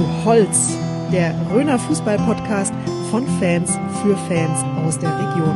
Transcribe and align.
Du 0.00 0.24
Holz, 0.24 0.78
der 1.12 1.34
Röner 1.52 1.78
Fußball-Podcast 1.78 2.72
von 3.10 3.26
Fans 3.38 3.78
für 4.00 4.16
Fans 4.28 4.64
aus 4.82 4.98
der 4.98 5.10
Region. 5.10 5.54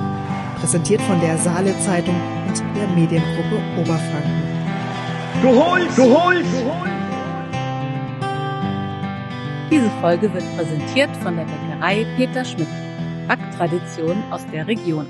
Präsentiert 0.60 1.00
von 1.00 1.18
der 1.22 1.38
Saale 1.38 1.74
Zeitung 1.80 2.14
und 2.46 2.62
der 2.76 2.86
Mediengruppe 2.88 3.62
Oberfranken. 3.80 4.42
Du 5.40 5.48
Holz, 5.48 5.96
du 5.96 6.02
Holz, 6.02 6.46
du 6.52 6.70
Holz. 6.70 6.90
Diese 9.70 9.88
Folge 10.02 10.30
wird 10.34 10.44
präsentiert 10.58 11.16
von 11.22 11.36
der 11.38 11.46
Bäckerei 11.46 12.06
Peter 12.18 12.44
Schmidt. 12.44 12.68
Backtradition 13.26 14.22
aus 14.30 14.42
der 14.52 14.66
Region. 14.66 15.06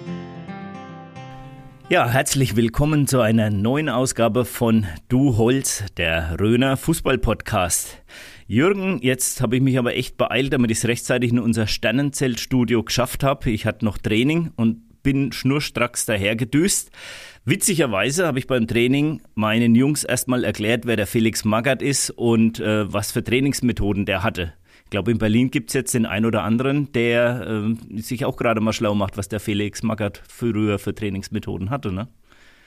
Ja, 1.88 2.08
herzlich 2.08 2.54
willkommen 2.54 3.08
zu 3.08 3.18
einer 3.20 3.50
neuen 3.50 3.88
Ausgabe 3.88 4.44
von 4.44 4.86
Du 5.08 5.36
Holz, 5.36 5.82
der 5.96 6.38
Röner 6.38 6.76
Fußball-Podcast. 6.76 8.00
Jürgen, 8.46 8.98
jetzt 9.00 9.40
habe 9.40 9.56
ich 9.56 9.62
mich 9.62 9.78
aber 9.78 9.96
echt 9.96 10.18
beeilt, 10.18 10.52
damit 10.52 10.70
ich 10.70 10.78
es 10.78 10.86
rechtzeitig 10.86 11.30
in 11.30 11.38
unser 11.38 11.66
Sternenzeltstudio 11.66 12.82
geschafft 12.82 13.24
habe. 13.24 13.50
Ich 13.50 13.64
hatte 13.64 13.84
noch 13.84 13.96
Training 13.96 14.50
und 14.56 15.02
bin 15.02 15.32
schnurstracks 15.32 16.04
dahergedüst. 16.04 16.90
Witzigerweise 17.46 18.26
habe 18.26 18.38
ich 18.38 18.46
beim 18.46 18.66
Training 18.66 19.22
meinen 19.34 19.74
Jungs 19.74 20.04
erstmal 20.04 20.44
erklärt, 20.44 20.86
wer 20.86 20.96
der 20.96 21.06
Felix 21.06 21.44
Magath 21.44 21.82
ist 21.82 22.10
und 22.10 22.60
äh, 22.60 22.92
was 22.92 23.12
für 23.12 23.24
Trainingsmethoden 23.24 24.04
der 24.06 24.22
hatte. 24.22 24.52
Ich 24.84 24.90
glaube, 24.90 25.10
in 25.10 25.18
Berlin 25.18 25.50
gibt 25.50 25.70
es 25.70 25.74
jetzt 25.74 25.94
den 25.94 26.06
einen 26.06 26.26
oder 26.26 26.42
anderen, 26.42 26.92
der 26.92 27.46
äh, 27.94 28.00
sich 28.00 28.24
auch 28.24 28.36
gerade 28.36 28.60
mal 28.60 28.72
schlau 28.72 28.94
macht, 28.94 29.16
was 29.16 29.28
der 29.28 29.40
Felix 29.40 29.82
Magath 29.82 30.22
früher 30.28 30.78
für 30.78 30.94
Trainingsmethoden 30.94 31.70
hatte, 31.70 31.92
ne? 31.92 32.08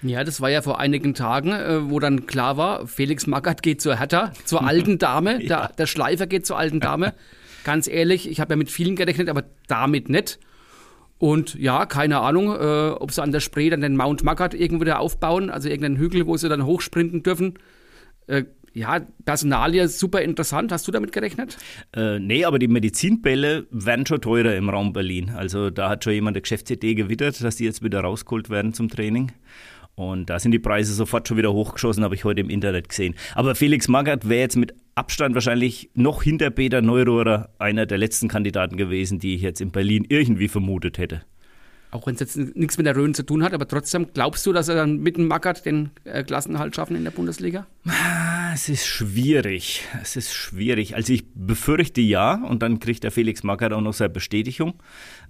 Ja, 0.04 0.24
das 0.24 0.42
war 0.42 0.50
ja 0.50 0.62
vor 0.62 0.80
einigen 0.80 1.14
Tagen, 1.14 1.52
äh, 1.52 1.90
wo 1.90 2.00
dann 2.00 2.28
klar 2.28 2.58
war, 2.58 2.88
Felix 2.88 3.26
Magath 3.26 3.64
geht 3.64 3.82
zur 3.82 3.98
Hertha, 3.98 4.32
zur 4.46 4.66
alten 4.66 5.00
Dame, 5.00 5.34
ja. 5.42 5.48
der, 5.48 5.72
der, 5.78 5.88
Schleifer 5.88 6.28
geht 6.28 6.46
zur 6.46 6.58
alten 6.58 6.80
Dame. 6.80 7.14
Ganz 7.64 7.88
ehrlich, 7.88 8.30
ich 8.30 8.40
habe 8.40 8.54
ja 8.54 8.58
mit 8.58 8.70
vielen 8.70 8.96
gerechnet, 8.96 9.30
aber 9.30 9.44
damit 9.68 10.10
nicht. 10.10 10.40
Und 11.18 11.56
ja, 11.56 11.88
keine 11.88 12.20
Ahnung, 12.20 12.56
äh, 12.56 12.90
ob 12.92 13.12
sie 13.12 13.24
an 13.24 13.32
der 13.32 13.40
Spree 13.40 13.70
dann 13.70 13.82
den 13.82 13.98
Mount 13.98 14.24
Magath 14.24 14.54
irgendwo 14.54 14.82
wieder 14.82 15.00
aufbauen, 15.00 15.50
also 15.50 15.68
irgendeinen 15.68 15.98
Hügel, 15.98 16.28
wo 16.28 16.38
sie 16.38 16.48
dann 16.48 16.66
hochsprinten 16.66 17.24
dürfen. 17.24 17.56
Äh, 18.28 18.44
ja, 18.74 19.00
Personalie 19.26 19.88
super 19.88 20.22
interessant. 20.22 20.72
Hast 20.72 20.88
du 20.88 20.92
damit 20.92 21.12
gerechnet? 21.12 21.58
Äh, 21.96 22.20
nee, 22.20 22.46
aber 22.46 22.60
die 22.60 22.68
Medizinbälle 22.68 23.66
werden 23.72 24.06
schon 24.06 24.22
teurer 24.22 24.56
im 24.56 24.70
Raum 24.70 24.94
Berlin. 24.94 25.32
Also 25.36 25.72
da 25.72 25.90
hat 25.90 26.04
schon 26.04 26.14
jemand 26.14 26.36
der 26.36 26.44
Geschäftsidee 26.44 26.94
gewittert, 26.94 27.44
dass 27.44 27.56
die 27.56 27.66
jetzt 27.66 27.84
wieder 27.84 28.02
rausgeholt 28.02 28.52
werden 28.52 28.74
zum 28.74 28.88
Training. 28.88 29.32
Und 29.98 30.30
da 30.30 30.38
sind 30.40 30.52
die 30.52 30.60
Preise 30.60 30.94
sofort 30.94 31.28
schon 31.28 31.38
wieder 31.38 31.52
hochgeschossen, 31.52 32.04
habe 32.04 32.14
ich 32.14 32.24
heute 32.24 32.42
im 32.42 32.52
Internet 32.52 32.88
gesehen. 32.88 33.16
Aber 33.34 33.56
Felix 33.56 33.88
Magath 33.88 34.30
wäre 34.30 34.42
jetzt 34.42 34.56
mit 34.56 34.76
Abstand 34.94 35.34
wahrscheinlich 35.34 35.90
noch 35.96 36.22
hinter 36.22 36.52
Peter 36.52 36.84
Neurohrer 36.84 37.50
einer 37.58 37.88
der 37.88 37.98
letzten 37.98 38.28
Kandidaten 38.28 38.78
gewesen, 38.78 39.18
die 39.18 39.34
ich 39.34 39.42
jetzt 39.42 39.60
in 39.60 39.72
Berlin 39.72 40.06
irgendwie 40.08 40.50
vermutet 40.50 41.00
hätte. 41.00 41.24
Auch 41.90 42.06
wenn 42.06 42.16
es 42.16 42.20
jetzt 42.20 42.38
nichts 42.38 42.78
mit 42.78 42.86
der 42.86 42.98
Rhön 42.98 43.14
zu 43.14 43.24
tun 43.24 43.44
hat, 43.44 43.54
aber 43.54 43.66
trotzdem 43.66 44.08
glaubst 44.14 44.46
du, 44.46 44.52
dass 44.52 44.68
er 44.68 44.76
dann 44.76 44.98
mit 44.98 45.16
dem 45.16 45.28
Magath 45.28 45.66
den 45.66 45.92
äh, 46.04 46.22
Klassenhalt 46.24 46.76
schaffen 46.76 46.98
in 46.98 47.06
der 47.06 47.12
Bundesliga? 47.12 47.66
Ah, 47.88 48.52
es 48.54 48.68
ist 48.68 48.86
schwierig. 48.86 49.84
Es 50.02 50.18
ist 50.18 50.34
schwierig. 50.34 50.96
Also 50.96 51.14
ich 51.14 51.24
befürchte 51.34 52.02
ja 52.02 52.44
und 52.44 52.62
dann 52.62 52.80
kriegt 52.80 53.06
der 53.06 53.12
Felix 53.12 53.44
Magath 53.44 53.72
auch 53.72 53.80
noch 53.80 53.94
seine 53.94 54.10
Bestätigung, 54.10 54.74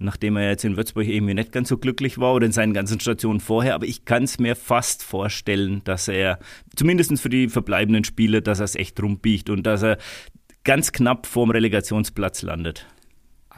nachdem 0.00 0.36
er 0.36 0.50
jetzt 0.50 0.64
in 0.64 0.76
Würzburg 0.76 1.06
irgendwie 1.06 1.34
nicht 1.34 1.52
ganz 1.52 1.68
so 1.68 1.78
glücklich 1.78 2.18
war 2.18 2.34
oder 2.34 2.46
in 2.46 2.52
seinen 2.52 2.74
ganzen 2.74 2.98
Stationen 2.98 3.38
vorher. 3.38 3.76
Aber 3.76 3.86
ich 3.86 4.04
kann 4.04 4.24
es 4.24 4.40
mir 4.40 4.56
fast 4.56 5.04
vorstellen, 5.04 5.82
dass 5.84 6.08
er 6.08 6.40
zumindest 6.74 7.20
für 7.20 7.28
die 7.28 7.48
verbleibenden 7.48 8.02
Spiele, 8.02 8.42
dass 8.42 8.58
er 8.58 8.64
es 8.64 8.74
echt 8.74 9.00
rumbiegt 9.00 9.48
und 9.48 9.62
dass 9.64 9.84
er 9.84 9.98
ganz 10.64 10.90
knapp 10.90 11.26
vorm 11.26 11.50
Relegationsplatz 11.50 12.42
landet. 12.42 12.86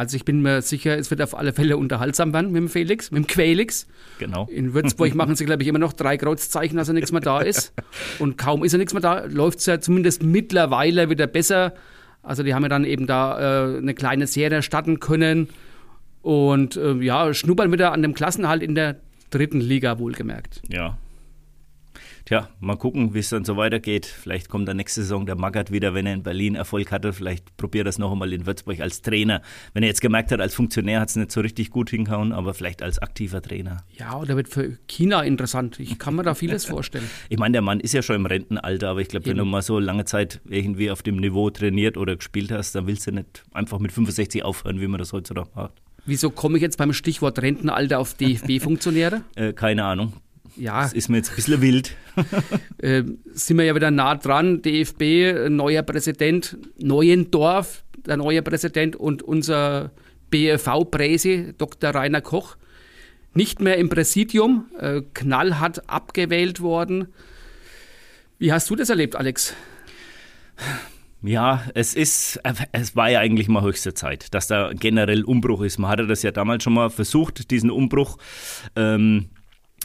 Also 0.00 0.16
ich 0.16 0.24
bin 0.24 0.40
mir 0.40 0.62
sicher, 0.62 0.96
es 0.96 1.10
wird 1.10 1.20
auf 1.20 1.36
alle 1.36 1.52
Fälle 1.52 1.76
unterhaltsam 1.76 2.32
werden 2.32 2.52
mit 2.52 2.62
dem 2.62 2.68
Felix, 2.70 3.10
mit 3.10 3.22
dem 3.22 3.26
Quelix. 3.26 3.86
Genau. 4.18 4.48
In 4.50 4.72
Würzburg 4.72 5.14
machen 5.14 5.36
sie, 5.36 5.44
glaube 5.44 5.62
ich, 5.62 5.68
immer 5.68 5.78
noch 5.78 5.92
drei 5.92 6.16
Kreuzzeichen, 6.16 6.78
dass 6.78 6.88
er 6.88 6.94
nichts 6.94 7.12
mehr 7.12 7.20
da 7.20 7.42
ist. 7.42 7.74
Und 8.18 8.38
kaum 8.38 8.64
ist 8.64 8.72
er 8.72 8.78
nichts 8.78 8.94
mehr 8.94 9.02
da, 9.02 9.26
läuft 9.26 9.58
es 9.58 9.66
ja 9.66 9.78
zumindest 9.78 10.22
mittlerweile 10.22 11.10
wieder 11.10 11.26
besser. 11.26 11.74
Also 12.22 12.42
die 12.42 12.54
haben 12.54 12.62
ja 12.62 12.70
dann 12.70 12.86
eben 12.86 13.06
da 13.06 13.74
äh, 13.74 13.76
eine 13.76 13.92
kleine 13.92 14.26
Serie 14.26 14.62
starten 14.62 15.00
können 15.00 15.50
und 16.22 16.76
äh, 16.76 16.94
ja, 16.94 17.34
schnuppern 17.34 17.70
wieder 17.70 17.92
an 17.92 18.00
dem 18.00 18.14
Klassenhalt 18.14 18.62
in 18.62 18.74
der 18.74 18.96
dritten 19.28 19.60
Liga 19.60 19.98
wohlgemerkt. 19.98 20.62
Ja, 20.70 20.96
Tja, 22.30 22.48
mal 22.60 22.76
gucken, 22.76 23.12
wie 23.12 23.18
es 23.18 23.30
dann 23.30 23.44
so 23.44 23.56
weitergeht. 23.56 24.06
Vielleicht 24.06 24.48
kommt 24.48 24.68
dann 24.68 24.76
nächste 24.76 25.00
Saison 25.00 25.26
der 25.26 25.34
Magath 25.34 25.72
wieder, 25.72 25.94
wenn 25.94 26.06
er 26.06 26.14
in 26.14 26.22
Berlin 26.22 26.54
Erfolg 26.54 26.92
hatte. 26.92 27.12
Vielleicht 27.12 27.56
probiert 27.56 27.80
er 27.80 27.84
das 27.86 27.98
noch 27.98 28.12
einmal 28.12 28.32
in 28.32 28.46
Würzburg 28.46 28.78
als 28.78 29.02
Trainer. 29.02 29.42
Wenn 29.74 29.82
er 29.82 29.88
jetzt 29.88 30.00
gemerkt 30.00 30.30
hat, 30.30 30.41
als 30.41 30.54
Funktionär 30.54 31.00
hat 31.00 31.08
es 31.08 31.16
nicht 31.16 31.32
so 31.32 31.41
richtig 31.41 31.70
gut 31.70 31.91
hingehauen, 31.91 32.30
aber 32.30 32.54
vielleicht 32.54 32.82
als 32.82 33.00
aktiver 33.00 33.42
Trainer. 33.42 33.78
Ja, 33.98 34.16
oder 34.16 34.36
wird 34.36 34.46
für 34.46 34.78
China 34.86 35.22
interessant. 35.22 35.80
Ich 35.80 35.98
kann 35.98 36.14
mir 36.14 36.22
da 36.22 36.36
vieles 36.36 36.66
vorstellen. 36.66 37.10
Ich 37.30 37.38
meine, 37.38 37.54
der 37.54 37.62
Mann 37.62 37.80
ist 37.80 37.94
ja 37.94 38.02
schon 38.02 38.14
im 38.14 38.26
Rentenalter, 38.26 38.91
aber 38.91 39.00
ich 39.00 39.08
glaube, 39.08 39.26
wenn 39.26 39.36
du 39.36 39.44
mal 39.44 39.62
so 39.62 39.80
lange 39.80 40.04
Zeit 40.04 40.41
irgendwie 40.48 40.92
auf 40.92 41.02
dem 41.02 41.16
Niveau 41.16 41.50
trainiert 41.50 41.97
oder 41.97 42.14
gespielt 42.14 42.52
hast, 42.52 42.76
dann 42.76 42.86
willst 42.86 43.08
du 43.08 43.10
nicht 43.10 43.42
einfach 43.52 43.80
mit 43.80 43.91
65 43.91 44.44
aufhören, 44.44 44.80
wie 44.80 44.86
man 44.86 44.98
das 44.98 45.12
heutzutage 45.12 45.50
macht. 45.56 45.82
Wieso 46.06 46.30
komme 46.30 46.58
ich 46.58 46.62
jetzt 46.62 46.78
beim 46.78 46.92
Stichwort 46.92 47.42
Rentenalter 47.42 47.98
auf 47.98 48.14
DFB-Funktionäre? 48.14 49.22
äh, 49.34 49.52
keine 49.52 49.84
Ahnung 49.84 50.12
ja. 50.56 50.82
Das 50.82 50.92
ist 50.92 51.08
mir 51.08 51.18
jetzt 51.18 51.30
ein 51.30 51.36
bisschen 51.36 51.60
wild. 51.60 51.96
äh, 52.78 53.02
sind 53.32 53.58
wir 53.58 53.64
ja 53.64 53.74
wieder 53.74 53.90
nah 53.90 54.14
dran. 54.14 54.62
DFB, 54.62 55.48
neuer 55.48 55.82
Präsident, 55.82 56.58
Neuendorf, 56.78 57.84
der 58.06 58.16
neue 58.16 58.42
Präsident 58.42 58.96
und 58.96 59.22
unser 59.22 59.90
BFV-Präsi, 60.30 61.54
Dr. 61.58 61.90
Rainer 61.90 62.20
Koch, 62.20 62.56
nicht 63.34 63.60
mehr 63.60 63.76
im 63.78 63.88
Präsidium, 63.88 64.66
äh, 64.78 65.02
knallhart 65.14 65.88
abgewählt 65.88 66.60
worden. 66.60 67.08
Wie 68.38 68.52
hast 68.52 68.70
du 68.70 68.76
das 68.76 68.88
erlebt, 68.90 69.16
Alex? 69.16 69.54
Ja, 71.22 71.64
es 71.74 71.94
ist, 71.94 72.40
es 72.72 72.96
war 72.96 73.10
ja 73.10 73.20
eigentlich 73.20 73.48
mal 73.48 73.62
höchste 73.62 73.92
Zeit, 73.92 74.32
dass 74.32 74.46
da 74.46 74.72
generell 74.72 75.24
Umbruch 75.24 75.60
ist. 75.62 75.78
Man 75.78 75.90
hatte 75.90 76.06
das 76.06 76.22
ja 76.22 76.30
damals 76.30 76.64
schon 76.64 76.72
mal 76.72 76.88
versucht, 76.88 77.50
diesen 77.50 77.70
Umbruch. 77.70 78.16
Ähm, 78.74 79.28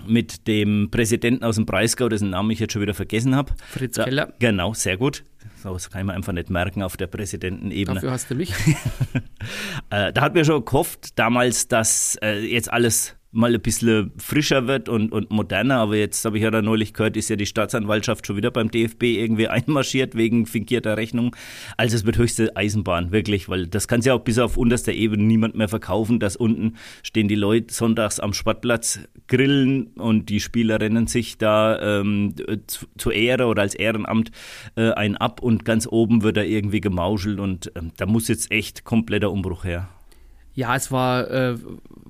mit 0.06 0.48
dem 0.48 0.90
Präsidenten 0.92 1.44
aus 1.44 1.56
dem 1.56 1.66
Breisgau, 1.66 2.10
dessen 2.10 2.30
Namen 2.32 2.52
ich 2.52 2.60
jetzt 2.60 2.74
schon 2.74 2.82
wieder 2.82 2.94
vergessen 2.94 3.36
habe. 3.36 3.54
Fritz 3.70 3.96
da, 3.96 4.04
Keller. 4.04 4.34
Genau, 4.40 4.74
sehr 4.74 4.98
gut. 4.98 5.24
So, 5.62 5.74
das 5.74 5.90
kann 5.90 6.02
ich 6.02 6.08
mir 6.08 6.14
einfach 6.14 6.34
nicht 6.34 6.50
merken 6.50 6.84
auf 6.84 6.98
der 6.98 7.08
Präsidentenebene. 7.08 7.96
Dafür 7.96 8.12
hast 8.12 8.30
du 8.30 8.36
mich. 8.36 8.52
äh, 9.90 10.12
da 10.14 10.22
hat 10.22 10.34
mir 10.34 10.46
schon 10.46 10.64
gehofft 10.64 11.18
damals, 11.18 11.68
dass 11.68 12.18
äh, 12.22 12.40
jetzt 12.40 12.72
alles 12.72 13.16
mal 13.36 13.54
ein 13.54 13.62
bisschen 13.62 14.12
frischer 14.18 14.68
wird 14.68 14.90
und, 14.90 15.12
und 15.12 15.30
moderner. 15.30 15.78
Aber 15.78 15.96
jetzt 15.96 16.24
habe 16.26 16.38
ich 16.38 16.44
ja 16.44 16.52
da 16.52 16.62
neulich 16.62 16.94
gehört, 16.94 17.18
ist 17.18 17.30
ja 17.30 17.36
die 17.36 17.46
Staatsanwaltschaft 17.46 18.26
schon 18.26 18.38
wieder 18.38 18.52
beim 18.52 18.72
DFB 18.72 19.04
irgendwie 19.04 19.48
einmarschiert 19.50 20.16
wegen 20.16 20.46
fingierter 20.46 20.98
Rechnung. 20.98 21.36
Also 21.78 21.96
es 21.96 22.06
wird 22.06 22.18
höchste 22.18 22.56
Eisenbahn, 22.56 23.12
wirklich, 23.12 23.50
weil 23.50 23.68
das 23.68 23.88
kann 23.88 24.02
ja 24.02 24.14
auch 24.14 24.22
bis 24.22 24.40
auf 24.40 24.58
unterster 24.58 24.94
Ebene 24.94 25.24
niemand 25.24 25.56
mehr 25.56 25.68
verkaufen, 25.68 26.20
dass 26.20 26.36
unten 26.36 26.76
stehen 27.04 27.28
die 27.28 27.36
Leute 27.36 27.74
sonntags 27.74 28.20
am 28.20 28.34
Sportplatz 28.34 29.00
grillen 29.28 29.88
und 29.96 30.30
die 30.30 30.40
Spieler 30.40 30.80
rennen 30.80 31.08
sich 31.08 31.38
da 31.38 32.00
ähm, 32.00 32.36
zu, 32.68 32.86
zur 32.98 33.14
Ehre 33.14 33.48
oder 33.48 33.64
als 33.64 33.76
Ehrenamt 33.76 34.32
äh, 34.76 34.92
ein 34.92 35.18
ab 35.18 35.42
und 35.42 35.66
ganz 35.66 35.88
oben 35.88 36.24
wird 36.24 36.38
da 36.38 36.42
irgendwie 36.42 36.82
gemauschelt 36.82 37.40
und 37.40 37.72
ähm, 37.76 37.92
da 37.98 38.06
muss 38.06 38.28
jetzt 38.28 38.52
echt 38.52 38.84
kompletter 38.84 39.32
Umbruch 39.32 39.64
her. 39.64 39.90
Ja, 40.56 40.76
es 40.76 40.92
war 40.92 41.30
äh, 41.30 41.56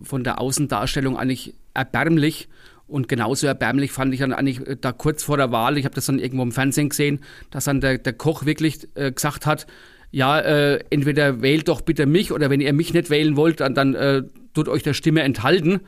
von 0.03 0.23
der 0.23 0.39
Außendarstellung 0.39 1.17
eigentlich 1.17 1.55
erbärmlich. 1.73 2.47
Und 2.87 3.07
genauso 3.07 3.47
erbärmlich 3.47 3.91
fand 3.91 4.13
ich 4.13 4.19
dann 4.19 4.31
eigentlich 4.31 4.65
äh, 4.65 4.77
da 4.79 4.91
kurz 4.91 5.23
vor 5.23 5.37
der 5.37 5.51
Wahl, 5.51 5.77
ich 5.77 5.85
habe 5.85 5.95
das 5.95 6.05
dann 6.05 6.19
irgendwo 6.19 6.43
im 6.43 6.51
Fernsehen 6.51 6.89
gesehen, 6.89 7.19
dass 7.49 7.65
dann 7.65 7.81
der, 7.81 7.97
der 7.97 8.13
Koch 8.13 8.45
wirklich 8.45 8.87
äh, 8.93 9.11
gesagt 9.11 9.45
hat, 9.45 9.65
ja, 10.11 10.39
äh, 10.39 10.79
entweder 10.91 11.41
wählt 11.41 11.67
doch 11.67 11.81
bitte 11.81 12.05
mich 12.05 12.31
oder 12.31 12.49
wenn 12.49 12.61
ihr 12.61 12.71
mich 12.71 12.93
nicht 12.93 13.09
wählen 13.09 13.35
wollt, 13.35 13.59
dann, 13.59 13.73
dann 13.73 13.95
äh, 13.95 14.23
tut 14.53 14.69
euch 14.69 14.83
der 14.83 14.93
Stimme 14.93 15.23
enthalten 15.23 15.81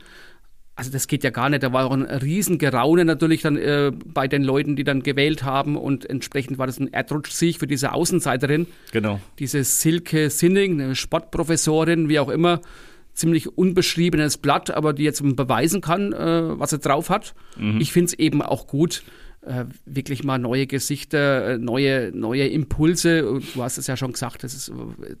also 0.78 0.92
das 0.92 1.08
geht 1.08 1.24
ja 1.24 1.30
gar 1.30 1.48
nicht. 1.48 1.64
Da 1.64 1.72
war 1.72 1.86
auch 1.86 1.90
ein 1.90 2.04
Riesengeraune 2.04 3.04
natürlich 3.04 3.42
dann 3.42 3.56
äh, 3.56 3.90
bei 4.04 4.28
den 4.28 4.44
Leuten, 4.44 4.76
die 4.76 4.84
dann 4.84 5.02
gewählt 5.02 5.42
haben 5.42 5.76
und 5.76 6.08
entsprechend 6.08 6.56
war 6.58 6.68
das 6.68 6.78
ein 6.78 6.92
Erdrutschsieg 6.92 7.58
für 7.58 7.66
diese 7.66 7.92
Außenseiterin. 7.92 8.68
Genau. 8.92 9.20
Diese 9.40 9.64
Silke 9.64 10.30
Sinning, 10.30 10.80
eine 10.80 10.94
Sportprofessorin, 10.94 12.08
wie 12.08 12.20
auch 12.20 12.28
immer, 12.28 12.60
ziemlich 13.12 13.58
unbeschriebenes 13.58 14.38
Blatt, 14.38 14.70
aber 14.70 14.92
die 14.92 15.02
jetzt 15.02 15.20
beweisen 15.34 15.80
kann, 15.80 16.12
äh, 16.12 16.58
was 16.60 16.70
sie 16.70 16.78
drauf 16.78 17.10
hat. 17.10 17.34
Mhm. 17.56 17.80
Ich 17.80 17.92
finde 17.92 18.06
es 18.06 18.14
eben 18.14 18.40
auch 18.40 18.68
gut, 18.68 19.02
äh, 19.48 19.64
wirklich 19.86 20.24
mal 20.24 20.38
neue 20.38 20.66
Gesichter, 20.66 21.54
äh, 21.54 21.58
neue, 21.58 22.12
neue 22.14 22.46
Impulse. 22.46 23.28
Und 23.28 23.54
du 23.54 23.62
hast 23.62 23.78
es 23.78 23.86
ja 23.86 23.96
schon 23.96 24.12
gesagt, 24.12 24.44
das 24.44 24.54
ist 24.54 24.68
äh, 24.68 24.72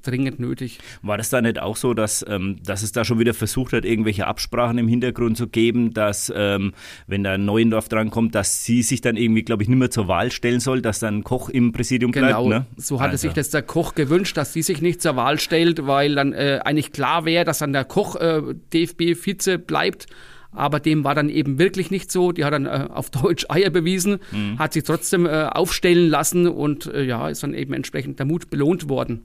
dringend 0.02 0.38
nötig. 0.38 0.78
War 1.02 1.16
das 1.16 1.30
da 1.30 1.40
nicht 1.40 1.58
auch 1.58 1.76
so, 1.76 1.94
dass, 1.94 2.24
ähm, 2.28 2.56
dass 2.62 2.82
es 2.82 2.92
da 2.92 3.04
schon 3.04 3.18
wieder 3.18 3.32
versucht 3.32 3.72
hat, 3.72 3.84
irgendwelche 3.84 4.26
Absprachen 4.26 4.76
im 4.78 4.86
Hintergrund 4.86 5.36
zu 5.36 5.48
geben, 5.48 5.94
dass, 5.94 6.30
ähm, 6.34 6.72
wenn 7.06 7.24
da 7.24 7.32
ein 7.32 7.44
Neuendorf 7.44 7.88
drankommt, 7.88 8.34
dass 8.34 8.64
sie 8.64 8.82
sich 8.82 9.00
dann 9.00 9.16
irgendwie, 9.16 9.42
glaube 9.42 9.62
ich, 9.62 9.68
nicht 9.68 9.78
mehr 9.78 9.90
zur 9.90 10.08
Wahl 10.08 10.30
stellen 10.30 10.60
soll, 10.60 10.82
dass 10.82 10.98
dann 10.98 11.24
Koch 11.24 11.48
im 11.48 11.72
Präsidium 11.72 12.12
genau, 12.12 12.26
bleibt? 12.26 12.42
Genau, 12.42 12.58
ne? 12.58 12.66
so 12.76 13.00
hatte 13.00 13.12
also. 13.12 13.28
sich 13.28 13.32
das 13.32 13.50
der 13.50 13.62
Koch 13.62 13.94
gewünscht, 13.94 14.36
dass 14.36 14.52
sie 14.52 14.62
sich 14.62 14.82
nicht 14.82 15.00
zur 15.00 15.16
Wahl 15.16 15.38
stellt, 15.40 15.86
weil 15.86 16.14
dann 16.14 16.34
äh, 16.34 16.60
eigentlich 16.64 16.92
klar 16.92 17.24
wäre, 17.24 17.44
dass 17.44 17.58
dann 17.58 17.72
der 17.72 17.84
Koch 17.84 18.16
äh, 18.16 18.42
DFB-Vize 18.72 19.58
bleibt 19.58 20.06
aber 20.52 20.80
dem 20.80 21.04
war 21.04 21.14
dann 21.14 21.28
eben 21.28 21.58
wirklich 21.58 21.90
nicht 21.90 22.10
so. 22.10 22.32
Die 22.32 22.44
hat 22.44 22.52
dann 22.52 22.66
äh, 22.66 22.88
auf 22.90 23.10
Deutsch 23.22 23.46
Eier 23.48 23.70
bewiesen, 23.70 24.18
mhm. 24.32 24.58
hat 24.58 24.72
sich 24.72 24.84
trotzdem 24.84 25.26
äh, 25.26 25.44
aufstellen 25.44 26.08
lassen 26.08 26.46
und 26.46 26.86
äh, 26.86 27.04
ja, 27.04 27.28
ist 27.28 27.42
dann 27.42 27.54
eben 27.54 27.72
entsprechend 27.72 28.18
der 28.18 28.26
Mut 28.26 28.50
belohnt 28.50 28.88
worden. 28.88 29.24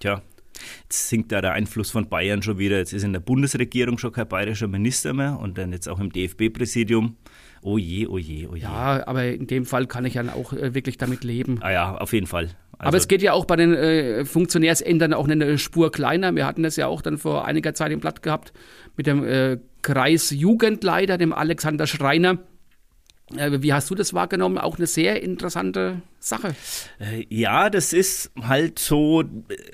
Tja, 0.00 0.22
Jetzt 0.82 1.08
sinkt 1.08 1.32
da 1.32 1.40
der 1.40 1.52
Einfluss 1.52 1.90
von 1.90 2.08
Bayern 2.08 2.42
schon 2.42 2.58
wieder. 2.58 2.78
Jetzt 2.78 2.92
ist 2.92 3.04
in 3.04 3.12
der 3.12 3.20
Bundesregierung 3.20 3.98
schon 3.98 4.12
kein 4.12 4.28
bayerischer 4.28 4.68
Minister 4.68 5.12
mehr 5.12 5.38
und 5.40 5.58
dann 5.58 5.72
jetzt 5.72 5.88
auch 5.88 6.00
im 6.00 6.12
DFB-Präsidium. 6.12 7.16
Oh 7.62 7.76
je, 7.76 8.06
oh 8.06 8.18
je, 8.18 8.46
oh 8.46 8.54
je. 8.54 8.62
Ja, 8.62 9.06
aber 9.06 9.26
in 9.26 9.46
dem 9.46 9.66
Fall 9.66 9.86
kann 9.86 10.04
ich 10.06 10.14
ja 10.14 10.22
auch 10.32 10.52
äh, 10.52 10.74
wirklich 10.74 10.96
damit 10.96 11.24
leben. 11.24 11.58
Ah 11.60 11.70
ja, 11.70 11.96
auf 11.96 12.12
jeden 12.12 12.26
Fall. 12.26 12.50
Also 12.78 12.88
aber 12.88 12.96
es 12.96 13.08
geht 13.08 13.20
ja 13.20 13.34
auch 13.34 13.44
bei 13.44 13.56
den 13.56 13.74
äh, 13.74 14.24
Funktionärsämtern 14.24 15.12
auch 15.12 15.28
eine 15.28 15.58
Spur 15.58 15.92
kleiner. 15.92 16.34
Wir 16.34 16.46
hatten 16.46 16.62
das 16.62 16.76
ja 16.76 16.86
auch 16.86 17.02
dann 17.02 17.18
vor 17.18 17.44
einiger 17.44 17.74
Zeit 17.74 17.92
im 17.92 18.00
Blatt 18.00 18.22
gehabt 18.22 18.54
mit 18.96 19.06
dem 19.06 19.22
äh, 19.24 19.58
Kreisjugendleiter, 19.82 21.18
dem 21.18 21.32
Alexander 21.32 21.86
Schreiner. 21.86 22.38
Äh, 23.36 23.62
wie 23.62 23.72
hast 23.72 23.88
du 23.90 23.94
das 23.94 24.12
wahrgenommen? 24.12 24.58
Auch 24.58 24.76
eine 24.76 24.86
sehr 24.86 25.22
interessante 25.22 26.02
Sache. 26.18 26.54
Äh, 26.98 27.26
ja, 27.28 27.70
das 27.70 27.92
ist 27.92 28.32
halt 28.40 28.78
so 28.78 29.22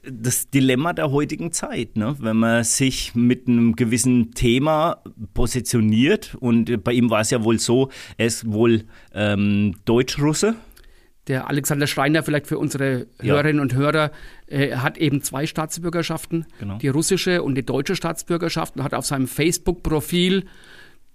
das 0.05 0.51
Dilemma 0.51 0.93
der 0.93 1.11
heutigen 1.11 1.53
Zeit. 1.53 1.97
Ne? 1.97 2.17
Wenn 2.19 2.37
man 2.37 2.65
sich 2.65 3.15
mit 3.15 3.49
einem 3.49 3.75
gewissen 3.75 4.33
Thema 4.33 5.03
positioniert 5.33 6.37
und 6.39 6.85
bei 6.85 6.93
ihm 6.93 7.11
war 7.11 7.21
es 7.21 7.31
ja 7.31 7.45
wohl 7.45 7.59
so, 7.59 7.91
er 8.19 8.27
ist 8.27 8.51
wohl 8.53 8.85
ähm, 9.15 9.77
Deutsch-Russe. 9.87 10.57
Der 11.29 11.49
Alexander 11.49 11.87
Schreiner, 11.87 12.23
vielleicht 12.23 12.47
für 12.47 12.59
unsere 12.59 13.07
Hörerinnen 13.21 13.57
ja. 13.57 13.63
und 13.63 13.75
Hörer, 13.75 14.13
äh, 14.47 14.77
hat 14.77 14.97
eben 14.97 15.23
zwei 15.23 15.47
Staatsbürgerschaften, 15.47 16.47
genau. 16.61 16.79
die 16.79 16.89
russische 16.89 17.43
und 17.43 17.57
die 17.57 17.67
deutsche 17.67 17.97
Staatsbürgerschaft 17.97 18.77
und 18.77 18.85
hat 18.85 18.95
auf 18.95 19.07
seinem 19.07 19.27
Facebook-Profil 19.27 20.45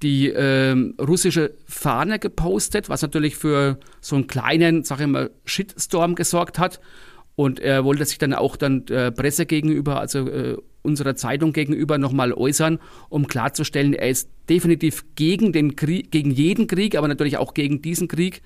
die 0.01 0.31
äh, 0.31 0.75
russische 0.99 1.53
Fahne 1.65 2.19
gepostet, 2.19 2.89
was 2.89 3.01
natürlich 3.01 3.35
für 3.35 3.79
so 4.01 4.15
einen 4.15 4.27
kleinen, 4.27 4.83
sag 4.83 4.99
ich 4.99 5.07
mal, 5.07 5.29
Shitstorm 5.45 6.15
gesorgt 6.15 6.59
hat. 6.59 6.81
Und 7.35 7.59
er 7.59 7.85
wollte 7.85 8.03
sich 8.05 8.17
dann 8.17 8.33
auch 8.33 8.57
dann 8.57 8.85
der 8.85 9.11
Presse 9.11 9.45
gegenüber, 9.45 9.99
also 9.99 10.27
äh, 10.27 10.57
unserer 10.81 11.15
Zeitung 11.15 11.53
gegenüber 11.53 11.97
nochmal 11.97 12.33
äußern, 12.33 12.79
um 13.09 13.27
klarzustellen, 13.27 13.93
er 13.93 14.09
ist 14.09 14.29
definitiv 14.49 15.05
gegen 15.15 15.53
den 15.53 15.75
Krieg, 15.75 16.11
gegen 16.11 16.31
jeden 16.31 16.67
Krieg, 16.67 16.97
aber 16.97 17.07
natürlich 17.07 17.37
auch 17.37 17.53
gegen 17.53 17.81
diesen 17.81 18.07
Krieg, 18.07 18.41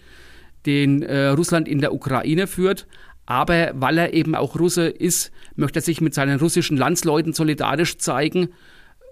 den 0.66 1.02
äh, 1.04 1.28
Russland 1.28 1.68
in 1.68 1.80
der 1.80 1.94
Ukraine 1.94 2.48
führt. 2.48 2.88
Aber 3.26 3.72
weil 3.74 3.98
er 3.98 4.14
eben 4.14 4.36
auch 4.36 4.60
Russe 4.60 4.88
ist, 4.88 5.32
möchte 5.56 5.80
er 5.80 5.82
sich 5.82 6.02
mit 6.02 6.14
seinen 6.14 6.40
russischen 6.40 6.78
Landsleuten 6.78 7.34
solidarisch 7.34 7.98
zeigen, 7.98 8.50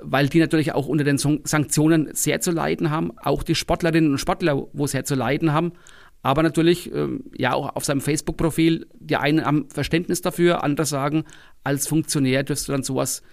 weil 0.02 0.28
die 0.28 0.40
natürlich 0.40 0.74
auch 0.74 0.88
unter 0.88 1.04
den 1.04 1.18
Sanktionen 1.18 2.10
sehr 2.14 2.40
zu 2.40 2.52
leiden 2.52 2.92
haben, 2.92 3.12
auch 3.18 3.42
die 3.42 3.56
Sportlerinnen 3.56 4.12
und 4.12 4.18
Sportler, 4.18 4.68
wo 4.74 4.86
sehr 4.86 5.06
zu 5.06 5.16
leiden 5.16 5.54
haben. 5.54 5.74
Aber 6.22 6.44
natürlich, 6.44 6.94
ähm, 6.94 7.26
ja, 7.36 7.54
auch 7.54 7.76
auf 7.76 7.84
seinem 7.84 8.02
Facebook-Profil, 8.02 8.88
die 9.00 9.18
einen 9.18 9.46
haben 9.46 9.70
Verständnis 9.70 10.22
dafür, 10.22 10.64
andere 10.64 10.86
sagen, 10.86 11.26
als 11.64 11.88
Funktionär 11.88 12.44
dürfst 12.44 12.68
du 12.68 12.72
dann 12.72 12.84
sowas 12.84 13.24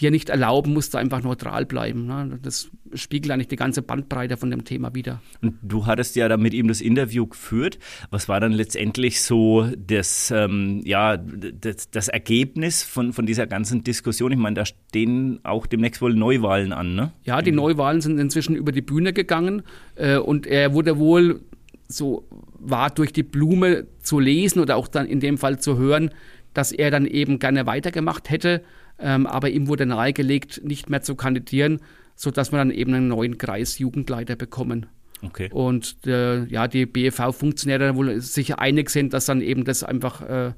dir 0.00 0.10
nicht 0.10 0.28
erlauben, 0.28 0.72
musst 0.72 0.94
du 0.94 0.98
einfach 0.98 1.22
neutral 1.22 1.66
bleiben. 1.66 2.06
Ne? 2.06 2.38
Das 2.42 2.70
spiegelt 2.94 3.32
eigentlich 3.32 3.48
die 3.48 3.56
ganze 3.56 3.82
Bandbreite 3.82 4.36
von 4.36 4.50
dem 4.50 4.64
Thema 4.64 4.94
wieder. 4.94 5.20
Und 5.42 5.56
du 5.62 5.86
hattest 5.86 6.16
ja 6.16 6.28
dann 6.28 6.40
mit 6.40 6.54
ihm 6.54 6.68
das 6.68 6.80
Interview 6.80 7.26
geführt. 7.26 7.78
Was 8.10 8.28
war 8.28 8.40
dann 8.40 8.52
letztendlich 8.52 9.20
so 9.22 9.68
das, 9.76 10.30
ähm, 10.30 10.82
ja, 10.84 11.16
das, 11.16 11.90
das, 11.90 12.08
Ergebnis 12.08 12.82
von, 12.82 13.12
von 13.12 13.26
dieser 13.26 13.46
ganzen 13.46 13.84
Diskussion? 13.84 14.32
Ich 14.32 14.38
meine, 14.38 14.54
da 14.54 14.64
stehen 14.64 15.40
auch 15.44 15.66
demnächst 15.66 16.02
wohl 16.02 16.14
Neuwahlen 16.14 16.72
an, 16.72 16.94
ne? 16.94 17.12
Ja, 17.24 17.42
die 17.42 17.52
Neuwahlen 17.52 18.00
sind 18.00 18.18
inzwischen 18.18 18.56
über 18.56 18.72
die 18.72 18.82
Bühne 18.82 19.12
gegangen 19.12 19.62
äh, 19.94 20.16
und 20.16 20.46
er 20.46 20.72
wurde 20.72 20.98
wohl 20.98 21.40
so 21.88 22.26
war 22.58 22.90
durch 22.90 23.12
die 23.12 23.22
Blume 23.22 23.86
zu 24.02 24.20
lesen 24.20 24.60
oder 24.60 24.76
auch 24.76 24.88
dann 24.88 25.06
in 25.06 25.20
dem 25.20 25.38
Fall 25.38 25.58
zu 25.58 25.76
hören, 25.76 26.10
dass 26.54 26.72
er 26.72 26.90
dann 26.90 27.06
eben 27.06 27.38
gerne 27.38 27.66
weitergemacht 27.66 28.30
hätte 28.30 28.62
ähm, 29.00 29.26
aber 29.26 29.50
ihm 29.50 29.68
wurde 29.68 29.86
nahegelegt, 29.86 30.62
nicht 30.64 30.90
mehr 30.90 31.02
zu 31.02 31.14
kandidieren, 31.14 31.80
sodass 32.14 32.52
wir 32.52 32.58
dann 32.58 32.70
eben 32.70 32.94
einen 32.94 33.08
neuen 33.08 33.38
Kreisjugendleiter 33.38 34.36
bekommen. 34.36 34.86
Okay. 35.22 35.50
Und 35.52 35.96
äh, 36.06 36.44
ja, 36.44 36.66
die 36.66 36.86
BEV-Funktionäre 36.86 37.94
wohl 37.94 38.20
sicher 38.20 38.58
einig 38.58 38.90
sind, 38.90 39.12
dass 39.12 39.26
dann 39.26 39.42
eben 39.42 39.64
das 39.64 39.84
einfach 39.84 40.22
äh, 40.22 40.52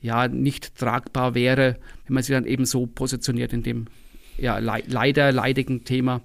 ja 0.00 0.28
nicht 0.28 0.76
tragbar 0.76 1.34
wäre, 1.34 1.76
wenn 2.06 2.14
man 2.14 2.22
sich 2.22 2.34
dann 2.34 2.46
eben 2.46 2.64
so 2.64 2.86
positioniert 2.86 3.52
in 3.52 3.62
dem 3.62 3.86
ja, 4.38 4.58
le 4.58 4.82
leider 4.86 5.32
leidigen 5.32 5.84
Thema 5.84 6.22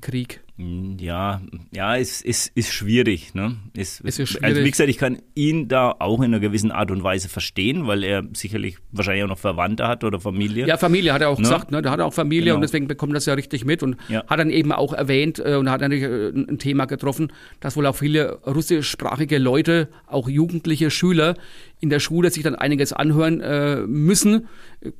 Krieg. 0.00 0.43
Hm, 0.56 0.98
ja, 1.00 1.40
ja, 1.72 1.96
es 1.96 2.20
ist, 2.20 2.52
ist 2.54 2.72
schwierig. 2.72 3.34
Ne? 3.34 3.56
Es 3.76 3.98
ist 3.98 4.14
schwierig. 4.28 4.44
Also 4.44 4.62
wie 4.62 4.70
gesagt, 4.70 4.88
ich 4.88 4.98
kann 4.98 5.18
ihn 5.34 5.66
da 5.66 5.96
auch 5.98 6.20
in 6.20 6.26
einer 6.26 6.38
gewissen 6.38 6.70
Art 6.70 6.92
und 6.92 7.02
Weise 7.02 7.28
verstehen, 7.28 7.88
weil 7.88 8.04
er 8.04 8.22
sicherlich 8.34 8.76
wahrscheinlich 8.92 9.24
auch 9.24 9.28
noch 9.28 9.38
Verwandte 9.38 9.88
hat 9.88 10.04
oder 10.04 10.20
Familie. 10.20 10.68
Ja, 10.68 10.76
Familie 10.76 11.12
hat 11.12 11.22
er 11.22 11.30
auch 11.30 11.38
ne? 11.38 11.42
gesagt, 11.42 11.72
ne? 11.72 11.82
der 11.82 11.90
hat 11.90 11.98
auch 11.98 12.14
Familie 12.14 12.44
genau. 12.44 12.56
und 12.56 12.62
deswegen 12.62 12.86
bekommt 12.86 13.16
das 13.16 13.26
ja 13.26 13.34
richtig 13.34 13.64
mit 13.64 13.82
und 13.82 13.96
ja. 14.08 14.24
hat 14.28 14.38
dann 14.38 14.50
eben 14.50 14.70
auch 14.70 14.92
erwähnt 14.92 15.40
äh, 15.44 15.56
und 15.56 15.68
hat 15.68 15.80
natürlich 15.80 16.04
äh, 16.04 16.28
ein 16.28 16.58
Thema 16.60 16.84
getroffen, 16.84 17.32
dass 17.58 17.76
wohl 17.76 17.86
auch 17.86 17.96
viele 17.96 18.38
russischsprachige 18.46 19.38
Leute, 19.38 19.88
auch 20.06 20.28
jugendliche 20.28 20.92
Schüler 20.92 21.34
in 21.80 21.90
der 21.90 22.00
Schule 22.00 22.30
sich 22.30 22.42
dann 22.42 22.54
einiges 22.54 22.92
anhören 22.92 23.40
äh, 23.40 23.80
müssen, 23.80 24.48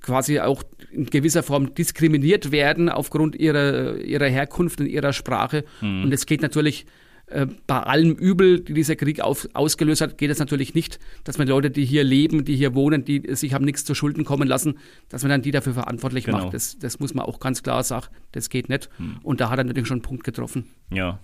quasi 0.00 0.40
auch 0.40 0.62
in 0.92 1.06
gewisser 1.06 1.42
Form 1.42 1.74
diskriminiert 1.74 2.52
werden 2.52 2.88
aufgrund 2.90 3.36
ihrer, 3.36 3.96
ihrer 3.96 4.26
Herkunft 4.26 4.80
und 4.80 4.86
ihrer 4.86 5.14
Sprache. 5.14 5.43
Sprache. 5.44 5.64
Mhm. 5.80 6.04
Und 6.04 6.14
es 6.14 6.26
geht 6.26 6.42
natürlich 6.42 6.86
äh, 7.26 7.46
bei 7.66 7.80
allem 7.80 8.12
Übel, 8.12 8.60
die 8.60 8.74
dieser 8.74 8.96
Krieg 8.96 9.20
auf, 9.20 9.48
ausgelöst 9.54 10.00
hat, 10.00 10.18
geht 10.18 10.30
es 10.30 10.38
natürlich 10.38 10.74
nicht, 10.74 10.98
dass 11.24 11.38
man 11.38 11.48
Leute, 11.48 11.70
die 11.70 11.84
hier 11.84 12.04
leben, 12.04 12.44
die 12.44 12.56
hier 12.56 12.74
wohnen, 12.74 13.04
die 13.04 13.22
sich 13.34 13.54
haben 13.54 13.64
nichts 13.64 13.84
zu 13.84 13.94
Schulden 13.94 14.24
kommen 14.24 14.48
lassen, 14.48 14.78
dass 15.08 15.22
man 15.22 15.30
dann 15.30 15.42
die 15.42 15.50
dafür 15.50 15.74
verantwortlich 15.74 16.24
genau. 16.24 16.44
macht. 16.44 16.54
Das, 16.54 16.78
das, 16.78 17.00
muss 17.00 17.14
man 17.14 17.24
auch 17.24 17.40
ganz 17.40 17.62
klar 17.62 17.82
sagen, 17.82 18.06
das 18.32 18.50
geht 18.50 18.68
nicht. 18.68 18.88
Mhm. 18.98 19.18
Und 19.22 19.40
da 19.40 19.50
hat 19.50 19.58
er 19.58 19.64
natürlich 19.64 19.88
schon 19.88 19.96
einen 19.96 20.02
Punkt 20.02 20.24
getroffen. 20.24 20.66
Ja. 20.90 21.18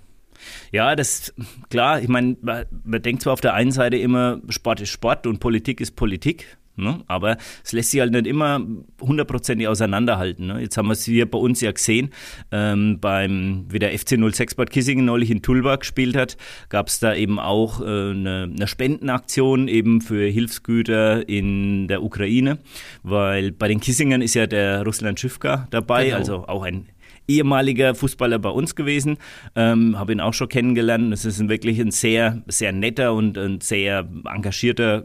Ja, 0.72 0.96
das 0.96 1.34
klar, 1.68 2.00
ich 2.00 2.08
meine, 2.08 2.34
man 2.40 3.02
denkt 3.02 3.20
zwar 3.20 3.34
auf 3.34 3.42
der 3.42 3.52
einen 3.52 3.72
Seite 3.72 3.98
immer, 3.98 4.40
Sport 4.48 4.80
ist 4.80 4.88
Sport 4.88 5.26
und 5.26 5.38
Politik 5.38 5.82
ist 5.82 5.96
Politik. 5.96 6.56
Ne? 6.80 7.02
Aber 7.06 7.37
es 7.64 7.72
lässt 7.72 7.90
sich 7.90 8.00
halt 8.00 8.12
nicht 8.12 8.26
immer 8.26 8.60
hundertprozentig 9.00 9.68
auseinanderhalten. 9.68 10.46
Ne? 10.46 10.60
Jetzt 10.60 10.76
haben 10.76 10.88
wir 10.88 10.92
es 10.92 11.04
hier 11.04 11.30
bei 11.30 11.38
uns 11.38 11.60
ja 11.60 11.72
gesehen, 11.72 12.10
ähm, 12.52 12.99
beim, 13.00 13.66
wie 13.68 13.78
der 13.78 13.96
FC 13.96 14.18
06 14.18 14.54
Bad 14.54 14.70
Kissingen 14.70 15.04
neulich 15.04 15.30
in 15.30 15.42
Tulba 15.42 15.76
gespielt 15.76 16.16
hat, 16.16 16.37
gab 16.68 16.88
es 16.88 17.00
da 17.00 17.14
eben 17.14 17.38
auch 17.38 17.80
äh, 17.80 17.84
eine, 17.84 18.50
eine 18.54 18.66
Spendenaktion 18.66 19.68
eben 19.68 20.00
für 20.00 20.26
Hilfsgüter 20.26 21.28
in 21.28 21.88
der 21.88 22.02
Ukraine, 22.02 22.58
weil 23.02 23.52
bei 23.52 23.68
den 23.68 23.80
Kissingern 23.80 24.22
ist 24.22 24.34
ja 24.34 24.46
der 24.46 24.84
Russland 24.84 25.20
Schiffka 25.20 25.66
dabei, 25.70 26.06
genau. 26.06 26.16
also 26.16 26.46
auch 26.46 26.62
ein 26.62 26.87
ehemaliger 27.30 27.94
Fußballer 27.94 28.38
bei 28.38 28.50
uns 28.50 28.75
gewesen, 28.75 29.18
ähm, 29.54 29.99
habe 29.99 30.12
ihn 30.12 30.20
auch 30.20 30.34
schon 30.34 30.49
kennengelernt. 30.49 31.12
Es 31.12 31.25
ist 31.25 31.49
wirklich 31.49 31.80
ein 31.80 31.92
sehr, 31.92 32.42
sehr 32.49 32.72
netter 32.72 33.14
und 33.14 33.38
ein 33.38 33.60
sehr 33.60 34.08
engagierter 34.25 35.04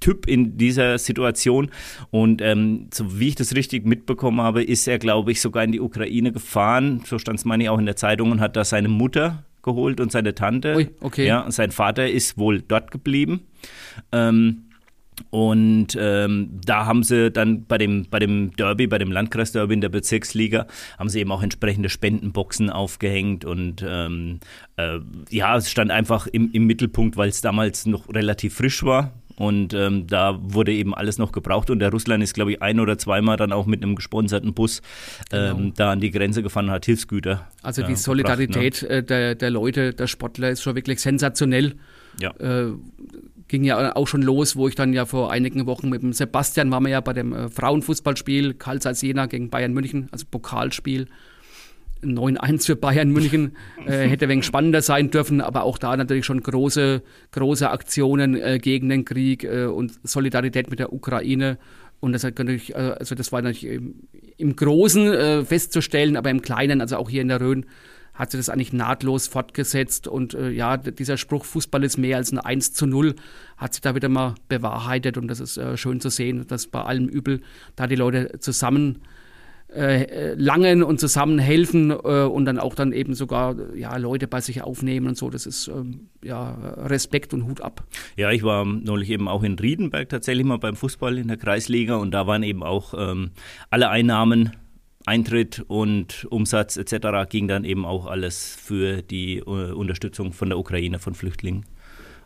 Typ 0.00 0.26
in 0.26 0.56
dieser 0.56 0.98
Situation. 0.98 1.70
Und 2.10 2.42
ähm, 2.42 2.88
so 2.92 3.18
wie 3.18 3.28
ich 3.28 3.34
das 3.34 3.54
richtig 3.54 3.86
mitbekommen 3.86 4.40
habe, 4.40 4.62
ist 4.62 4.86
er, 4.86 4.98
glaube 4.98 5.32
ich, 5.32 5.40
sogar 5.40 5.64
in 5.64 5.72
die 5.72 5.80
Ukraine 5.80 6.32
gefahren. 6.32 7.02
So 7.04 7.18
stand 7.18 7.38
es, 7.38 7.44
meine 7.44 7.64
ich, 7.64 7.68
auch 7.68 7.78
in 7.78 7.86
der 7.86 7.96
Zeitung 7.96 8.30
und 8.30 8.40
hat 8.40 8.56
da 8.56 8.64
seine 8.64 8.88
Mutter 8.88 9.44
geholt 9.62 10.00
und 10.00 10.12
seine 10.12 10.34
Tante. 10.34 10.74
Ui, 10.76 10.90
okay. 11.00 11.26
Ja, 11.26 11.40
und 11.40 11.52
sein 11.52 11.70
Vater 11.70 12.10
ist 12.10 12.36
wohl 12.36 12.62
dort 12.62 12.90
geblieben. 12.90 13.42
Ähm, 14.10 14.64
und 15.30 15.96
ähm, 15.98 16.60
da 16.64 16.86
haben 16.86 17.02
sie 17.02 17.30
dann 17.30 17.66
bei 17.66 17.78
dem, 17.78 18.06
bei 18.10 18.18
dem 18.18 18.56
Derby, 18.56 18.86
bei 18.86 18.98
dem 18.98 19.12
Landkreisderby 19.12 19.74
in 19.74 19.80
der 19.80 19.90
Bezirksliga, 19.90 20.66
haben 20.98 21.08
sie 21.08 21.20
eben 21.20 21.30
auch 21.30 21.42
entsprechende 21.42 21.90
Spendenboxen 21.90 22.70
aufgehängt. 22.70 23.44
Und 23.44 23.84
ähm, 23.86 24.40
äh, 24.76 24.98
ja, 25.30 25.56
es 25.56 25.70
stand 25.70 25.90
einfach 25.90 26.26
im, 26.26 26.50
im 26.52 26.66
Mittelpunkt, 26.66 27.16
weil 27.16 27.28
es 27.28 27.40
damals 27.42 27.86
noch 27.86 28.08
relativ 28.08 28.54
frisch 28.54 28.82
war. 28.84 29.12
Und 29.36 29.74
ähm, 29.74 30.06
da 30.06 30.38
wurde 30.40 30.72
eben 30.72 30.94
alles 30.94 31.18
noch 31.18 31.32
gebraucht. 31.32 31.70
Und 31.70 31.78
der 31.78 31.90
Russland 31.90 32.22
ist, 32.22 32.34
glaube 32.34 32.52
ich, 32.52 32.62
ein 32.62 32.80
oder 32.80 32.98
zweimal 32.98 33.36
dann 33.36 33.52
auch 33.52 33.66
mit 33.66 33.82
einem 33.82 33.96
gesponserten 33.96 34.54
Bus 34.54 34.82
ähm, 35.32 35.56
genau. 35.56 35.72
da 35.76 35.92
an 35.92 36.00
die 36.00 36.10
Grenze 36.10 36.42
gefahren 36.42 36.66
und 36.66 36.72
hat 36.72 36.84
Hilfsgüter. 36.84 37.48
Also 37.62 37.82
die 37.82 37.96
Solidarität 37.96 38.80
gebracht, 38.80 38.90
ne? 38.90 39.02
der, 39.02 39.34
der 39.34 39.50
Leute, 39.50 39.94
der 39.94 40.06
Sportler 40.06 40.50
ist 40.50 40.62
schon 40.62 40.74
wirklich 40.74 41.00
sensationell. 41.00 41.74
Ja. 42.20 42.30
Äh, 42.38 42.72
ging 43.48 43.64
ja 43.64 43.94
auch 43.96 44.08
schon 44.08 44.22
los, 44.22 44.56
wo 44.56 44.66
ich 44.66 44.74
dann 44.74 44.94
ja 44.94 45.04
vor 45.04 45.30
einigen 45.30 45.66
Wochen 45.66 45.90
mit 45.90 46.02
dem 46.02 46.14
Sebastian 46.14 46.70
waren 46.70 46.84
wir 46.84 46.90
ja 46.90 47.00
bei 47.00 47.12
dem 47.12 47.34
äh, 47.34 47.48
Frauenfußballspiel 47.50 48.54
Karl 48.54 48.80
Zeiss 48.80 49.02
Jena 49.02 49.26
gegen 49.26 49.50
Bayern 49.50 49.74
München, 49.74 50.08
also 50.10 50.24
Pokalspiel. 50.30 51.06
9-1 52.02 52.66
für 52.66 52.76
Bayern 52.76 53.10
München 53.10 53.56
äh, 53.86 54.08
hätte 54.08 54.28
wenig 54.28 54.44
spannender 54.44 54.82
sein 54.82 55.10
dürfen, 55.10 55.40
aber 55.40 55.64
auch 55.64 55.78
da 55.78 55.96
natürlich 55.96 56.26
schon 56.26 56.42
große, 56.42 57.02
große 57.30 57.70
Aktionen 57.70 58.34
äh, 58.34 58.58
gegen 58.58 58.88
den 58.88 59.04
Krieg 59.04 59.44
äh, 59.44 59.66
und 59.66 59.98
Solidarität 60.02 60.70
mit 60.70 60.78
der 60.78 60.92
Ukraine. 60.92 61.58
Und 62.00 62.12
das, 62.12 62.24
natürlich, 62.24 62.74
äh, 62.74 62.96
also 62.98 63.14
das 63.14 63.30
war 63.30 63.42
natürlich 63.42 63.74
im, 63.74 63.94
im 64.36 64.56
Großen 64.56 65.12
äh, 65.12 65.44
festzustellen, 65.44 66.16
aber 66.16 66.30
im 66.30 66.42
Kleinen, 66.42 66.80
also 66.80 66.96
auch 66.96 67.08
hier 67.08 67.22
in 67.22 67.28
der 67.28 67.40
Rhön, 67.40 67.66
hat 68.14 68.30
sich 68.30 68.38
das 68.38 68.50
eigentlich 68.50 68.72
nahtlos 68.72 69.28
fortgesetzt. 69.28 70.06
Und 70.06 70.34
äh, 70.34 70.50
ja, 70.50 70.76
dieser 70.76 71.16
Spruch, 71.16 71.44
Fußball 71.44 71.82
ist 71.84 71.96
mehr 71.96 72.18
als 72.18 72.32
ein 72.32 72.38
1 72.38 72.74
zu 72.74 72.86
0, 72.86 73.14
hat 73.56 73.74
sich 73.74 73.80
da 73.80 73.94
wieder 73.94 74.08
mal 74.08 74.34
bewahrheitet. 74.48 75.16
Und 75.16 75.28
das 75.28 75.40
ist 75.40 75.58
schön 75.76 76.00
zu 76.00 76.10
sehen, 76.10 76.46
dass 76.46 76.66
bei 76.66 76.82
allem 76.82 77.08
Übel 77.08 77.40
da 77.76 77.86
die 77.86 77.96
Leute 77.96 78.38
zusammen 78.40 78.98
äh, 79.74 80.34
langen 80.34 80.82
und 80.82 81.00
zusammen 81.00 81.38
helfen 81.38 81.90
äh, 81.90 82.24
und 82.24 82.44
dann 82.44 82.58
auch 82.58 82.74
dann 82.74 82.92
eben 82.92 83.14
sogar 83.14 83.56
ja, 83.74 83.96
Leute 83.96 84.28
bei 84.28 84.40
sich 84.40 84.62
aufnehmen 84.62 85.08
und 85.08 85.16
so. 85.16 85.30
Das 85.30 85.46
ist 85.46 85.68
ähm, 85.68 86.08
ja 86.22 86.52
Respekt 86.86 87.32
und 87.34 87.46
Hut 87.46 87.60
ab. 87.60 87.84
Ja, 88.16 88.30
ich 88.30 88.42
war 88.42 88.64
neulich 88.64 89.10
eben 89.10 89.28
auch 89.28 89.42
in 89.42 89.58
Riedenberg 89.58 90.08
tatsächlich 90.08 90.44
mal 90.44 90.58
beim 90.58 90.76
Fußball 90.76 91.18
in 91.18 91.28
der 91.28 91.36
Kreisliga 91.36 91.96
und 91.96 92.12
da 92.12 92.26
waren 92.26 92.42
eben 92.42 92.62
auch 92.62 92.94
ähm, 92.96 93.30
alle 93.70 93.88
Einnahmen 93.88 94.52
Eintritt 95.04 95.64
und 95.66 96.26
Umsatz 96.30 96.76
etc. 96.76 97.28
ging 97.28 97.48
dann 97.48 97.64
eben 97.64 97.84
auch 97.84 98.06
alles 98.06 98.56
für 98.60 99.02
die 99.02 99.38
äh, 99.38 99.72
Unterstützung 99.72 100.32
von 100.32 100.48
der 100.48 100.58
Ukraine, 100.58 100.98
von 100.98 101.14
Flüchtlingen. 101.14 101.64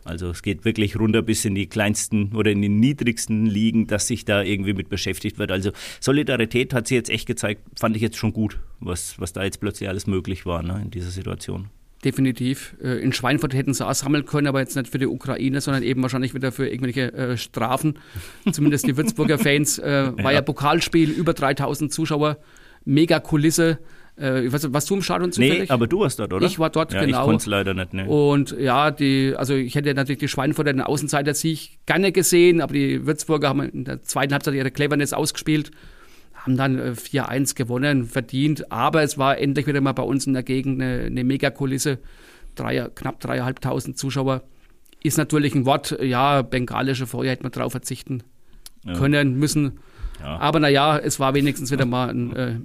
Also 0.07 0.29
es 0.29 0.41
geht 0.41 0.65
wirklich 0.65 0.97
runter 0.97 1.21
bis 1.21 1.45
in 1.45 1.55
die 1.55 1.67
kleinsten 1.67 2.33
oder 2.35 2.51
in 2.51 2.61
die 2.61 2.69
niedrigsten 2.69 3.45
Ligen, 3.45 3.87
dass 3.87 4.07
sich 4.07 4.25
da 4.25 4.41
irgendwie 4.41 4.73
mit 4.73 4.89
beschäftigt 4.89 5.37
wird. 5.37 5.51
Also 5.51 5.71
Solidarität 5.99 6.73
hat 6.73 6.87
sie 6.87 6.95
jetzt 6.95 7.09
echt 7.09 7.27
gezeigt, 7.27 7.61
fand 7.79 7.95
ich 7.95 8.01
jetzt 8.01 8.17
schon 8.17 8.33
gut, 8.33 8.59
was, 8.79 9.19
was 9.19 9.33
da 9.33 9.43
jetzt 9.43 9.59
plötzlich 9.59 9.89
alles 9.89 10.07
möglich 10.07 10.45
war 10.45 10.63
ne, 10.63 10.81
in 10.83 10.91
dieser 10.91 11.09
Situation. 11.09 11.69
Definitiv. 12.03 12.75
Äh, 12.81 12.99
in 12.99 13.11
Schweinfurt 13.11 13.53
hätten 13.53 13.73
sie 13.73 13.85
auch 13.85 13.93
sammeln 13.93 14.25
können, 14.25 14.47
aber 14.47 14.59
jetzt 14.59 14.75
nicht 14.75 14.89
für 14.89 14.99
die 14.99 15.07
Ukraine, 15.07 15.61
sondern 15.61 15.83
eben 15.83 16.01
wahrscheinlich 16.03 16.33
wieder 16.33 16.51
für 16.51 16.67
irgendwelche 16.67 17.11
äh, 17.13 17.37
Strafen. 17.37 17.97
Zumindest 18.51 18.85
die 18.85 18.95
Würzburger 18.97 19.39
Fans. 19.39 19.79
Äh, 19.79 20.11
war 20.15 20.31
ja. 20.31 20.39
ja 20.39 20.41
Pokalspiel, 20.41 21.09
über 21.09 21.33
3000 21.33 21.91
Zuschauer, 21.91 22.37
mega 22.85 23.19
Kulisse. 23.19 23.79
Äh, 24.19 24.41
nicht, 24.41 24.73
warst 24.73 24.89
du 24.89 24.95
im 24.95 25.01
Stadion 25.03 25.31
zufällig? 25.31 25.59
Nee, 25.59 25.69
aber 25.69 25.85
du 25.85 25.99
warst 25.99 26.19
dort, 26.19 26.33
oder? 26.33 26.45
Ich 26.45 26.57
war 26.57 26.71
dort, 26.71 26.91
ja, 26.91 27.01
genau. 27.05 27.19
Ich 27.19 27.25
konnte 27.25 27.41
es 27.41 27.45
leider 27.45 27.73
nicht, 27.73 27.93
ne. 27.93 28.07
Und 28.07 28.55
ja, 28.59 28.89
die, 28.89 29.35
also 29.37 29.53
ich 29.53 29.75
hätte 29.75 29.93
natürlich 29.93 30.19
die 30.19 30.27
Schweinfurter 30.27 30.73
den 30.73 30.81
Außenseiter 30.81 31.35
sich 31.35 31.77
gerne 31.85 32.11
gesehen, 32.11 32.61
aber 32.61 32.73
die 32.73 33.05
Würzburger 33.05 33.49
haben 33.49 33.61
in 33.61 33.85
der 33.85 34.01
zweiten 34.01 34.33
Halbzeit 34.33 34.55
ihre 34.55 34.71
Cleverness 34.71 35.13
ausgespielt, 35.13 35.69
haben 36.33 36.57
dann 36.57 36.79
4-1 36.95 37.51
äh, 37.51 37.53
gewonnen, 37.53 38.05
verdient, 38.05 38.71
aber 38.71 39.03
es 39.03 39.19
war 39.19 39.37
endlich 39.37 39.67
wieder 39.67 39.81
mal 39.81 39.93
bei 39.93 40.03
uns 40.03 40.25
in 40.25 40.33
der 40.33 40.43
Gegend 40.43 40.81
eine, 40.81 41.03
eine 41.03 41.23
Megakulisse, 41.23 41.99
drei, 42.55 42.89
knapp 42.95 43.19
dreieinhalbtausend 43.19 43.99
Zuschauer. 43.99 44.41
Ist 45.03 45.17
natürlich 45.17 45.53
ein 45.53 45.65
Wort, 45.65 45.95
ja, 46.01 46.41
bengalische 46.41 47.05
Feuer 47.05 47.29
hätte 47.29 47.43
man 47.43 47.51
drauf 47.51 47.71
verzichten 47.71 48.23
können, 48.95 49.37
müssen. 49.37 49.79
Ja. 50.19 50.39
Aber 50.39 50.59
naja, 50.59 50.97
es 50.97 51.19
war 51.19 51.33
wenigstens 51.33 51.71
wieder 51.71 51.85
mal 51.85 52.09
ein 52.09 52.35
äh, 52.35 52.55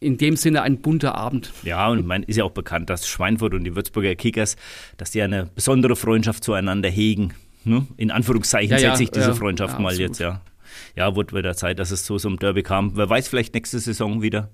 in 0.00 0.18
dem 0.18 0.36
Sinne 0.36 0.62
ein 0.62 0.78
bunter 0.80 1.14
Abend. 1.14 1.52
Ja, 1.62 1.88
und 1.88 2.06
man 2.06 2.22
ist 2.22 2.36
ja 2.36 2.44
auch 2.44 2.52
bekannt, 2.52 2.90
dass 2.90 3.08
Schweinfurt 3.08 3.54
und 3.54 3.64
die 3.64 3.74
Würzburger 3.74 4.14
Kickers, 4.14 4.56
dass 4.96 5.10
die 5.10 5.22
eine 5.22 5.46
besondere 5.54 5.96
Freundschaft 5.96 6.44
zueinander 6.44 6.88
hegen. 6.88 7.34
Ne? 7.64 7.86
In 7.96 8.10
Anführungszeichen 8.10 8.70
ja, 8.70 8.78
setze 8.78 9.02
ich 9.02 9.10
diese 9.10 9.28
ja, 9.28 9.34
Freundschaft 9.34 9.74
ja, 9.74 9.80
mal 9.80 9.98
jetzt, 9.98 10.20
ja. 10.20 10.40
Ja, 10.94 11.16
wurde 11.16 11.36
wieder 11.36 11.54
Zeit, 11.56 11.78
dass 11.78 11.90
es 11.90 12.06
so 12.06 12.18
zum 12.18 12.38
Derby 12.38 12.62
kam. 12.62 12.96
Wer 12.96 13.08
weiß, 13.08 13.28
vielleicht 13.28 13.54
nächste 13.54 13.78
Saison 13.78 14.22
wieder. 14.22 14.50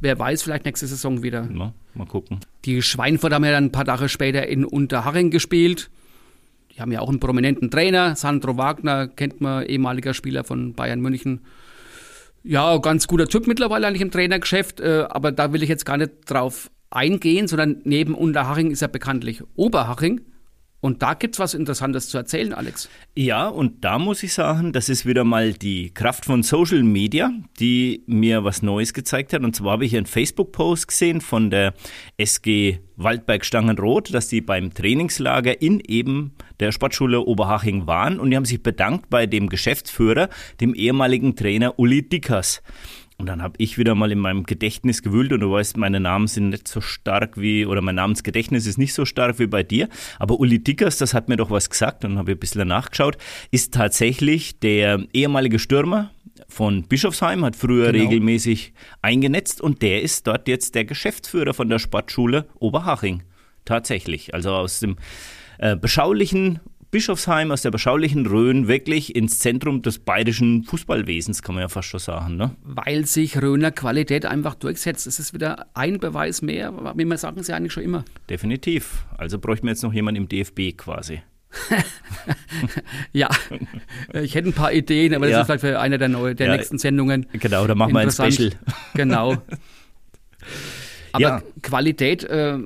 Wer 0.00 0.18
weiß, 0.18 0.42
vielleicht 0.42 0.64
nächste 0.64 0.86
Saison 0.86 1.22
wieder. 1.22 1.48
Ja, 1.52 1.72
mal 1.94 2.06
gucken. 2.06 2.40
Die 2.64 2.82
Schweinfurt 2.82 3.32
haben 3.32 3.44
ja 3.44 3.52
dann 3.52 3.66
ein 3.66 3.72
paar 3.72 3.84
Tage 3.84 4.08
später 4.08 4.46
in 4.46 4.64
Unterhaching 4.64 5.30
gespielt. 5.30 5.90
Die 6.74 6.80
haben 6.80 6.92
ja 6.92 7.00
auch 7.00 7.08
einen 7.08 7.20
prominenten 7.20 7.70
Trainer. 7.70 8.16
Sandro 8.16 8.56
Wagner 8.56 9.08
kennt 9.08 9.40
man, 9.40 9.64
ehemaliger 9.64 10.12
Spieler 10.12 10.44
von 10.44 10.74
Bayern 10.74 11.00
München. 11.00 11.40
Ja, 12.46 12.76
ganz 12.76 13.06
guter 13.06 13.26
Typ 13.26 13.46
mittlerweile 13.46 13.86
eigentlich 13.86 14.02
im 14.02 14.10
Trainergeschäft, 14.10 14.78
äh, 14.80 15.06
aber 15.08 15.32
da 15.32 15.52
will 15.54 15.62
ich 15.62 15.68
jetzt 15.70 15.86
gar 15.86 15.96
nicht 15.96 16.12
drauf 16.26 16.70
eingehen, 16.90 17.48
sondern 17.48 17.80
neben 17.84 18.14
Unterhaching 18.14 18.70
ist 18.70 18.82
ja 18.82 18.86
bekanntlich 18.86 19.42
Oberhaching. 19.56 20.20
Und 20.84 21.00
da 21.00 21.14
gibt 21.14 21.34
es 21.34 21.38
was 21.38 21.54
Interessantes 21.54 22.10
zu 22.10 22.18
erzählen, 22.18 22.52
Alex. 22.52 22.90
Ja, 23.16 23.48
und 23.48 23.86
da 23.86 23.98
muss 23.98 24.22
ich 24.22 24.34
sagen, 24.34 24.74
das 24.74 24.90
ist 24.90 25.06
wieder 25.06 25.24
mal 25.24 25.54
die 25.54 25.94
Kraft 25.94 26.26
von 26.26 26.42
Social 26.42 26.82
Media, 26.82 27.32
die 27.58 28.02
mir 28.06 28.44
was 28.44 28.60
Neues 28.60 28.92
gezeigt 28.92 29.32
hat. 29.32 29.42
Und 29.42 29.56
zwar 29.56 29.72
habe 29.72 29.86
ich 29.86 29.96
einen 29.96 30.04
Facebook-Post 30.04 30.88
gesehen 30.88 31.22
von 31.22 31.48
der 31.48 31.72
SG 32.18 32.80
Waldberg 32.96 33.46
Stangenroth, 33.46 34.12
dass 34.12 34.28
die 34.28 34.42
beim 34.42 34.74
Trainingslager 34.74 35.62
in 35.62 35.80
eben 35.80 36.34
der 36.60 36.72
Sportschule 36.72 37.20
Oberhaching 37.20 37.86
waren 37.86 38.20
und 38.20 38.30
die 38.30 38.36
haben 38.36 38.44
sich 38.44 38.62
bedankt 38.62 39.10
bei 39.10 39.26
dem 39.26 39.48
Geschäftsführer, 39.48 40.28
dem 40.60 40.74
ehemaligen 40.74 41.36
Trainer 41.36 41.78
Uli 41.78 42.08
Dickers. 42.08 42.62
Und 43.16 43.26
dann 43.26 43.42
habe 43.42 43.54
ich 43.58 43.78
wieder 43.78 43.94
mal 43.94 44.10
in 44.10 44.18
meinem 44.18 44.42
Gedächtnis 44.42 45.02
gewühlt 45.02 45.32
und 45.32 45.40
du 45.40 45.50
weißt, 45.50 45.76
meine 45.76 46.00
Namen 46.00 46.26
sind 46.26 46.48
nicht 46.48 46.66
so 46.66 46.80
stark 46.80 47.40
wie, 47.40 47.64
oder 47.64 47.80
mein 47.80 47.94
Namensgedächtnis 47.94 48.66
ist 48.66 48.76
nicht 48.76 48.92
so 48.92 49.04
stark 49.04 49.38
wie 49.38 49.46
bei 49.46 49.62
dir. 49.62 49.88
Aber 50.18 50.40
Uli 50.40 50.62
Dickers, 50.62 50.98
das 50.98 51.14
hat 51.14 51.28
mir 51.28 51.36
doch 51.36 51.50
was 51.50 51.70
gesagt 51.70 52.04
und 52.04 52.18
habe 52.18 52.32
ein 52.32 52.38
bisschen 52.38 52.66
nachgeschaut, 52.66 53.16
ist 53.52 53.72
tatsächlich 53.72 54.58
der 54.58 55.04
ehemalige 55.12 55.60
Stürmer 55.60 56.10
von 56.48 56.82
Bischofsheim, 56.88 57.44
hat 57.44 57.54
früher 57.54 57.92
genau. 57.92 58.04
regelmäßig 58.04 58.72
eingenetzt 59.00 59.60
und 59.60 59.82
der 59.82 60.02
ist 60.02 60.26
dort 60.26 60.48
jetzt 60.48 60.74
der 60.74 60.84
Geschäftsführer 60.84 61.54
von 61.54 61.68
der 61.68 61.78
Sportschule 61.78 62.48
Oberhaching. 62.58 63.22
Tatsächlich. 63.64 64.34
Also 64.34 64.50
aus 64.50 64.80
dem 64.80 64.96
äh, 65.58 65.76
beschaulichen 65.76 66.60
Bischofsheim 66.94 67.50
aus 67.50 67.62
der 67.62 67.72
beschaulichen 67.72 68.24
Rhön 68.24 68.68
wirklich 68.68 69.16
ins 69.16 69.40
Zentrum 69.40 69.82
des 69.82 69.98
bayerischen 69.98 70.62
Fußballwesens, 70.62 71.42
kann 71.42 71.56
man 71.56 71.62
ja 71.62 71.68
fast 71.68 71.88
schon 71.88 71.98
sagen. 71.98 72.36
Ne? 72.36 72.54
Weil 72.62 73.04
sich 73.04 73.42
Rhöner 73.42 73.72
Qualität 73.72 74.26
einfach 74.26 74.54
durchsetzt. 74.54 75.04
Das 75.08 75.18
ist 75.18 75.34
wieder 75.34 75.66
ein 75.74 75.98
Beweis 75.98 76.40
mehr, 76.40 76.72
wie 76.94 77.04
wir 77.04 77.18
sagen 77.18 77.42
sie 77.42 77.52
eigentlich 77.52 77.72
schon 77.72 77.82
immer. 77.82 78.04
Definitiv. 78.30 79.06
Also 79.18 79.40
bräuchten 79.40 79.66
wir 79.66 79.72
jetzt 79.72 79.82
noch 79.82 79.92
jemanden 79.92 80.22
im 80.22 80.28
DFB 80.28 80.76
quasi. 80.76 81.20
ja, 83.12 83.28
ich 84.12 84.36
hätte 84.36 84.50
ein 84.50 84.52
paar 84.52 84.72
Ideen, 84.72 85.14
aber 85.14 85.26
das 85.26 85.32
ja. 85.32 85.40
ist 85.40 85.46
vielleicht 85.46 85.60
für 85.62 85.80
eine 85.80 85.98
der, 85.98 86.08
neue, 86.08 86.36
der 86.36 86.46
ja, 86.46 86.56
nächsten 86.56 86.78
Sendungen. 86.78 87.26
Genau, 87.32 87.66
da 87.66 87.74
machen 87.74 87.92
wir 87.92 88.00
ein 88.00 88.12
Special. 88.12 88.52
Genau. 88.94 89.36
Aber 91.12 91.22
ja. 91.22 91.42
Qualität 91.62 92.24
äh, 92.24 92.58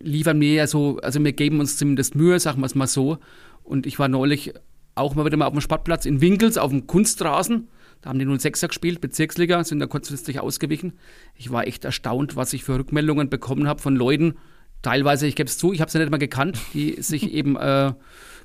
liefern 0.00 0.40
wir 0.40 0.52
ja 0.52 0.66
so, 0.66 0.98
also 0.98 1.22
wir 1.22 1.32
geben 1.32 1.60
uns 1.60 1.76
zumindest 1.76 2.14
Mühe, 2.14 2.38
sagen 2.40 2.60
wir 2.60 2.66
es 2.66 2.74
mal 2.74 2.86
so. 2.86 3.18
Und 3.62 3.86
ich 3.86 3.98
war 3.98 4.08
neulich 4.08 4.54
auch 4.94 5.14
mal 5.14 5.24
wieder 5.24 5.36
mal 5.36 5.46
auf 5.46 5.52
dem 5.52 5.60
Sportplatz 5.60 6.06
in 6.06 6.20
Winkels 6.20 6.58
auf 6.58 6.70
dem 6.70 6.86
Kunstrasen. 6.86 7.68
Da 8.00 8.10
haben 8.10 8.18
die 8.18 8.26
06er 8.26 8.68
gespielt, 8.68 9.00
Bezirksliga, 9.00 9.64
sind 9.64 9.80
da 9.80 9.86
kurzfristig 9.86 10.40
ausgewichen. 10.40 10.92
Ich 11.34 11.50
war 11.50 11.66
echt 11.66 11.84
erstaunt, 11.84 12.36
was 12.36 12.52
ich 12.52 12.64
für 12.64 12.78
Rückmeldungen 12.78 13.28
bekommen 13.28 13.66
habe 13.66 13.82
von 13.82 13.96
Leuten, 13.96 14.34
teilweise, 14.82 15.26
ich 15.26 15.34
gebe 15.34 15.48
es 15.48 15.58
zu, 15.58 15.72
ich 15.72 15.80
habe 15.80 15.90
sie 15.90 15.98
nicht 15.98 16.10
mal 16.10 16.18
gekannt, 16.18 16.58
die 16.74 17.00
sich 17.02 17.32
eben 17.32 17.56
äh, 17.56 17.92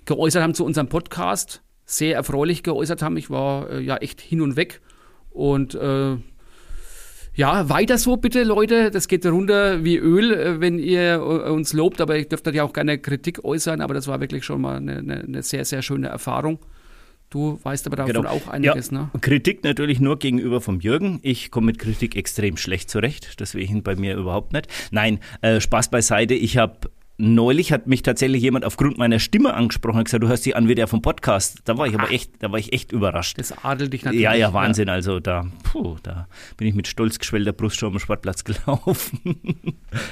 geäußert 0.05 0.41
haben 0.41 0.53
zu 0.53 0.65
unserem 0.65 0.89
Podcast, 0.89 1.61
sehr 1.85 2.15
erfreulich 2.15 2.63
geäußert 2.63 3.01
haben. 3.01 3.17
Ich 3.17 3.29
war 3.29 3.69
äh, 3.69 3.81
ja 3.81 3.97
echt 3.97 4.21
hin 4.21 4.41
und 4.41 4.55
weg. 4.55 4.81
Und 5.29 5.75
äh, 5.75 6.17
ja, 7.35 7.69
weiter 7.69 7.97
so 7.97 8.17
bitte, 8.17 8.43
Leute. 8.43 8.91
Das 8.91 9.07
geht 9.07 9.25
runter 9.25 9.83
wie 9.83 9.97
Öl, 9.97 10.33
äh, 10.33 10.61
wenn 10.61 10.79
ihr 10.79 11.15
äh, 11.15 11.49
uns 11.49 11.73
lobt. 11.73 12.01
Aber 12.01 12.17
ich 12.17 12.29
dürfte 12.29 12.51
ja 12.51 12.63
auch 12.63 12.73
gerne 12.73 12.97
Kritik 12.97 13.43
äußern. 13.43 13.81
Aber 13.81 13.93
das 13.93 14.07
war 14.07 14.19
wirklich 14.19 14.43
schon 14.45 14.61
mal 14.61 14.77
eine, 14.77 14.99
eine 14.99 15.43
sehr, 15.43 15.65
sehr 15.65 15.81
schöne 15.81 16.07
Erfahrung. 16.07 16.59
Du 17.33 17.59
weißt 17.63 17.87
aber 17.87 17.95
davon 17.95 18.13
genau. 18.13 18.29
auch 18.29 18.47
einiges, 18.47 18.91
ja, 18.91 19.09
ne? 19.11 19.19
Kritik 19.21 19.63
natürlich 19.63 19.99
nur 19.99 20.19
gegenüber 20.19 20.61
vom 20.61 20.79
Jürgen. 20.81 21.19
Ich 21.23 21.49
komme 21.49 21.65
mit 21.65 21.79
Kritik 21.79 22.15
extrem 22.15 22.57
schlecht 22.57 22.91
zurecht, 22.91 23.39
deswegen 23.39 23.81
bei 23.81 23.95
mir 23.95 24.15
überhaupt 24.15 24.53
nicht. 24.53 24.67
Nein, 24.91 25.17
äh, 25.41 25.59
Spaß 25.59 25.89
beiseite. 25.89 26.35
Ich 26.35 26.57
habe 26.57 26.91
neulich 27.23 27.71
hat 27.71 27.87
mich 27.87 28.01
tatsächlich 28.01 28.41
jemand 28.41 28.65
aufgrund 28.65 28.97
meiner 28.97 29.19
Stimme 29.19 29.53
angesprochen 29.53 29.99
und 29.99 30.03
gesagt, 30.05 30.23
du 30.23 30.27
hörst 30.27 30.45
dich 30.45 30.55
an 30.55 30.67
wie 30.67 30.75
der 30.75 30.87
vom 30.87 31.01
Podcast. 31.01 31.59
Da 31.65 31.77
war 31.77 31.87
ich 31.87 31.93
aber 31.93 32.11
echt, 32.11 32.31
da 32.39 32.51
war 32.51 32.59
ich 32.59 32.73
echt 32.73 32.91
überrascht. 32.91 33.39
Das 33.39 33.63
adelt 33.63 33.93
dich 33.93 34.03
natürlich. 34.03 34.23
Ja, 34.23 34.33
ja, 34.33 34.53
Wahnsinn. 34.53 34.87
Ja. 34.87 34.93
Also 34.93 35.19
da, 35.19 35.45
puh, 35.63 35.97
da 36.03 36.27
bin 36.57 36.67
ich 36.67 36.75
mit 36.75 36.87
stolz 36.87 37.19
geschwellter 37.19 37.53
Brust 37.53 37.77
schon 37.77 37.93
am 37.93 37.99
Sportplatz 37.99 38.43
gelaufen. 38.43 39.35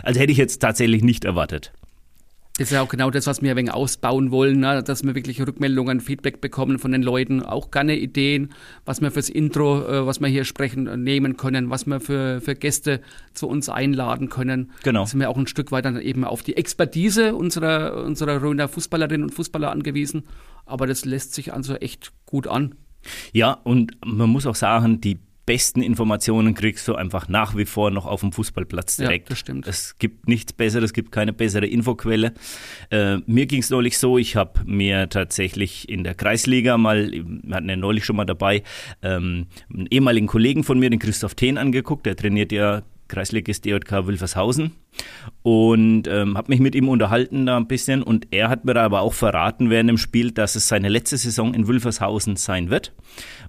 also 0.03 0.19
hätte 0.19 0.31
ich 0.31 0.37
jetzt 0.37 0.59
tatsächlich 0.59 1.03
nicht 1.03 1.25
erwartet. 1.25 1.73
Das 2.57 2.67
ist 2.67 2.73
ja 2.73 2.81
auch 2.81 2.89
genau 2.89 3.09
das, 3.09 3.27
was 3.27 3.41
wir 3.41 3.51
ein 3.51 3.57
wenig 3.57 3.73
ausbauen 3.73 4.29
wollen, 4.29 4.59
ne? 4.59 4.83
dass 4.83 5.03
wir 5.03 5.15
wirklich 5.15 5.41
Rückmeldungen, 5.41 6.01
Feedback 6.01 6.41
bekommen 6.41 6.79
von 6.79 6.91
den 6.91 7.01
Leuten, 7.01 7.41
auch 7.41 7.71
gerne 7.71 7.97
Ideen, 7.97 8.53
was 8.85 9.01
wir 9.01 9.09
fürs 9.09 9.29
Intro, 9.29 9.83
äh, 9.87 10.05
was 10.05 10.19
wir 10.19 10.27
hier 10.27 10.43
sprechen, 10.43 10.85
äh, 10.85 10.97
nehmen 10.97 11.37
können, 11.37 11.69
was 11.69 11.85
wir 11.85 12.01
für, 12.01 12.41
für 12.41 12.55
Gäste 12.55 13.01
zu 13.33 13.47
uns 13.47 13.69
einladen 13.69 14.29
können. 14.29 14.71
Genau. 14.83 15.01
Da 15.01 15.05
sind 15.07 15.21
wir 15.21 15.29
auch 15.29 15.37
ein 15.37 15.47
Stück 15.47 15.71
weit 15.71 15.85
dann 15.85 15.99
eben 15.99 16.25
auf 16.25 16.43
die 16.43 16.57
Expertise 16.57 17.35
unserer, 17.35 18.03
unserer 18.03 18.41
Röner 18.41 18.67
Fußballerinnen 18.67 19.23
und 19.23 19.33
Fußballer 19.33 19.71
angewiesen. 19.71 20.23
Aber 20.65 20.87
das 20.87 21.05
lässt 21.05 21.33
sich 21.33 21.53
also 21.53 21.75
echt 21.75 22.11
gut 22.25 22.47
an. 22.47 22.75
Ja, 23.31 23.53
und 23.63 23.97
man 24.05 24.29
muss 24.29 24.45
auch 24.45 24.55
sagen, 24.55 24.99
die 25.01 25.19
besten 25.45 25.81
Informationen 25.81 26.53
kriegst 26.53 26.87
du 26.87 26.95
einfach 26.95 27.27
nach 27.27 27.55
wie 27.55 27.65
vor 27.65 27.91
noch 27.91 28.05
auf 28.05 28.21
dem 28.21 28.31
Fußballplatz 28.31 28.97
direkt. 28.97 29.27
Ja, 29.27 29.29
das 29.29 29.39
stimmt. 29.39 29.67
Es 29.67 29.97
gibt 29.97 30.27
nichts 30.27 30.53
Besseres, 30.53 30.85
es 30.85 30.93
gibt 30.93 31.11
keine 31.11 31.33
bessere 31.33 31.65
Infoquelle. 31.65 32.33
Äh, 32.89 33.17
mir 33.25 33.45
ging 33.45 33.61
es 33.61 33.69
neulich 33.69 33.97
so, 33.97 34.17
ich 34.17 34.35
habe 34.35 34.61
mir 34.65 35.09
tatsächlich 35.09 35.89
in 35.89 36.03
der 36.03 36.15
Kreisliga 36.15 36.77
mal, 36.77 37.11
wir 37.11 37.55
hatten 37.55 37.69
ja 37.69 37.75
neulich 37.75 38.05
schon 38.05 38.15
mal 38.15 38.25
dabei, 38.25 38.63
ähm, 39.01 39.47
einen 39.73 39.87
ehemaligen 39.89 40.27
Kollegen 40.27 40.63
von 40.63 40.79
mir, 40.79 40.89
den 40.89 40.99
Christoph 40.99 41.35
Thehn, 41.35 41.57
angeguckt. 41.57 42.05
Der 42.05 42.15
trainiert 42.15 42.51
ja 42.51 42.83
Kreisligist 43.11 43.65
DJK 43.65 44.07
Wilfershausen 44.07 44.71
und 45.43 46.07
ähm, 46.07 46.37
habe 46.37 46.49
mich 46.51 46.59
mit 46.59 46.73
ihm 46.73 46.89
unterhalten 46.89 47.45
da 47.45 47.57
ein 47.57 47.67
bisschen 47.67 48.01
und 48.01 48.27
er 48.31 48.49
hat 48.49 48.65
mir 48.65 48.75
aber 48.77 49.01
auch 49.01 49.13
verraten 49.13 49.69
während 49.69 49.89
dem 49.89 49.97
Spiel, 49.97 50.31
dass 50.31 50.55
es 50.55 50.67
seine 50.67 50.89
letzte 50.89 51.17
Saison 51.17 51.53
in 51.53 51.67
Wilfershausen 51.67 52.37
sein 52.37 52.69
wird, 52.69 52.93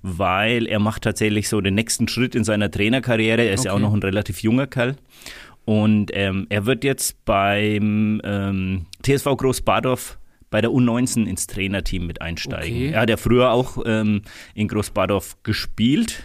weil 0.02 0.66
er 0.66 0.78
macht 0.81 1.02
tatsächlich 1.02 1.49
so 1.49 1.61
den 1.61 1.75
nächsten 1.75 2.09
Schritt 2.09 2.35
in 2.35 2.45
seiner 2.45 2.71
Trainerkarriere. 2.71 3.42
Er 3.42 3.54
ist 3.54 3.64
ja 3.64 3.71
auch 3.73 3.76
Okay. 3.76 3.85
noch 3.85 3.95
ein 3.95 4.02
relativ 4.02 4.40
junger 4.42 4.66
Kerl. 4.66 4.97
Und 5.64 6.11
ähm, 6.12 6.47
er 6.50 6.66
wird 6.66 6.83
jetzt 6.85 7.25
beim 7.25 8.21
ähm, 8.25 8.87
TSV 9.02 9.37
Großbadorf 9.37 10.19
bei 10.50 10.61
der 10.61 10.71
U19 10.71 11.25
ins 11.26 11.47
Trainerteam 11.47 12.07
mit 12.07 12.21
einsteigen. 12.21 12.76
Okay. 12.76 12.90
Er 12.90 13.00
hat 13.02 13.11
ja 13.11 13.16
früher 13.16 13.52
auch 13.52 13.78
ähm, 13.87 14.23
in 14.54 14.69
Großbadorf 14.69 15.37
gespielt. 15.45 16.25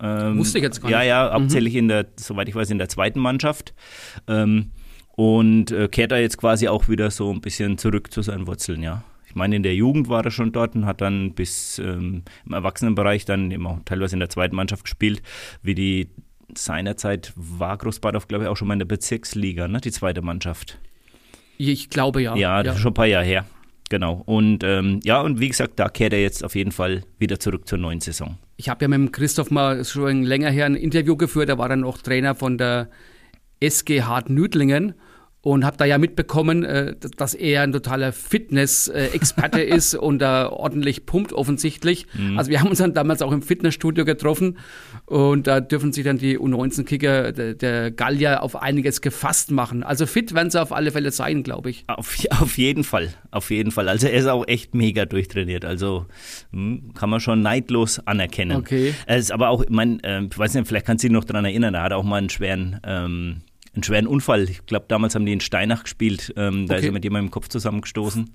Ähm, 0.00 0.38
Wusste 0.38 0.58
ich 0.58 0.64
jetzt 0.64 0.82
gar 0.82 0.90
ja, 0.90 0.98
nicht. 0.98 1.08
Ja, 1.08 1.32
hauptsächlich 1.32 1.74
in 1.74 1.88
der, 1.88 2.06
soweit 2.16 2.48
ich 2.48 2.54
weiß, 2.54 2.70
in 2.70 2.78
der 2.78 2.88
zweiten 2.88 3.20
Mannschaft. 3.20 3.74
Ähm, 4.28 4.72
und 5.16 5.70
äh, 5.70 5.88
kehrt 5.88 6.12
da 6.12 6.18
jetzt 6.18 6.36
quasi 6.36 6.68
auch 6.68 6.88
wieder 6.88 7.10
so 7.10 7.32
ein 7.32 7.40
bisschen 7.40 7.78
zurück 7.78 8.12
zu 8.12 8.22
seinen 8.22 8.46
Wurzeln, 8.46 8.82
ja. 8.82 9.02
Ich 9.26 9.34
meine, 9.34 9.56
in 9.56 9.62
der 9.62 9.74
Jugend 9.74 10.08
war 10.08 10.24
er 10.24 10.30
schon 10.30 10.52
dort 10.52 10.74
und 10.74 10.86
hat 10.86 11.00
dann 11.00 11.34
bis 11.34 11.78
ähm, 11.78 12.22
im 12.44 12.52
Erwachsenenbereich 12.52 13.24
dann 13.24 13.50
eben 13.50 13.66
auch 13.66 13.78
teilweise 13.84 14.16
in 14.16 14.20
der 14.20 14.30
zweiten 14.30 14.54
Mannschaft 14.54 14.84
gespielt, 14.84 15.22
wie 15.62 15.74
die 15.74 16.08
seinerzeit 16.54 17.32
war 17.34 17.76
Großbadorf, 17.76 18.28
glaube 18.28 18.44
ich, 18.44 18.50
auch 18.50 18.56
schon 18.56 18.68
mal 18.68 18.74
in 18.74 18.80
der 18.80 18.86
Bezirksliga, 18.86 19.68
ne, 19.68 19.80
die 19.80 19.90
zweite 19.90 20.22
Mannschaft. 20.22 20.78
Ich 21.58 21.90
glaube 21.90 22.22
ja. 22.22 22.36
Ja, 22.36 22.62
das 22.62 22.76
ist 22.76 22.82
schon 22.82 22.92
ein 22.92 22.94
paar 22.94 23.06
Jahre 23.06 23.24
her. 23.24 23.46
Genau. 23.88 24.22
Und 24.26 24.64
ähm, 24.64 25.00
ja, 25.04 25.20
und 25.20 25.40
wie 25.40 25.48
gesagt, 25.48 25.78
da 25.78 25.88
kehrt 25.88 26.12
er 26.12 26.20
jetzt 26.20 26.44
auf 26.44 26.54
jeden 26.54 26.72
Fall 26.72 27.04
wieder 27.18 27.38
zurück 27.38 27.68
zur 27.68 27.78
neuen 27.78 28.00
Saison. 28.00 28.36
Ich 28.56 28.68
habe 28.68 28.84
ja 28.84 28.88
mit 28.88 28.98
dem 28.98 29.12
Christoph 29.12 29.50
mal 29.50 29.84
schon 29.84 30.22
länger 30.22 30.50
her 30.50 30.66
ein 30.66 30.74
Interview 30.74 31.16
geführt. 31.16 31.48
Er 31.48 31.58
war 31.58 31.68
dann 31.68 31.84
auch 31.84 31.98
Trainer 31.98 32.34
von 32.34 32.58
der 32.58 32.88
SG 33.60 34.02
Hart 34.02 34.28
Nüdlingen 34.28 34.94
und 35.40 35.64
habe 35.64 35.76
da 35.76 35.84
ja 35.84 35.98
mitbekommen, 35.98 36.64
äh, 36.64 36.96
dass 37.16 37.34
er 37.34 37.62
ein 37.62 37.70
totaler 37.70 38.12
Fitness-Experte 38.12 39.60
ist 39.62 39.94
und 39.94 40.18
da 40.18 40.48
ordentlich 40.48 41.06
pumpt 41.06 41.32
offensichtlich. 41.32 42.08
Also 42.36 42.50
wir 42.50 42.60
haben 42.60 42.70
uns 42.70 42.78
dann 42.78 42.94
damals 42.94 43.22
auch 43.22 43.30
im 43.30 43.42
Fitnessstudio 43.42 44.04
getroffen 44.04 44.58
und 45.06 45.46
da 45.46 45.60
dürfen 45.60 45.92
sich 45.92 46.04
dann 46.04 46.18
die 46.18 46.36
U19-Kicker 46.36 47.30
der, 47.30 47.54
der 47.54 47.90
Gallier 47.92 48.42
auf 48.42 48.60
einiges 48.60 49.00
gefasst 49.00 49.52
machen. 49.52 49.84
Also 49.84 50.04
fit 50.04 50.34
werden 50.34 50.50
sie 50.50 50.60
auf 50.60 50.72
alle 50.72 50.90
Fälle 50.90 51.12
sein, 51.12 51.44
glaube 51.44 51.70
ich. 51.70 51.84
Auf, 51.86 52.18
auf 52.30 52.58
jeden 52.58 52.82
Fall, 52.82 53.14
auf 53.30 53.50
jeden 53.50 53.70
Fall. 53.70 53.88
Also 53.88 54.08
er 54.08 54.14
ist 54.14 54.26
auch 54.26 54.46
echt 54.48 54.74
mega 54.74 55.04
durchtrainiert. 55.04 55.64
Also 55.64 56.06
hm, 56.52 56.92
kann 56.94 57.08
man 57.08 57.20
schon 57.20 57.40
neidlos 57.40 58.00
anerkennen. 58.04 58.56
Okay. 58.56 58.94
Er 59.06 59.18
ist 59.18 59.30
aber 59.30 59.50
auch, 59.50 59.62
ich 59.62 59.70
meine, 59.70 60.02
äh, 60.02 60.24
ich 60.24 60.36
weiß 60.36 60.54
nicht, 60.54 60.66
vielleicht 60.66 60.86
kannst 60.86 61.04
du 61.04 61.08
dich 61.08 61.14
noch 61.14 61.24
daran 61.24 61.44
erinnern, 61.44 61.74
er 61.74 61.84
hat 61.84 61.92
auch 61.92 62.02
mal 62.02 62.16
einen 62.16 62.28
schweren, 62.28 62.80
ähm, 62.84 63.42
einen 63.74 63.84
schweren 63.84 64.08
Unfall. 64.08 64.42
Ich 64.44 64.66
glaube, 64.66 64.86
damals 64.88 65.14
haben 65.14 65.24
die 65.24 65.32
in 65.32 65.40
Steinach 65.40 65.84
gespielt. 65.84 66.34
Ähm, 66.36 66.66
da 66.66 66.76
ist 66.76 66.84
er 66.84 66.90
mit 66.92 67.04
jemandem 67.04 67.26
im 67.26 67.30
Kopf 67.30 67.48
zusammengestoßen. 67.48 68.28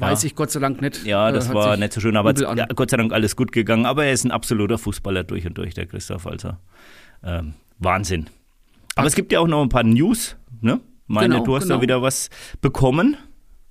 Weiß 0.00 0.24
ich 0.24 0.34
Gott 0.34 0.50
sei 0.50 0.60
Dank 0.60 0.80
nicht. 0.82 1.04
Ja, 1.04 1.30
Äh, 1.30 1.32
das 1.32 1.48
hat 1.48 1.54
war 1.54 1.76
nicht 1.76 1.92
so 1.92 2.00
schön, 2.00 2.16
aber 2.16 2.34
ja, 2.34 2.66
Gott 2.74 2.90
sei 2.90 2.96
Dank 2.98 3.12
alles 3.12 3.34
gut 3.34 3.50
gegangen. 3.52 3.86
Aber 3.86 4.04
er 4.04 4.12
ist 4.12 4.24
ein 4.24 4.30
absoluter 4.30 4.78
Fußballer 4.78 5.24
durch 5.24 5.46
und 5.46 5.56
durch, 5.58 5.74
der 5.74 5.86
Christoph. 5.86 6.26
Also 6.26 6.52
ähm, 7.24 7.54
Wahnsinn. 7.78 8.26
Aber 8.94 9.06
es 9.06 9.14
gibt 9.14 9.32
ja 9.32 9.40
auch 9.40 9.48
noch 9.48 9.62
ein 9.62 9.68
paar 9.68 9.84
News, 9.84 10.36
ne? 10.60 10.80
Meine, 11.06 11.34
Genau, 11.34 11.44
du 11.44 11.56
hast 11.56 11.64
genau. 11.64 11.76
da 11.76 11.82
wieder 11.82 12.02
was 12.02 12.30
bekommen. 12.60 13.16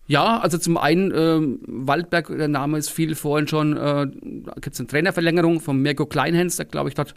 Ja, 0.08 0.39
also 0.39 0.58
zum 0.58 0.78
einen, 0.78 1.12
ähm, 1.15 1.60
Waldberg, 1.65 2.28
der 2.28 2.47
Name 2.47 2.78
ist 2.78 2.89
viel 2.91 3.15
vorhin 3.15 3.47
schon, 3.47 3.76
äh, 3.76 4.08
da 4.08 4.54
gibt 4.62 4.73
es 4.76 4.80
eine 4.80 4.88
Trainerverlängerung 4.88 5.60
von 5.62 5.82
Mirko 5.82 6.06
Kleinhens, 6.06 6.58
der 6.58 6.65
glaube 6.65 6.89
ich 6.89 6.95
dort 6.95 7.15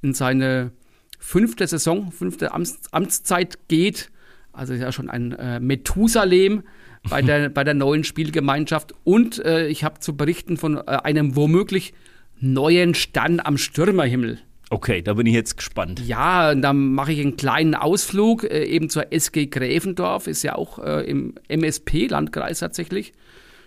in 0.00 0.14
seine 0.14 0.72
fünfte 1.18 1.66
Saison, 1.66 2.10
fünfte 2.10 2.52
Amts, 2.52 2.80
Amtszeit 2.92 3.68
geht. 3.68 4.10
Also 4.52 4.72
ist 4.72 4.80
ja 4.80 4.90
schon 4.90 5.10
ein 5.10 5.32
äh, 5.32 5.60
Methusalem 5.60 6.62
bei 7.08 7.22
der, 7.22 7.48
bei 7.48 7.64
der 7.64 7.74
neuen 7.74 8.04
Spielgemeinschaft. 8.04 8.94
Und 9.04 9.44
äh, 9.44 9.68
ich 9.68 9.84
habe 9.84 10.00
zu 10.00 10.16
berichten 10.16 10.56
von 10.56 10.76
äh, 10.76 10.80
einem 10.80 11.36
womöglich 11.36 11.94
neuen 12.40 12.94
Stern 12.94 13.40
am 13.40 13.56
Stürmerhimmel. 13.58 14.38
Okay, 14.72 15.02
da 15.02 15.14
bin 15.14 15.26
ich 15.26 15.34
jetzt 15.34 15.56
gespannt. 15.56 16.00
Ja, 16.06 16.52
und 16.52 16.62
dann 16.62 16.92
mache 16.92 17.12
ich 17.12 17.20
einen 17.20 17.36
kleinen 17.36 17.74
Ausflug 17.74 18.44
äh, 18.44 18.64
eben 18.64 18.88
zur 18.88 19.12
SG 19.12 19.46
Gräfendorf, 19.46 20.26
ist 20.28 20.42
ja 20.42 20.54
auch 20.54 20.78
äh, 20.78 21.02
im 21.10 21.34
MSP-Landkreis 21.48 22.60
tatsächlich. 22.60 23.12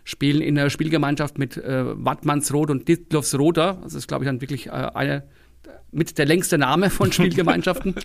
Spielen 0.06 0.42
in 0.42 0.56
der 0.56 0.70
Spielgemeinschaft 0.70 1.38
mit 1.38 1.58
äh, 1.58 1.84
Wattmannsroth 2.06 2.70
und 2.70 2.88
Dittlofsroda. 2.88 3.80
Das 3.84 3.94
ist, 3.94 4.08
glaube 4.08 4.24
ich, 4.24 4.30
dann 4.30 4.42
wirklich 4.42 4.68
äh, 4.68 4.72
eine 4.72 5.24
mit 5.92 6.18
der 6.18 6.26
längste 6.26 6.58
Name 6.58 6.90
von 6.90 7.12
Spielgemeinschaften. 7.12 7.96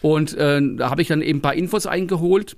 und 0.00 0.36
da 0.36 0.90
habe 0.90 1.02
ich 1.02 1.08
dann 1.08 1.22
eben 1.22 1.38
ein 1.38 1.42
paar 1.42 1.54
Infos 1.54 1.86
eingeholt 1.86 2.56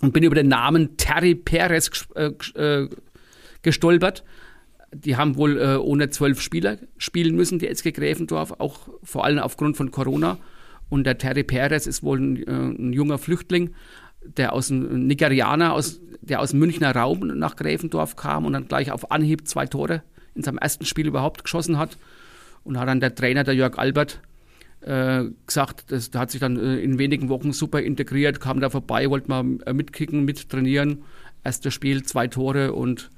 und 0.00 0.12
bin 0.12 0.22
über 0.22 0.34
den 0.34 0.48
Namen 0.48 0.96
Terry 0.96 1.34
Perez 1.34 1.90
äh, 2.14 2.30
äh, 2.54 2.88
gestolpert. 3.62 4.24
Die 4.94 5.16
haben 5.16 5.36
wohl 5.36 5.60
äh, 5.60 5.76
ohne 5.76 6.08
zwölf 6.10 6.40
Spieler 6.40 6.78
spielen 6.96 7.36
müssen, 7.36 7.58
die 7.58 7.68
SG 7.68 7.92
Gräfendorf, 7.92 8.54
auch 8.58 8.88
vor 9.02 9.24
allem 9.24 9.38
aufgrund 9.38 9.76
von 9.76 9.90
Corona. 9.90 10.38
Und 10.88 11.04
der 11.04 11.18
Terry 11.18 11.44
Perez 11.44 11.86
ist 11.86 12.02
wohl 12.02 12.18
ein, 12.18 12.36
äh, 12.46 12.50
ein 12.50 12.92
junger 12.92 13.18
Flüchtling, 13.18 13.74
der 14.22 14.52
aus 14.52 14.68
dem 14.68 15.06
Nigerianer, 15.06 15.74
aus, 15.74 16.00
der 16.20 16.40
aus 16.40 16.54
Münchner 16.54 16.94
Raum 16.94 17.20
nach 17.38 17.56
Gräfendorf 17.56 18.16
kam 18.16 18.46
und 18.46 18.54
dann 18.54 18.68
gleich 18.68 18.90
auf 18.90 19.10
Anhieb 19.10 19.46
zwei 19.46 19.66
Tore 19.66 20.02
in 20.34 20.42
seinem 20.42 20.58
ersten 20.58 20.86
Spiel 20.86 21.06
überhaupt 21.06 21.44
geschossen 21.44 21.78
hat. 21.78 21.98
Und 22.64 22.78
hat 22.78 22.88
dann 22.88 23.00
der 23.00 23.14
Trainer, 23.14 23.44
der 23.44 23.54
Jörg 23.54 23.78
Albert, 23.78 24.20
äh, 24.82 25.24
gesagt, 25.46 25.90
das, 25.92 26.10
hat 26.14 26.30
sich 26.30 26.40
dann 26.40 26.56
äh, 26.58 26.78
in 26.80 26.98
wenigen 26.98 27.28
Wochen 27.28 27.52
super 27.52 27.80
integriert, 27.80 28.40
kam 28.40 28.60
da 28.60 28.70
vorbei, 28.70 29.08
wollte 29.10 29.28
mal 29.28 29.44
äh, 29.66 29.72
mitkicken, 29.72 30.24
mittrainieren. 30.24 31.02
Erstes 31.44 31.72
Spiel, 31.74 32.02
zwei 32.02 32.26
Tore 32.26 32.72
und 32.72 33.10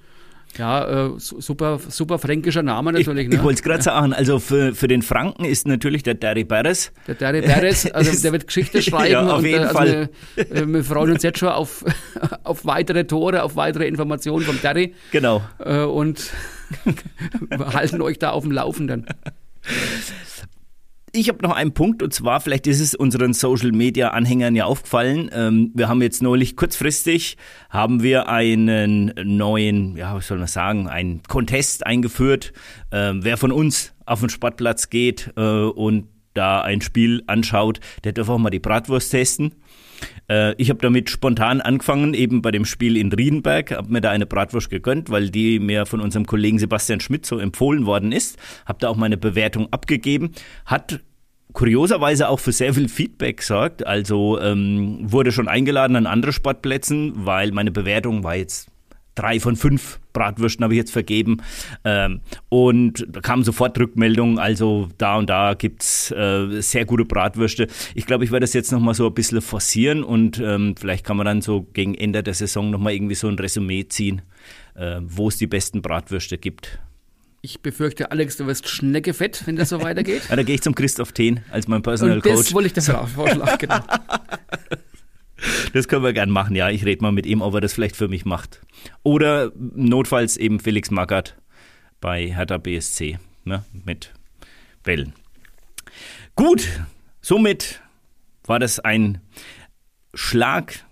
ja, 0.59 1.07
äh, 1.07 1.19
su- 1.19 1.41
super, 1.41 1.79
super 1.89 2.19
fränkischer 2.19 2.63
Name 2.65 2.91
Ich, 2.99 3.07
natürlich. 3.07 3.29
ich 3.31 3.37
ne? 3.39 3.45
wollte 3.45 3.59
es 3.59 3.63
gerade 3.63 3.83
sagen, 3.85 4.13
also 4.13 4.41
für, 4.41 4.75
für 4.75 4.89
den 4.89 5.03
Franken 5.03 5.45
ist 5.45 5.67
natürlich 5.69 6.03
der 6.03 6.15
Derry 6.15 6.45
Perez. 6.45 6.91
Der 7.07 7.17
Terry 7.17 7.41
Perez, 7.41 7.87
also 7.93 8.21
der 8.21 8.33
wird 8.33 8.47
Geschichte 8.49 8.83
schreiben. 8.83 9.13
Ja, 9.13 9.27
auf 9.29 9.39
und, 9.39 9.45
jeden 9.47 9.63
äh, 9.63 9.67
also 9.67 9.77
Fall. 9.79 10.11
Wir, 10.35 10.69
wir 10.69 10.85
freuen 10.85 11.13
uns 11.13 11.23
jetzt 11.23 11.39
schon 11.39 11.51
auf, 11.51 11.85
auf 12.45 12.65
weitere 12.65 13.05
Tore, 13.05 13.43
auf 13.45 13.55
weitere 13.57 13.87
Informationen 13.87 14.45
vom 14.45 14.61
Terry 14.61 14.95
Genau. 15.13 15.41
äh, 15.61 15.83
und 15.85 16.31
halten 17.73 18.03
euch 18.03 18.19
da 18.19 18.31
auf 18.31 18.43
dem 18.43 18.53
Laufenden. 18.53 19.07
Ich 21.13 21.29
habe 21.29 21.43
noch 21.43 21.57
einen 21.57 21.75
Punkt 21.75 22.05
und 22.05 22.15
zwar, 22.15 22.41
vielleicht 22.41 22.69
ist 22.69 22.79
es 22.81 22.95
unseren 22.95 23.33
Social 23.33 23.73
Media 23.73 24.11
Anhängern 24.11 24.55
ja 24.55 24.67
aufgefallen. 24.67 25.29
Ähm, 25.33 25.73
wir 25.75 25.89
haben 25.89 26.03
jetzt 26.03 26.23
neulich 26.23 26.55
kurzfristig 26.55 27.37
haben 27.69 28.03
wir 28.03 28.29
einen 28.29 29.13
neuen, 29.25 29.97
ja, 29.97 30.15
was 30.15 30.29
soll 30.29 30.39
man 30.39 30.47
sagen, 30.47 30.89
einen 30.89 31.23
Contest 31.25 31.85
eingeführt. 31.85 32.53
Ähm, 32.93 33.25
wer 33.25 33.37
von 33.37 33.51
uns 33.51 33.93
auf 34.07 34.21
den 34.21 34.29
Sportplatz 34.29 34.89
geht 34.89 35.33
äh, 35.37 35.41
und 35.41 36.07
da 36.35 36.61
ein 36.63 36.81
Spiel 36.81 37.25
anschaut, 37.27 37.81
der 38.05 38.13
darf 38.13 38.29
auch 38.29 38.39
mal 38.39 38.51
die 38.51 38.61
Bratwurst 38.61 39.11
testen. 39.11 39.57
Äh, 40.29 40.55
ich 40.57 40.71
habe 40.71 40.81
damit 40.81 41.11
spontan 41.11 41.61
angefangen, 41.61 42.15
eben 42.15 42.43
bei 42.43 42.51
dem 42.51 42.65
Spiel 42.65 42.97
in 42.97 43.13
Riedenberg, 43.13 43.73
habe 43.73 43.93
mir 43.93 44.01
da 44.01 44.11
eine 44.11 44.27
Bratwurst 44.27 44.71
gegönnt, 44.71 45.11
weil 45.11 45.31
die 45.31 45.59
mir 45.59 45.87
von 45.87 46.01
unserem 46.01 46.27
Kollegen 46.27 46.59
Sebastian 46.59 47.01
Schmidt 47.01 47.27
so 47.27 47.39
empfohlen 47.39 47.87
worden 47.87 48.13
ist. 48.13 48.39
Habe 48.67 48.79
da 48.81 48.89
auch 48.89 48.97
meine 48.97 49.17
Bewertung 49.17 49.69
abgegeben. 49.73 50.33
Hat 50.67 51.01
kurioserweise 51.53 52.29
auch 52.29 52.41
für 52.41 52.53
sehr 52.53 52.75
viel 52.75 52.89
Feedback 52.89 53.39
gesorgt. 53.39 53.87
Also 53.87 54.41
ähm, 54.41 54.99
wurde 55.03 55.33
schon 55.33 55.49
eingeladen 55.49 55.97
an 55.97 56.07
andere 56.07 56.33
Sportplätzen, 56.33 57.13
weil 57.15 57.53
meine 57.53 57.71
Bewertung 57.71 58.23
war 58.23 58.37
jetzt 58.37 58.71
drei 59.15 59.41
von 59.41 59.57
fünf 59.57 60.01
Bratwürsten 60.13 60.65
habe 60.65 60.75
ich 60.75 60.79
jetzt 60.79 60.93
vergeben. 60.93 61.39
Ähm, 61.85 62.21
und 62.49 63.07
da 63.09 63.21
kamen 63.21 63.45
sofort 63.45 63.79
Rückmeldungen, 63.79 64.39
also 64.39 64.89
da 64.99 65.17
und 65.17 65.31
da 65.31 65.55
gibt's 65.55 66.11
äh, 66.11 66.61
sehr 66.61 66.85
gute 66.85 67.05
Bratwürste. 67.05 67.69
Ich 67.95 68.07
glaube, 68.07 68.25
ich 68.25 68.33
werde 68.33 68.45
das 68.45 68.53
jetzt 68.53 68.73
nochmal 68.73 68.95
so 68.95 69.07
ein 69.07 69.15
bisschen 69.15 69.41
forcieren 69.41 70.03
und 70.03 70.41
ähm, 70.41 70.75
vielleicht 70.79 71.05
kann 71.05 71.17
man 71.17 71.27
dann 71.27 71.43
so 71.43 71.63
gegen 71.73 71.95
Ende 71.95 72.23
der 72.23 72.35
Saison 72.35 72.71
nochmal 72.71 72.95
irgendwie 72.95 73.15
so 73.15 73.29
ein 73.29 73.39
Resümee 73.39 73.87
ziehen, 73.89 74.23
äh, 74.75 75.01
wo 75.03 75.29
es 75.29 75.37
die 75.37 75.47
besten 75.47 75.83
Bratwürste 75.83 76.39
gibt. 76.39 76.79
Ich 77.43 77.61
befürchte, 77.61 78.11
Alex, 78.11 78.37
du 78.37 78.47
wirst 78.47 78.69
schneckefett, 78.69 79.47
wenn 79.47 79.57
das 79.57 79.71
so 79.71 79.83
weitergeht. 79.83 80.23
ja, 80.29 80.37
da 80.37 80.43
gehe 80.43 80.55
ich 80.55 80.63
zum 80.63 80.75
Christoph 80.75 81.13
Thien 81.13 81.41
als 81.51 81.69
mein 81.69 81.83
Personal 81.83 82.17
und 82.17 82.23
Coach. 82.23 82.37
Das 82.37 82.55
wollte 82.55 82.67
ich 82.67 82.73
dir 82.75 82.83
vorschlagen, 82.83 83.59
genau. 83.59 83.81
Das 85.73 85.89
können 85.89 86.05
wir 86.05 86.13
gern 86.13 86.31
machen, 86.31 86.55
ja. 86.57 86.71
Ich 86.71 86.85
rede 86.85 87.03
mal 87.03 87.13
mit 87.13 87.27
ihm, 87.27 87.43
ob 87.43 87.55
er 87.55 87.61
das 87.61 87.73
vielleicht 87.73 87.97
für 87.97 88.09
mich 88.09 88.25
macht. 88.25 88.61
Oder 89.03 89.53
notfalls 89.57 90.37
eben 90.37 90.61
Felix 90.61 90.91
Magath 90.91 91.37
bei 92.01 92.27
Hertha 92.29 92.59
BSC 92.59 93.19
ne, 93.45 93.65
mit 93.85 94.13
Bällen. 94.83 95.13
Gut, 96.37 96.69
somit 97.21 97.83
war 98.45 98.59
das 98.59 98.81
ein 98.81 99.21
Schlag 100.15 100.85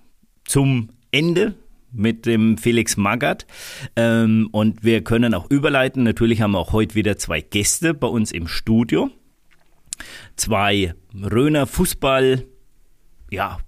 zum 0.45 0.91
Ende 1.11 1.55
mit 1.93 2.27
dem 2.27 2.59
Felix 2.59 2.97
Magath. 2.97 3.47
Ähm, 3.97 4.49
und 4.53 4.85
wir 4.85 5.03
können 5.03 5.35
auch 5.35 5.51
überleiten. 5.51 6.03
Natürlich 6.03 6.41
haben 6.43 6.53
wir 6.53 6.59
auch 6.59 6.73
heute 6.73 6.95
wieder 6.95 7.17
zwei 7.17 7.41
Gäste 7.41 7.95
bei 7.95 8.07
uns 8.07 8.33
im 8.33 8.47
Studio. 8.47 9.11
Zwei 10.37 10.95
Röner 11.15 11.67
Fußball, 11.67 12.45
ja, 13.31 13.59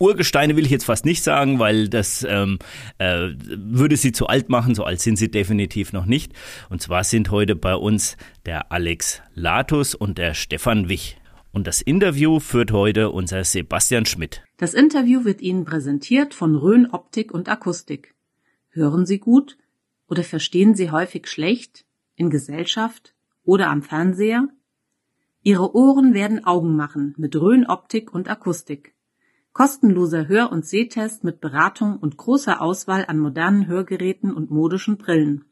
Urgesteine 0.00 0.56
will 0.56 0.64
ich 0.64 0.70
jetzt 0.70 0.86
fast 0.86 1.04
nicht 1.04 1.22
sagen, 1.22 1.58
weil 1.58 1.88
das 1.88 2.26
ähm, 2.26 2.58
äh, 2.96 3.28
würde 3.38 3.96
sie 3.96 4.12
zu 4.12 4.26
alt 4.28 4.48
machen. 4.48 4.74
So 4.74 4.84
alt 4.84 5.00
sind 5.00 5.16
sie 5.16 5.30
definitiv 5.30 5.92
noch 5.92 6.06
nicht. 6.06 6.32
Und 6.70 6.80
zwar 6.80 7.04
sind 7.04 7.30
heute 7.30 7.54
bei 7.54 7.74
uns 7.74 8.16
der 8.46 8.72
Alex 8.72 9.20
Latus 9.34 9.94
und 9.94 10.16
der 10.16 10.32
Stefan 10.32 10.88
Wich. 10.88 11.18
Und 11.52 11.66
das 11.66 11.82
Interview 11.82 12.40
führt 12.40 12.72
heute 12.72 13.10
unser 13.10 13.44
Sebastian 13.44 14.06
Schmidt. 14.06 14.42
Das 14.56 14.72
Interview 14.72 15.24
wird 15.24 15.42
Ihnen 15.42 15.66
präsentiert 15.66 16.32
von 16.32 16.56
Rhön 16.56 16.90
Optik 16.90 17.32
und 17.34 17.50
Akustik. 17.50 18.14
Hören 18.70 19.04
Sie 19.04 19.18
gut 19.18 19.58
oder 20.08 20.22
verstehen 20.22 20.74
Sie 20.74 20.90
häufig 20.90 21.26
schlecht 21.26 21.84
in 22.14 22.30
Gesellschaft 22.30 23.14
oder 23.42 23.68
am 23.68 23.82
Fernseher? 23.82 24.48
Ihre 25.42 25.74
Ohren 25.74 26.14
werden 26.14 26.44
Augen 26.44 26.74
machen 26.74 27.14
mit 27.18 27.36
Rhön 27.36 27.66
Optik 27.66 28.14
und 28.14 28.30
Akustik. 28.30 28.94
Kostenloser 29.52 30.28
Hör- 30.28 30.52
und 30.52 30.64
Sehtest 30.64 31.24
mit 31.24 31.40
Beratung 31.40 31.96
und 31.96 32.16
großer 32.16 32.62
Auswahl 32.62 33.04
an 33.08 33.18
modernen 33.18 33.66
Hörgeräten 33.66 34.32
und 34.32 34.50
modischen 34.50 34.96
Brillen. 34.96 35.44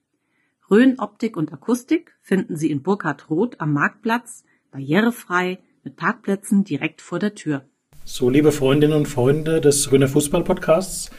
Rhön 0.71 1.01
Optik 1.01 1.37
und 1.37 1.53
Akustik 1.53 2.15
finden 2.21 2.57
Sie 2.57 2.71
in 2.71 2.83
Burkhard 2.83 3.29
Roth 3.29 3.61
am 3.61 3.73
Marktplatz, 3.73 4.45
barrierefrei, 4.71 5.59
mit 5.83 5.97
Parkplätzen 5.97 6.63
direkt 6.63 7.01
vor 7.01 7.19
der 7.19 7.35
Tür. 7.35 7.63
So, 8.05 8.31
liebe 8.31 8.53
Freundinnen 8.53 8.97
und 8.97 9.09
Freunde 9.09 9.61
des 9.61 9.91
Röner 9.91 10.09
Fußball-Podcasts, 10.09 11.11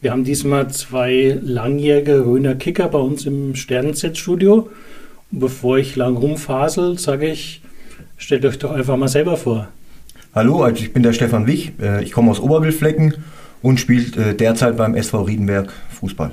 wir 0.00 0.12
haben 0.12 0.22
diesmal 0.22 0.70
zwei 0.70 1.40
langjährige 1.42 2.24
Röner 2.24 2.54
Kicker 2.54 2.88
bei 2.88 2.98
uns 2.98 3.26
im 3.26 3.56
Sternenzeit-Studio. 3.56 4.70
Und 5.32 5.40
bevor 5.40 5.78
ich 5.78 5.96
lang 5.96 6.16
rumfasel, 6.16 6.98
sage 6.98 7.28
ich, 7.28 7.62
stellt 8.16 8.44
euch 8.44 8.58
doch 8.58 8.70
einfach 8.70 8.96
mal 8.96 9.08
selber 9.08 9.36
vor. 9.36 9.68
Hallo, 10.38 10.62
also 10.62 10.84
ich 10.84 10.92
bin 10.92 11.02
der 11.02 11.12
Stefan 11.12 11.48
Wich, 11.48 11.72
äh, 11.82 12.04
ich 12.04 12.12
komme 12.12 12.30
aus 12.30 12.38
Oberwildflecken 12.38 13.12
und 13.60 13.80
spiele 13.80 14.04
äh, 14.22 14.34
derzeit 14.36 14.76
beim 14.76 14.94
SV 14.94 15.22
Riedenberg 15.22 15.72
Fußball. 15.90 16.30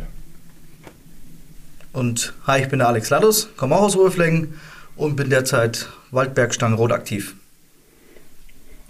Und 1.92 2.34
hi, 2.46 2.62
ich 2.62 2.68
bin 2.68 2.78
der 2.78 2.90
Alex 2.90 3.10
Ladus, 3.10 3.50
komme 3.58 3.74
auch 3.74 3.82
aus 3.82 3.96
Oberwildflecken 3.96 4.54
und 4.96 5.16
bin 5.16 5.32
derzeit 5.32 5.90
Waldbergstangenrot 6.12 6.92
aktiv. 6.92 7.34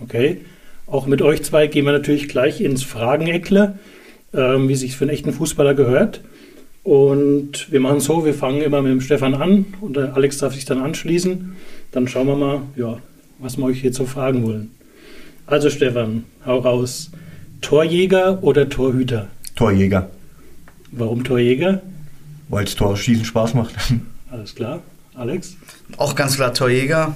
Okay, 0.02 0.42
auch 0.86 1.06
mit 1.06 1.22
euch 1.22 1.44
zwei 1.44 1.68
gehen 1.68 1.86
wir 1.86 1.94
natürlich 1.94 2.28
gleich 2.28 2.60
ins 2.60 2.84
Frageneckle, 2.84 3.80
ähm, 4.34 4.68
wie 4.68 4.76
sich 4.76 4.98
für 4.98 5.06
einen 5.06 5.12
echten 5.12 5.32
Fußballer 5.32 5.76
gehört. 5.76 6.26
Und 6.84 7.72
wir 7.72 7.80
machen 7.80 8.02
so, 8.02 8.26
wir 8.26 8.34
fangen 8.34 8.62
immer 8.62 8.82
mit 8.82 8.92
dem 8.92 9.00
Stefan 9.00 9.34
an 9.34 9.66
und 9.80 9.96
der 9.96 10.14
Alex 10.14 10.40
darf 10.40 10.54
sich 10.54 10.66
dann 10.66 10.80
anschließen. 10.80 11.56
Dann 11.94 12.10
schauen 12.10 12.28
wir 12.28 12.36
mal, 12.36 12.64
ja, 12.76 12.98
was 13.40 13.56
wir 13.56 13.64
euch 13.64 13.82
jetzt 13.82 13.96
so 13.96 14.06
fragen 14.06 14.44
wollen. 14.44 14.75
Also 15.48 15.70
Stefan, 15.70 16.26
hau 16.46 16.60
raus. 16.60 17.12
Torjäger 17.62 18.44
oder 18.44 18.68
Torhüter? 18.68 19.28
Torjäger. 19.56 20.10
Warum 20.92 21.24
Torjäger? 21.24 21.82
Weil 22.50 22.66
es 22.66 22.76
Torschießen 22.76 23.26
Spaß 23.26 23.54
macht. 23.54 23.76
Alles 24.32 24.56
klar. 24.56 24.82
Alex? 25.14 25.56
Auch 25.98 26.16
ganz 26.16 26.36
klar 26.36 26.54
Torjäger. 26.54 27.16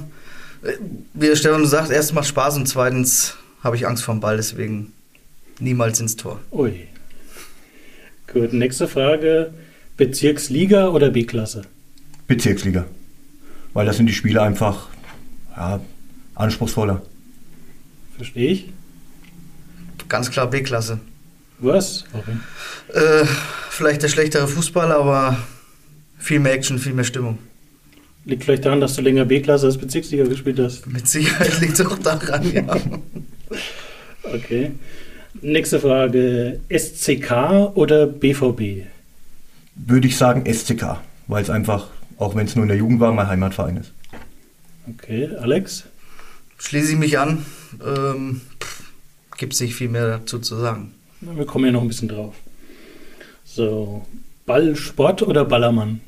Wie 1.13 1.27
der 1.27 1.35
Stefan 1.35 1.65
sagt, 1.65 1.91
erstens 1.91 2.15
macht 2.15 2.27
Spaß 2.27 2.57
und 2.57 2.67
zweitens 2.67 3.35
habe 3.63 3.75
ich 3.75 3.87
Angst 3.87 4.03
vor 4.03 4.15
dem 4.15 4.21
Ball, 4.21 4.37
deswegen 4.37 4.93
niemals 5.59 5.99
ins 5.99 6.15
Tor. 6.15 6.39
Ui. 6.51 6.87
Gut, 8.31 8.53
nächste 8.53 8.87
Frage. 8.87 9.53
Bezirksliga 9.97 10.89
oder 10.89 11.09
B-Klasse? 11.09 11.63
Bezirksliga. 12.27 12.85
Weil 13.73 13.85
das 13.85 13.97
sind 13.97 14.05
die 14.05 14.13
Spiele 14.13 14.41
einfach 14.41 14.87
ja, 15.55 15.79
anspruchsvoller. 16.35 17.01
Verstehe 18.19 18.51
ich. 18.51 18.65
Ganz 20.10 20.29
klar 20.29 20.49
B-Klasse. 20.49 20.99
Was? 21.60 22.03
Warum? 22.12 22.41
Äh, 22.93 23.25
vielleicht 23.69 24.03
der 24.03 24.10
schlechtere 24.10 24.45
Fußball, 24.45 24.91
aber 24.91 25.38
viel 26.17 26.39
mehr 26.39 26.51
Action, 26.51 26.79
viel 26.79 26.91
mehr 26.91 27.05
Stimmung. 27.05 27.38
Liegt 28.25 28.43
vielleicht 28.43 28.65
daran, 28.65 28.82
dass 28.82 28.97
du 28.97 29.01
länger 29.03 29.23
B-Klasse 29.23 29.67
als 29.67 29.77
Bezirksliga 29.77 30.25
gespielt 30.25 30.60
hast. 30.60 30.86
Mit 30.86 31.08
Sicherheit 31.08 31.60
liegt 31.62 31.79
es 31.79 31.86
auch 31.86 31.97
daran, 31.97 32.51
ja. 32.51 32.65
okay. 34.23 34.71
Nächste 35.41 35.79
Frage. 35.79 36.60
SCK 36.69 37.71
oder 37.75 38.05
BVB? 38.05 38.86
Würde 39.75 40.08
ich 40.08 40.17
sagen 40.17 40.43
SCK, 40.53 40.97
weil 41.27 41.41
es 41.41 41.49
einfach, 41.49 41.88
auch 42.17 42.36
wenn 42.36 42.47
es 42.47 42.55
nur 42.58 42.63
in 42.63 42.69
der 42.69 42.77
Jugend 42.77 42.99
war, 42.99 43.13
mein 43.13 43.27
Heimatverein 43.27 43.77
ist. 43.77 43.93
Okay, 44.89 45.29
Alex? 45.39 45.86
Schließe 46.58 46.91
ich 46.91 46.97
mich 46.97 47.17
an. 47.17 47.45
Ähm, 47.86 48.41
Gibt 49.38 49.53
es 49.53 49.62
nicht 49.62 49.75
viel 49.75 49.89
mehr 49.89 50.08
dazu 50.17 50.39
zu 50.39 50.55
sagen. 50.58 50.93
Wir 51.21 51.45
kommen 51.45 51.65
ja 51.65 51.71
noch 51.71 51.82
ein 51.82 51.88
bisschen 51.88 52.10
drauf. 52.10 52.36
So, 53.45 54.05
Ballsport 54.45 55.21
oder 55.21 55.45
Ballermann? 55.45 56.01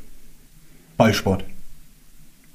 Ballsport. 0.98 1.44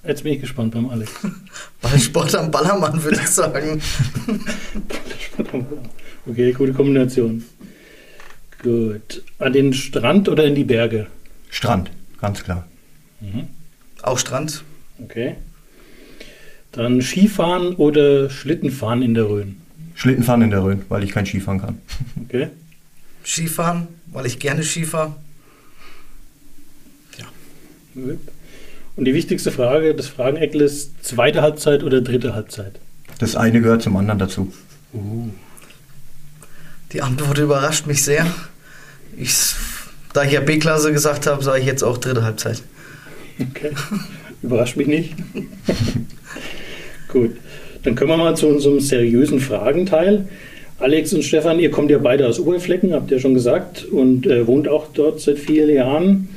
Jetzt 0.06 0.22
bin 0.22 0.34
ich 0.34 0.40
gespannt 0.40 0.74
beim 0.74 0.88
Alex. 0.88 1.10
Ballsport 1.82 2.34
am 2.34 2.50
Ballermann, 2.50 3.02
würde 3.02 3.18
ich 3.20 3.28
sagen. 3.28 3.80
Ballsport 4.88 5.54
am 5.54 5.64
Ballermann. 5.64 5.90
Okay, 6.26 6.52
gute 6.52 6.72
Kombination. 6.72 7.44
Gut. 8.62 9.22
An 9.38 9.52
den 9.52 9.72
Strand 9.72 10.28
oder 10.28 10.44
in 10.44 10.54
die 10.54 10.64
Berge? 10.64 11.06
Strand, 11.50 11.90
ganz 12.20 12.42
klar. 12.42 12.66
Mhm. 13.20 13.48
Auch 14.02 14.18
Strand. 14.18 14.62
Okay. 14.98 15.36
Dann 16.76 17.00
Skifahren 17.00 17.74
oder 17.76 18.28
Schlittenfahren 18.28 19.00
in 19.00 19.14
der 19.14 19.24
Rhön? 19.24 19.56
Schlittenfahren 19.94 20.42
in 20.42 20.50
der 20.50 20.62
Rhön, 20.62 20.82
weil 20.90 21.02
ich 21.02 21.10
kein 21.10 21.24
Skifahren 21.24 21.58
kann. 21.58 21.80
Okay. 22.24 22.48
Skifahren, 23.24 23.88
weil 24.12 24.26
ich 24.26 24.38
gerne 24.38 24.62
Skifahre. 24.62 25.14
Ja. 27.18 27.24
Und 28.94 29.04
die 29.06 29.14
wichtigste 29.14 29.50
Frage 29.50 29.94
des 29.94 30.08
Frageneckl 30.08 30.60
ist 30.60 31.02
zweite 31.02 31.40
Halbzeit 31.40 31.82
oder 31.82 32.02
dritte 32.02 32.34
Halbzeit? 32.34 32.78
Das 33.18 33.36
eine 33.36 33.62
gehört 33.62 33.80
zum 33.82 33.96
anderen 33.96 34.18
dazu. 34.18 34.52
Uh. 34.92 35.30
Die 36.92 37.00
Antwort 37.00 37.38
überrascht 37.38 37.86
mich 37.86 38.04
sehr. 38.04 38.26
Ich, 39.16 39.54
da 40.12 40.24
ich 40.24 40.32
ja 40.32 40.40
B-Klasse 40.40 40.92
gesagt 40.92 41.26
habe, 41.26 41.42
sage 41.42 41.60
ich 41.60 41.66
jetzt 41.66 41.82
auch 41.82 41.96
dritte 41.96 42.22
Halbzeit. 42.22 42.62
Okay. 43.40 43.72
Überrascht 44.42 44.76
mich 44.76 44.86
nicht. 44.86 45.14
Gut. 47.16 47.30
Dann 47.82 47.94
können 47.94 48.10
wir 48.10 48.18
mal 48.18 48.36
zu 48.36 48.46
unserem 48.46 48.78
seriösen 48.78 49.40
Fragenteil. 49.40 50.28
Alex 50.78 51.14
und 51.14 51.22
Stefan, 51.22 51.58
ihr 51.58 51.70
kommt 51.70 51.90
ja 51.90 51.96
beide 51.96 52.28
aus 52.28 52.38
Oberflecken, 52.38 52.92
habt 52.92 53.10
ihr 53.10 53.20
schon 53.20 53.32
gesagt, 53.32 53.86
und 53.86 54.26
äh, 54.26 54.46
wohnt 54.46 54.68
auch 54.68 54.88
dort 54.92 55.18
seit 55.22 55.38
vielen 55.38 55.74
Jahren. 55.74 56.28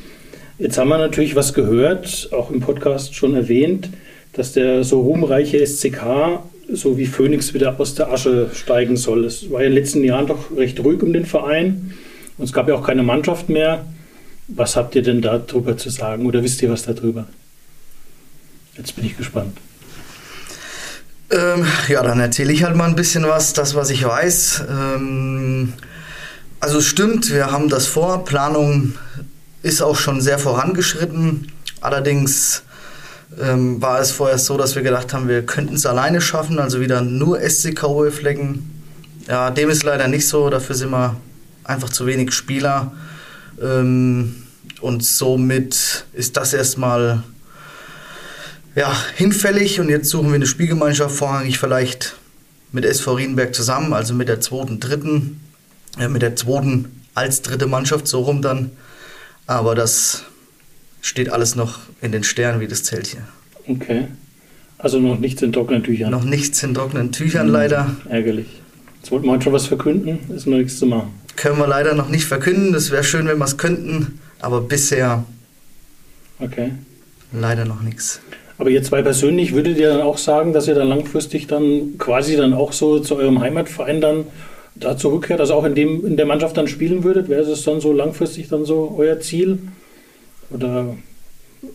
Jetzt 0.58 0.78
haben 0.78 0.88
wir 0.88 0.98
natürlich 0.98 1.36
was 1.36 1.54
gehört, 1.54 2.30
auch 2.32 2.50
im 2.50 2.62
Podcast 2.62 3.14
schon 3.14 3.36
erwähnt, 3.36 3.90
dass 4.32 4.54
der 4.54 4.86
so 4.86 5.02
ruhmreiche 5.02 5.68
SCK 5.68 6.40
so 6.72 6.98
wie 6.98 7.08
Phoenix 7.08 7.54
wieder 7.54 7.78
aus 7.78 7.96
der 7.96 8.14
Asche 8.14 8.50
steigen 8.54 8.96
soll. 8.96 9.26
Es 9.26 9.52
war 9.52 9.60
ja 9.60 9.68
in 9.68 9.74
den 9.74 9.84
letzten 9.84 10.06
Jahren 10.06 10.28
doch 10.28 10.56
recht 10.56 10.82
ruhig 10.82 11.04
um 11.04 11.12
den 11.12 11.26
Verein 11.26 11.94
und 12.38 12.46
es 12.46 12.54
gab 12.54 12.70
ja 12.70 12.76
auch 12.76 12.88
keine 12.88 13.04
Mannschaft 13.04 13.50
mehr. 13.50 13.86
Was 14.48 14.78
habt 14.78 14.96
ihr 14.96 15.02
denn 15.02 15.22
darüber 15.22 15.76
zu 15.76 15.90
sagen 15.90 16.26
oder 16.26 16.42
wisst 16.42 16.62
ihr 16.62 16.70
was 16.70 16.84
darüber? 16.84 17.28
Jetzt 18.78 18.96
bin 18.96 19.04
ich 19.04 19.18
gespannt. 19.18 19.58
Ähm, 21.32 21.66
ja, 21.88 22.02
dann 22.02 22.20
erzähle 22.20 22.52
ich 22.52 22.64
halt 22.64 22.76
mal 22.76 22.88
ein 22.88 22.96
bisschen 22.96 23.24
was, 23.24 23.54
das, 23.54 23.76
was 23.76 23.92
ich 23.92 24.04
weiß. 24.04 24.64
Ähm, 24.70 25.74
also 26.60 26.82
stimmt, 26.82 27.32
wir 27.32 27.52
haben 27.52 27.70
das 27.70 27.86
vor, 27.86 28.26
Planung 28.26 28.96
ist 29.62 29.82
auch 29.82 29.96
schon 29.96 30.22
sehr 30.22 30.40
vorangeschritten. 30.40 31.52
Allerdings 31.82 32.64
ähm, 33.40 33.82
war 33.82 34.00
es 34.00 34.12
vorher 34.12 34.40
so, 34.40 34.58
dass 34.58 34.76
wir 34.76 34.82
gedacht 34.82 35.14
haben, 35.14 35.28
wir 35.28 35.46
könnten 35.46 35.76
es 35.76 35.86
alleine 35.86 36.20
schaffen, 36.20 36.60
also 36.60 36.82
wieder 36.82 37.02
nur 37.02 37.40
SC 37.40 37.78
Flecken. 38.12 38.84
Ja, 39.28 39.52
dem 39.52 39.70
ist 39.70 39.84
leider 39.84 40.08
nicht 40.08 40.28
so, 40.28 40.50
dafür 40.50 40.76
sind 40.76 40.90
wir 40.90 41.16
einfach 41.64 41.90
zu 41.90 42.08
wenig 42.08 42.34
Spieler. 42.34 42.92
Ähm, 43.62 44.44
und 44.82 45.04
somit 45.04 46.06
ist 46.14 46.38
das 46.38 46.54
erstmal 46.54 47.24
ja, 48.76 48.96
hinfällig 49.16 49.80
und 49.80 49.90
jetzt 49.90 50.10
suchen 50.10 50.30
wir 50.30 50.36
eine 50.36 50.46
Spielgemeinschaft, 50.46 51.16
vorrangig 51.16 51.60
vielleicht 51.60 52.16
mit 52.72 52.86
SV 52.86 53.14
Riedenberg 53.16 53.56
zusammen, 53.56 53.94
also 53.94 54.14
mit 54.14 54.28
der 54.28 54.42
zweiten, 54.42 54.80
dritten, 54.80 55.40
äh, 56.00 56.08
mit 56.08 56.22
der 56.22 56.36
zweiten 56.36 57.02
als 57.16 57.42
dritte 57.42 57.68
Mannschaft, 57.68 58.08
so 58.08 58.22
rum 58.22 58.42
dann. 58.42 58.72
Aber 59.48 59.76
das 59.76 60.24
steht 61.02 61.30
alles 61.32 61.56
noch 61.56 61.80
in 62.02 62.12
den 62.12 62.24
Sternen 62.24 62.60
wie 62.60 62.68
das 62.68 62.84
Zelt 62.84 63.08
hier. 63.08 63.28
Okay. 63.68 64.08
Also 64.78 65.00
noch 65.00 65.20
nichts 65.20 65.42
in 65.42 65.52
trockenen 65.52 65.84
Tüchern. 65.84 66.12
Noch 66.12 66.24
nichts 66.24 66.64
in 66.64 66.74
trockenen 66.74 67.12
Tüchern 67.12 67.48
mhm. 67.48 67.54
leider. 67.54 67.96
Ärgerlich. 68.08 68.62
Jetzt 69.02 69.12
wollten 69.12 69.26
wir 69.26 69.34
heute 69.34 69.46
schon 69.46 69.54
was 69.54 69.66
verkünden, 69.66 70.20
ist 70.34 70.46
noch 70.46 70.58
nichts 70.58 70.78
zu 70.78 70.86
machen. 70.86 71.14
Können 71.36 71.58
wir 71.58 71.68
leider 71.68 71.96
noch 71.96 72.10
nicht 72.10 72.26
verkünden. 72.26 72.74
Das 72.74 72.92
wäre 72.92 73.04
schön, 73.04 73.28
wenn 73.28 73.38
wir 73.38 73.46
es 73.46 73.58
könnten, 73.58 74.20
aber 74.40 74.62
bisher 74.62 75.24
okay. 76.40 76.72
leider 77.32 77.66
noch 77.66 77.82
nichts. 77.82 78.20
Aber 78.60 78.70
ihr 78.70 78.84
zwei 78.84 79.02
persönlich, 79.02 79.54
würdet 79.54 79.78
ihr 79.78 79.88
dann 79.88 80.02
auch 80.02 80.18
sagen, 80.18 80.52
dass 80.52 80.68
ihr 80.68 80.76
dann 80.76 80.90
langfristig 80.90 81.48
dann 81.48 81.98
quasi 81.98 82.36
dann 82.36 82.54
auch 82.54 82.74
so 82.74 83.00
zu 83.00 83.16
eurem 83.16 83.40
Heimatverein 83.40 84.02
dann 84.02 84.26
da 84.76 84.98
zurückkehrt, 84.98 85.40
also 85.40 85.54
auch 85.54 85.64
in, 85.64 85.76
dem, 85.76 86.06
in 86.06 86.18
der 86.18 86.26
Mannschaft 86.26 86.58
dann 86.58 86.68
spielen 86.68 87.06
würdet? 87.06 87.30
Wäre 87.30 87.44
es 87.44 87.64
dann 87.64 87.80
so 87.80 87.94
langfristig 87.94 88.50
dann 88.50 88.66
so 88.66 88.94
euer 88.98 89.22
Ziel? 89.22 89.60
Oder 90.50 90.98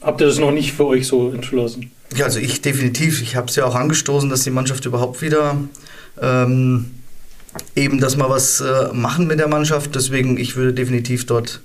habt 0.03 0.21
ihr 0.21 0.27
das 0.27 0.39
noch 0.39 0.53
nicht 0.53 0.73
für 0.73 0.87
euch 0.87 1.07
so 1.07 1.31
entschlossen? 1.31 1.91
Ja, 2.17 2.27
also 2.27 2.39
ich 2.39 2.61
definitiv. 2.61 3.23
Ich 3.23 3.35
habe 3.35 3.47
es 3.49 3.57
ja 3.57 3.65
auch 3.65 3.75
angestoßen, 3.75 4.29
dass 4.29 4.45
die 4.45 4.51
Mannschaft 4.51 4.85
überhaupt 4.85 5.23
wieder 5.23 5.57
ähm, 6.21 6.91
eben, 7.75 7.99
dass 7.99 8.19
wir 8.19 8.29
was 8.29 8.61
äh, 8.61 8.93
machen 8.93 9.27
mit 9.27 9.39
der 9.39 9.49
Mannschaft. 9.49 9.95
Deswegen, 9.95 10.37
ich 10.37 10.55
würde 10.55 10.75
definitiv 10.75 11.25
dort 11.25 11.63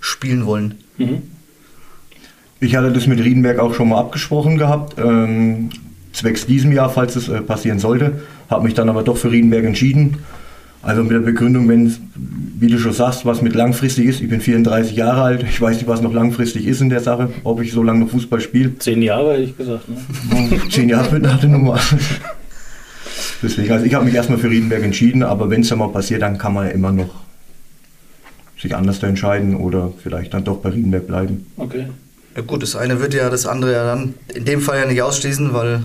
spielen 0.00 0.46
wollen. 0.46 0.78
Mhm. 0.96 1.22
Ich 2.62 2.76
hatte 2.76 2.92
das 2.92 3.08
mit 3.08 3.18
Riedenberg 3.18 3.58
auch 3.58 3.74
schon 3.74 3.88
mal 3.88 3.98
abgesprochen 3.98 4.56
gehabt, 4.56 4.96
ähm, 4.96 5.70
zwecks 6.12 6.46
diesem 6.46 6.70
Jahr, 6.70 6.90
falls 6.90 7.16
es 7.16 7.28
äh, 7.28 7.40
passieren 7.40 7.80
sollte. 7.80 8.20
Habe 8.48 8.62
mich 8.62 8.74
dann 8.74 8.88
aber 8.88 9.02
doch 9.02 9.16
für 9.16 9.32
Riedenberg 9.32 9.64
entschieden. 9.64 10.18
Also 10.80 11.02
mit 11.02 11.10
der 11.10 11.18
Begründung, 11.18 11.68
wenn, 11.68 11.92
wie 12.14 12.68
du 12.68 12.78
schon 12.78 12.92
sagst, 12.92 13.26
was 13.26 13.42
mit 13.42 13.56
langfristig 13.56 14.06
ist. 14.06 14.20
Ich 14.20 14.28
bin 14.28 14.40
34 14.40 14.94
Jahre 14.94 15.22
alt. 15.22 15.42
Ich 15.42 15.60
weiß 15.60 15.74
nicht, 15.76 15.88
was 15.88 16.02
noch 16.02 16.12
langfristig 16.12 16.68
ist 16.68 16.80
in 16.80 16.88
der 16.88 17.00
Sache, 17.00 17.30
ob 17.42 17.60
ich 17.60 17.72
so 17.72 17.82
lange 17.82 18.04
noch 18.04 18.10
Fußball 18.10 18.40
spiele. 18.40 18.78
Zehn 18.78 19.02
Jahre 19.02 19.32
hätte 19.32 19.42
ich 19.42 19.56
gesagt. 19.56 19.88
Ne? 19.88 20.60
Zehn 20.70 20.88
Jahre 20.88 21.12
mit 21.12 21.26
einer 21.26 21.44
Nummer. 21.44 21.80
Deswegen, 23.42 23.72
also 23.72 23.84
ich 23.84 23.94
habe 23.94 24.04
mich 24.04 24.14
erstmal 24.14 24.38
für 24.38 24.48
Riedenberg 24.48 24.84
entschieden, 24.84 25.24
aber 25.24 25.50
wenn 25.50 25.62
es 25.62 25.68
dann 25.68 25.80
mal 25.80 25.88
passiert, 25.88 26.22
dann 26.22 26.38
kann 26.38 26.54
man 26.54 26.68
ja 26.68 26.72
immer 26.72 26.92
noch 26.92 27.22
sich 28.56 28.76
anders 28.76 29.00
da 29.00 29.08
entscheiden 29.08 29.56
oder 29.56 29.92
vielleicht 30.00 30.32
dann 30.32 30.44
doch 30.44 30.58
bei 30.58 30.68
Riedenberg 30.68 31.08
bleiben. 31.08 31.46
Okay. 31.56 31.86
Ja 32.34 32.42
gut, 32.42 32.62
das 32.62 32.76
eine 32.76 33.00
würde 33.00 33.16
ja 33.18 33.28
das 33.28 33.46
andere 33.46 33.72
ja 33.72 33.84
dann 33.84 34.14
in 34.34 34.44
dem 34.44 34.60
Fall 34.60 34.78
ja 34.78 34.86
nicht 34.86 35.02
ausschließen, 35.02 35.52
weil 35.52 35.82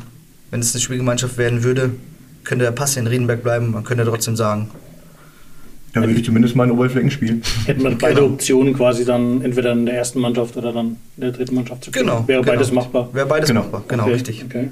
wenn 0.49 0.61
es 0.61 0.73
eine 0.73 0.81
Spielgemeinschaft 0.81 1.37
werden 1.37 1.63
würde, 1.63 1.91
könnte 2.43 2.63
der 2.63 2.71
Pass 2.71 2.95
in 2.95 3.07
Riedenberg 3.07 3.43
bleiben. 3.43 3.71
Man 3.71 3.83
könnte 3.83 4.05
trotzdem 4.05 4.35
sagen. 4.35 4.69
Da 5.93 6.01
würde 6.01 6.13
ich 6.13 6.25
zumindest 6.25 6.55
mal 6.55 6.65
in 6.65 6.71
Oberflächen 6.71 7.09
spielen. 7.09 7.41
Hätten 7.65 7.83
wir 7.83 7.97
beide 7.97 8.15
genau. 8.15 8.33
Optionen 8.33 8.73
quasi 8.73 9.03
dann 9.03 9.41
entweder 9.41 9.71
in 9.71 9.85
der 9.85 9.95
ersten 9.95 10.19
Mannschaft 10.19 10.55
oder 10.55 10.71
dann 10.71 10.97
in 11.17 11.21
der 11.21 11.31
dritten 11.31 11.55
Mannschaft 11.55 11.83
zu 11.85 11.91
spielen. 11.91 12.05
Genau. 12.05 12.27
Wäre 12.27 12.41
genau. 12.41 12.53
beides 12.53 12.71
machbar. 12.71 13.09
Wäre 13.13 13.25
beides 13.25 13.49
genau. 13.49 13.61
machbar, 13.61 13.83
genau, 13.87 14.03
okay. 14.03 14.13
richtig. 14.13 14.45
Okay. 14.45 14.69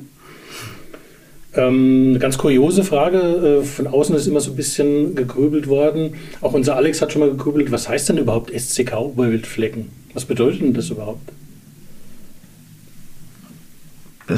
Ähm, 1.56 2.10
eine 2.10 2.20
ganz 2.20 2.38
kuriose 2.38 2.84
Frage. 2.84 3.62
Äh, 3.62 3.66
von 3.66 3.88
außen 3.88 4.16
ist 4.16 4.28
immer 4.28 4.42
so 4.42 4.52
ein 4.52 4.56
bisschen 4.56 5.16
gegrübelt 5.16 5.68
worden. 5.68 6.14
Auch 6.42 6.54
unser 6.54 6.76
Alex 6.76 7.02
hat 7.02 7.12
schon 7.12 7.22
mal 7.22 7.30
gegrübelt. 7.30 7.72
Was 7.72 7.90
heißt 7.90 8.10
denn 8.10 8.18
überhaupt 8.18 8.52
SCK 8.58 8.94
Oberwildflecken? 8.96 9.90
Was 10.14 10.26
bedeutet 10.26 10.62
denn 10.62 10.74
das 10.74 10.90
überhaupt? 10.90 11.32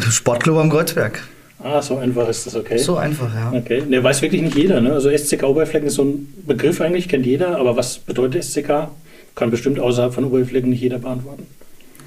Sportclub 0.09 0.57
am 0.57 0.69
Kreuzberg. 0.69 1.23
Ah, 1.59 1.81
so 1.81 1.97
einfach 1.97 2.29
ist 2.29 2.45
das, 2.45 2.55
okay. 2.55 2.77
So 2.77 2.97
einfach, 2.97 3.33
ja. 3.33 3.51
Okay. 3.51 3.81
Ne, 3.87 4.03
weiß 4.03 4.21
wirklich 4.21 4.41
nicht 4.41 4.55
jeder, 4.55 4.79
ne? 4.79 4.93
Also 4.93 5.09
SCK 5.15 5.43
Oberflecken 5.43 5.87
ist 5.87 5.95
so 5.95 6.03
ein 6.03 6.33
Begriff 6.45 6.81
eigentlich, 6.81 7.09
kennt 7.09 7.25
jeder, 7.25 7.57
aber 7.57 7.75
was 7.75 7.97
bedeutet 7.97 8.43
SCK? 8.43 8.89
Kann 9.35 9.51
bestimmt 9.51 9.79
außerhalb 9.79 10.13
von 10.13 10.25
Oberflecken 10.25 10.69
nicht 10.69 10.81
jeder 10.81 10.99
beantworten. 10.99 11.47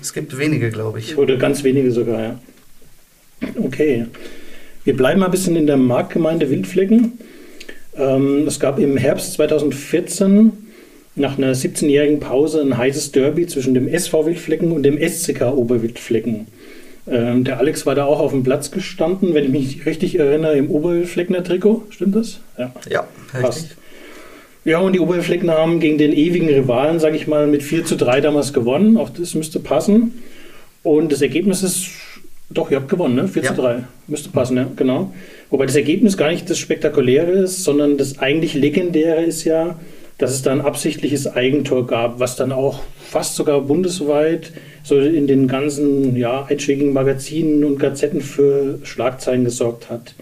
Es 0.00 0.12
gibt 0.12 0.38
wenige, 0.38 0.70
glaube 0.70 1.00
ich. 1.00 1.16
Oder 1.18 1.36
ganz 1.36 1.64
wenige 1.64 1.90
sogar, 1.90 2.22
ja. 2.22 2.38
Okay. 3.62 4.06
Wir 4.84 4.96
bleiben 4.96 5.20
mal 5.20 5.26
ein 5.26 5.30
bisschen 5.30 5.56
in 5.56 5.66
der 5.66 5.76
Marktgemeinde 5.76 6.48
Wildflecken. 6.48 7.18
Ähm, 7.96 8.44
es 8.46 8.60
gab 8.60 8.78
im 8.78 8.96
Herbst 8.96 9.34
2014 9.34 10.52
nach 11.16 11.36
einer 11.36 11.54
17-jährigen 11.54 12.20
Pause 12.20 12.60
ein 12.62 12.76
heißes 12.76 13.12
Derby 13.12 13.46
zwischen 13.46 13.74
dem 13.74 13.88
SV 13.88 14.26
Wildflecken 14.26 14.72
und 14.72 14.84
dem 14.84 14.96
SCK 14.96 15.52
Oberwildflecken. 15.52 16.46
Ähm, 17.10 17.42
der 17.42 17.58
Alex 17.58 17.86
war 17.86 17.96
da 17.96 18.04
auch 18.04 18.20
auf 18.20 18.30
dem 18.30 18.44
Platz 18.44 18.70
gestanden, 18.70 19.34
wenn 19.34 19.44
ich 19.44 19.50
mich 19.50 19.86
richtig 19.86 20.18
erinnere, 20.18 20.56
im 20.56 20.70
Oberwildfleckner 20.70 21.42
Trikot. 21.42 21.86
Stimmt 21.90 22.14
das? 22.14 22.40
Ja, 22.56 22.72
ja 22.88 23.04
passt. 23.32 23.76
Ja, 24.64 24.78
und 24.78 24.92
die 24.92 25.00
Oberwildfleckner 25.00 25.54
haben 25.54 25.80
gegen 25.80 25.98
den 25.98 26.12
ewigen 26.12 26.48
Rivalen, 26.48 27.00
sage 27.00 27.16
ich 27.16 27.26
mal, 27.26 27.46
mit 27.46 27.62
4 27.62 27.84
zu 27.84 27.96
3 27.96 28.20
damals 28.20 28.52
gewonnen. 28.52 28.96
Auch 28.96 29.10
das 29.10 29.34
müsste 29.34 29.58
passen. 29.58 30.22
Und 30.82 31.10
das 31.10 31.20
Ergebnis 31.20 31.62
ist 31.64 31.88
doch, 32.50 32.70
ihr 32.70 32.76
habt 32.76 32.88
gewonnen, 32.88 33.16
ne? 33.16 33.26
4 33.26 33.42
ja. 33.42 33.54
zu 33.54 33.60
3. 33.60 33.84
Müsste 34.06 34.28
passen, 34.28 34.56
ja, 34.56 34.66
genau. 34.76 35.12
Wobei 35.50 35.66
das 35.66 35.76
Ergebnis 35.76 36.16
gar 36.16 36.30
nicht 36.30 36.48
das 36.48 36.58
Spektakuläre 36.58 37.32
ist, 37.32 37.64
sondern 37.64 37.96
das 37.96 38.18
eigentlich 38.18 38.54
Legendäre 38.54 39.22
ist 39.22 39.44
ja, 39.44 39.80
dass 40.18 40.32
es 40.32 40.42
da 40.42 40.52
ein 40.52 40.60
absichtliches 40.60 41.26
Eigentor 41.26 41.86
gab, 41.86 42.20
was 42.20 42.36
dann 42.36 42.52
auch 42.52 42.80
fast 43.08 43.36
sogar 43.36 43.60
bundesweit 43.62 44.52
so 44.82 44.98
in 44.98 45.26
den 45.26 45.46
ganzen 45.48 46.16
ja, 46.16 46.44
einschlägigen 46.44 46.92
Magazinen 46.92 47.64
und 47.64 47.78
Gazetten 47.78 48.20
für 48.20 48.78
Schlagzeilen 48.82 49.44
gesorgt 49.44 49.90
hat. 49.90 50.14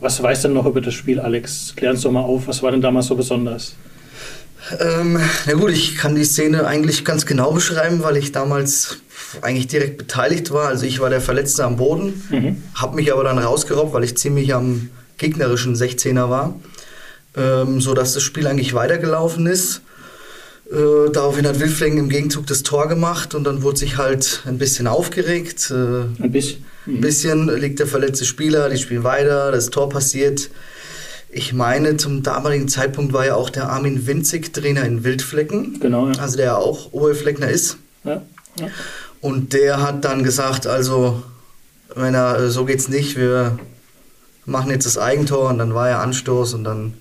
Was 0.00 0.22
weißt 0.22 0.44
du 0.44 0.48
noch 0.48 0.66
über 0.66 0.80
das 0.80 0.94
Spiel, 0.94 1.18
Alex? 1.20 1.74
Klär 1.76 1.90
uns 1.90 2.02
doch 2.02 2.12
mal 2.12 2.22
auf, 2.22 2.46
was 2.46 2.62
war 2.62 2.70
denn 2.70 2.80
damals 2.80 3.06
so 3.06 3.16
besonders? 3.16 3.74
Ähm, 4.80 5.18
na 5.46 5.52
gut, 5.54 5.70
ich 5.70 5.96
kann 5.96 6.14
die 6.14 6.24
Szene 6.24 6.66
eigentlich 6.66 7.04
ganz 7.04 7.26
genau 7.26 7.52
beschreiben, 7.52 8.02
weil 8.02 8.16
ich 8.16 8.32
damals 8.32 8.98
eigentlich 9.40 9.66
direkt 9.66 9.98
beteiligt 9.98 10.52
war. 10.52 10.68
Also 10.68 10.86
ich 10.86 11.00
war 11.00 11.10
der 11.10 11.20
Verletzte 11.20 11.64
am 11.64 11.76
Boden, 11.76 12.22
mhm. 12.30 12.62
habe 12.74 12.96
mich 12.96 13.12
aber 13.12 13.24
dann 13.24 13.38
rausgerobbt, 13.38 13.92
weil 13.92 14.04
ich 14.04 14.16
ziemlich 14.16 14.54
am 14.54 14.90
gegnerischen 15.16 15.74
16er 15.74 16.30
war, 16.30 16.54
ähm, 17.36 17.80
so 17.80 17.94
dass 17.94 18.14
das 18.14 18.22
Spiel 18.22 18.46
eigentlich 18.46 18.74
weitergelaufen 18.74 19.46
ist. 19.46 19.82
Äh, 20.70 21.10
daraufhin 21.10 21.46
hat 21.46 21.60
Wilflingen 21.60 21.98
im 21.98 22.08
Gegenzug 22.10 22.46
das 22.46 22.62
Tor 22.62 22.88
gemacht 22.88 23.34
und 23.34 23.44
dann 23.44 23.62
wurde 23.62 23.78
sich 23.78 23.96
halt 23.96 24.42
ein 24.46 24.58
bisschen 24.58 24.86
aufgeregt. 24.86 25.70
Äh, 25.70 26.22
ein 26.22 26.30
bisschen. 26.30 26.64
Mhm. 26.84 26.94
Ein 26.94 27.00
bisschen 27.00 27.60
liegt 27.60 27.78
der 27.78 27.86
verletzte 27.86 28.24
Spieler, 28.26 28.68
die 28.68 28.76
spielen 28.76 29.04
weiter, 29.04 29.50
das 29.50 29.70
Tor 29.70 29.88
passiert. 29.88 30.50
Ich 31.30 31.52
meine, 31.52 31.96
zum 31.96 32.22
damaligen 32.22 32.68
Zeitpunkt 32.68 33.12
war 33.12 33.24
ja 33.24 33.34
auch 33.34 33.50
der 33.50 33.70
Armin 33.70 34.06
Winzig 34.06 34.52
Trainer 34.52 34.84
in 34.84 35.04
Wildflecken. 35.04 35.78
Genau, 35.80 36.08
ja. 36.08 36.18
Also 36.18 36.36
der 36.36 36.58
auch 36.58 36.92
Oberfleckner 36.92 37.48
ist. 37.48 37.76
Ja, 38.04 38.22
ja. 38.58 38.68
Und 39.20 39.52
der 39.52 39.82
hat 39.82 40.04
dann 40.04 40.22
gesagt, 40.22 40.66
also, 40.66 41.22
wenn 41.94 42.14
er, 42.14 42.38
äh, 42.40 42.50
so 42.50 42.64
geht's 42.64 42.88
nicht, 42.88 43.16
wir 43.16 43.58
machen 44.44 44.70
jetzt 44.70 44.86
das 44.86 44.98
Eigentor 44.98 45.50
und 45.50 45.58
dann 45.58 45.74
war 45.74 45.88
er 45.88 46.00
Anstoß 46.00 46.54
und 46.54 46.64
dann. 46.64 46.94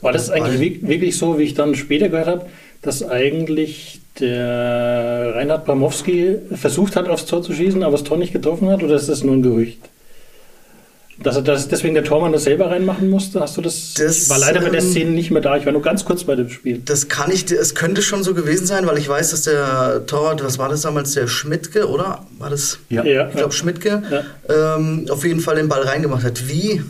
War 0.00 0.12
das 0.12 0.30
eigentlich 0.30 0.86
wirklich 0.86 1.16
so, 1.16 1.38
wie 1.38 1.44
ich 1.44 1.54
dann 1.54 1.74
später 1.74 2.08
gehört 2.08 2.26
habe, 2.26 2.46
dass 2.82 3.02
eigentlich 3.02 4.00
der 4.20 5.34
Reinhard 5.34 5.64
Bramowski 5.64 6.36
versucht 6.54 6.96
hat, 6.96 7.08
aufs 7.08 7.26
Tor 7.26 7.42
zu 7.42 7.52
schießen, 7.52 7.82
aber 7.82 7.92
das 7.92 8.04
Tor 8.04 8.16
nicht 8.16 8.32
getroffen 8.32 8.68
hat, 8.68 8.82
oder 8.82 8.94
ist 8.94 9.08
das 9.08 9.24
nur 9.24 9.34
ein 9.34 9.42
Gerücht? 9.42 9.80
Dass 11.18 11.34
er 11.36 11.42
das 11.42 11.68
deswegen 11.68 11.94
der 11.94 12.04
Tormann 12.04 12.32
das 12.32 12.44
selber 12.44 12.70
reinmachen 12.70 13.08
musste? 13.08 13.40
Hast 13.40 13.56
du 13.56 13.62
das? 13.62 13.94
das 13.94 14.24
ich 14.24 14.28
war 14.28 14.38
leider 14.38 14.60
bei 14.60 14.68
der 14.68 14.82
ähm, 14.82 14.90
Szene 14.90 15.10
nicht 15.12 15.30
mehr 15.30 15.40
da. 15.40 15.56
Ich 15.56 15.64
war 15.64 15.72
nur 15.72 15.80
ganz 15.80 16.04
kurz 16.04 16.24
bei 16.24 16.34
dem 16.34 16.50
Spiel. 16.50 16.82
Das 16.84 17.08
kann 17.08 17.30
ich, 17.30 17.50
es 17.50 17.74
könnte 17.74 18.02
schon 18.02 18.22
so 18.22 18.34
gewesen 18.34 18.66
sein, 18.66 18.86
weil 18.86 18.98
ich 18.98 19.08
weiß, 19.08 19.30
dass 19.30 19.42
der 19.42 20.04
Torwart, 20.06 20.44
was 20.44 20.58
war 20.58 20.68
das 20.68 20.82
damals, 20.82 21.12
der 21.12 21.26
Schmidtke, 21.26 21.88
oder? 21.88 22.26
War 22.38 22.50
das? 22.50 22.80
Ja. 22.90 23.02
ja 23.02 23.28
ich 23.28 23.34
glaube 23.34 23.52
Schmidtke, 23.52 24.02
ja. 24.10 24.76
ähm, 24.76 25.06
auf 25.08 25.24
jeden 25.24 25.40
Fall 25.40 25.56
den 25.56 25.68
Ball 25.68 25.82
reingemacht 25.82 26.22
hat. 26.22 26.48
Wie? 26.48 26.82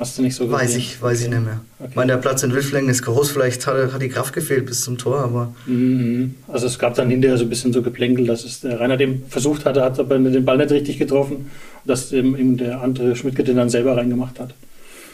Hast 0.00 0.16
du 0.18 0.22
nicht 0.22 0.34
so 0.34 0.44
gesehen? 0.46 0.58
Weiß 0.60 0.74
ich, 0.76 1.00
weiß 1.02 1.18
okay. 1.18 1.24
ich 1.28 1.30
nicht 1.34 1.44
mehr. 1.44 1.60
Okay. 1.78 1.88
Ich 1.90 1.96
meine, 1.96 2.12
der 2.12 2.18
Platz 2.18 2.42
in 2.42 2.52
Wildflängen 2.54 2.88
ist 2.90 3.02
groß, 3.02 3.30
vielleicht 3.30 3.66
hat, 3.66 3.92
hat 3.92 4.00
die 4.02 4.08
Kraft 4.08 4.32
gefehlt 4.32 4.64
bis 4.66 4.82
zum 4.82 4.96
Tor, 4.98 5.20
aber. 5.20 5.54
Mhm. 5.66 6.34
Also 6.48 6.66
es 6.66 6.78
gab 6.78 6.94
dann 6.94 7.10
hinterher 7.10 7.36
so 7.36 7.44
ein 7.44 7.50
bisschen 7.50 7.72
so 7.72 7.82
Geplänkel, 7.82 8.26
dass 8.26 8.44
es 8.44 8.60
der 8.60 8.80
Rainer 8.80 8.96
dem 8.96 9.22
versucht 9.28 9.66
hatte, 9.66 9.82
hat 9.84 10.00
aber 10.00 10.18
den 10.18 10.44
Ball 10.44 10.56
nicht 10.56 10.70
richtig 10.70 10.98
getroffen, 10.98 11.50
dass 11.84 12.12
eben 12.12 12.56
der 12.56 12.80
andere 12.80 13.14
Schmidtke 13.14 13.44
den 13.44 13.56
dann 13.56 13.68
selber 13.68 13.96
reingemacht 13.96 14.40
hat. 14.40 14.54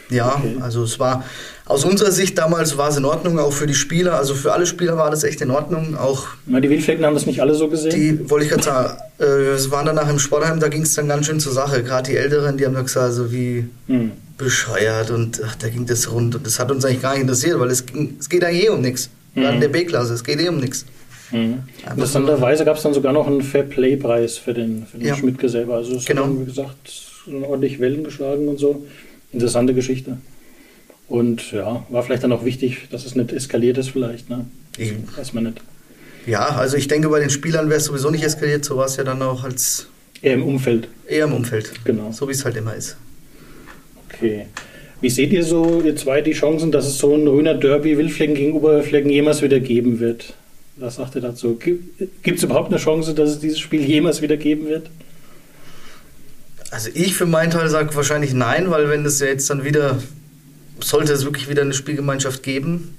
Ja, 0.09 0.35
Okay. 0.37 0.55
also 0.61 0.83
es 0.83 0.99
war 0.99 1.25
aus 1.65 1.83
unserer 1.83 2.11
Sicht 2.11 2.37
damals 2.37 2.77
war 2.77 2.87
es 2.87 2.95
in 2.95 3.03
Ordnung, 3.03 3.39
auch 3.39 3.51
für 3.51 3.67
die 3.67 3.73
Spieler, 3.73 4.15
also 4.15 4.35
für 4.35 4.53
alle 4.53 4.65
Spieler 4.65 4.95
war 4.95 5.11
das 5.11 5.25
echt 5.25 5.41
in 5.41 5.51
Ordnung. 5.51 5.97
Auch 5.97 6.27
Na, 6.45 6.61
die 6.61 6.69
Wildflecken 6.69 7.05
haben 7.05 7.13
das 7.13 7.25
nicht 7.25 7.41
alle 7.41 7.55
so 7.55 7.67
gesehen. 7.67 7.91
die, 7.91 8.29
wollte 8.29 8.45
ich 8.45 8.51
gerade 8.51 8.63
sagen, 8.63 8.97
äh, 9.19 9.23
wir 9.25 9.71
waren 9.71 9.85
danach 9.85 10.09
im 10.09 10.17
Sportheim, 10.17 10.61
da 10.61 10.69
ging 10.69 10.83
es 10.83 10.93
dann 10.93 11.09
ganz 11.09 11.25
schön 11.25 11.41
zur 11.41 11.51
Sache. 11.51 11.83
Gerade 11.83 12.09
die 12.09 12.15
Älteren, 12.15 12.55
die 12.55 12.65
haben 12.65 12.73
dann 12.73 12.85
gesagt, 12.85 13.05
also 13.05 13.33
wie 13.33 13.65
Hm. 13.87 14.11
Bescheuert 14.37 15.09
und 15.11 15.41
ach, 15.45 15.55
da 15.55 15.69
ging 15.69 15.85
das 15.85 16.11
rund 16.11 16.35
und 16.35 16.45
das 16.45 16.59
hat 16.59 16.69
uns 16.71 16.85
eigentlich 16.85 17.01
gar 17.01 17.13
nicht 17.13 17.21
interessiert, 17.21 17.59
weil 17.59 17.69
es, 17.71 17.85
ging, 17.85 18.17
es 18.19 18.29
geht 18.29 18.43
eigentlich 18.43 18.65
eh 18.65 18.69
um 18.69 18.81
nichts. 18.81 19.09
Mhm. 19.33 19.41
Gerade 19.41 19.55
in 19.55 19.61
der 19.61 19.67
B-Klasse, 19.69 20.13
es 20.13 20.23
geht 20.23 20.39
eh 20.39 20.47
um 20.49 20.57
nichts. 20.57 20.85
Mhm. 21.31 21.63
Interessanterweise 21.89 22.63
gab 22.65 22.77
es 22.77 22.83
dann 22.83 22.93
sogar 22.93 23.13
noch 23.13 23.27
einen 23.27 23.41
Fair-Play-Preis 23.41 24.37
für 24.37 24.53
den, 24.53 24.85
für 24.85 24.97
den 24.97 25.07
Ja. 25.07 25.15
Schmidtke 25.15 25.49
selber. 25.49 25.75
Also 25.75 25.95
es 25.95 26.05
Genau. 26.05 26.25
hat 26.25 26.39
wie 26.39 26.45
gesagt, 26.45 27.01
ordentlich 27.43 27.79
Wellen 27.79 28.03
geschlagen 28.03 28.47
und 28.47 28.59
so. 28.59 28.85
Interessante 29.33 29.73
Geschichte. 29.73 30.17
Und 31.09 31.51
ja, 31.51 31.85
war 31.89 32.03
vielleicht 32.03 32.23
dann 32.23 32.31
auch 32.31 32.45
wichtig, 32.45 32.87
dass 32.91 33.05
es 33.05 33.15
nicht 33.15 33.31
eskaliert 33.31 33.77
ist 33.77 33.89
vielleicht, 33.89 34.29
ne? 34.29 34.45
Ich, 34.77 34.93
Weiß 35.17 35.33
man 35.33 35.45
nicht. 35.45 35.61
ja, 36.25 36.47
also 36.49 36.77
ich 36.77 36.87
denke, 36.87 37.09
bei 37.09 37.19
den 37.19 37.29
Spielern 37.29 37.69
wäre 37.69 37.79
es 37.79 37.85
sowieso 37.85 38.09
nicht 38.11 38.23
eskaliert, 38.23 38.63
so 38.65 38.77
war 38.77 38.85
es 38.85 38.97
ja 38.97 39.03
dann 39.03 39.21
auch 39.21 39.43
als 39.43 39.87
Eher 40.21 40.33
im 40.33 40.43
Umfeld, 40.43 40.87
eher 41.07 41.25
im 41.25 41.33
Umfeld. 41.33 41.71
genau. 41.85 42.11
So 42.11 42.27
wie 42.27 42.31
es 42.33 42.43
halt 42.45 42.55
immer 42.57 42.75
ist. 42.75 42.97
Okay. 44.09 44.47
Wie 44.99 45.09
seht 45.09 45.31
ihr 45.31 45.43
so, 45.43 45.81
ihr 45.81 45.95
zwei, 45.95 46.21
die 46.21 46.31
Chancen, 46.33 46.71
dass 46.71 46.87
es 46.87 46.97
so 46.97 47.13
ein 47.13 47.27
Röner 47.27 47.53
Derby 47.53 47.97
Wildflecken 47.97 48.35
gegen 48.35 48.53
Oberflecken 48.53 49.11
jemals 49.11 49.41
wieder 49.41 49.59
geben 49.59 49.99
wird? 49.99 50.33
Was 50.77 50.95
sagt 50.95 51.15
ihr 51.15 51.21
dazu? 51.21 51.55
Gibt 51.57 52.37
es 52.37 52.43
überhaupt 52.43 52.69
eine 52.71 52.77
Chance, 52.81 53.13
dass 53.13 53.29
es 53.31 53.39
dieses 53.39 53.59
Spiel 53.59 53.81
jemals 53.83 54.21
wieder 54.21 54.37
geben 54.37 54.67
wird? 54.67 54.89
Also 56.71 56.89
ich 56.93 57.15
für 57.15 57.25
meinen 57.25 57.51
Teil 57.51 57.69
sage 57.69 57.95
wahrscheinlich 57.95 58.33
nein, 58.33 58.69
weil 58.69 58.89
wenn 58.89 59.05
es 59.05 59.19
ja 59.19 59.27
jetzt 59.27 59.49
dann 59.49 59.63
wieder, 59.63 59.99
sollte 60.79 61.13
es 61.13 61.23
wirklich 61.25 61.49
wieder 61.49 61.61
eine 61.61 61.73
Spielgemeinschaft 61.73 62.43
geben, 62.43 62.95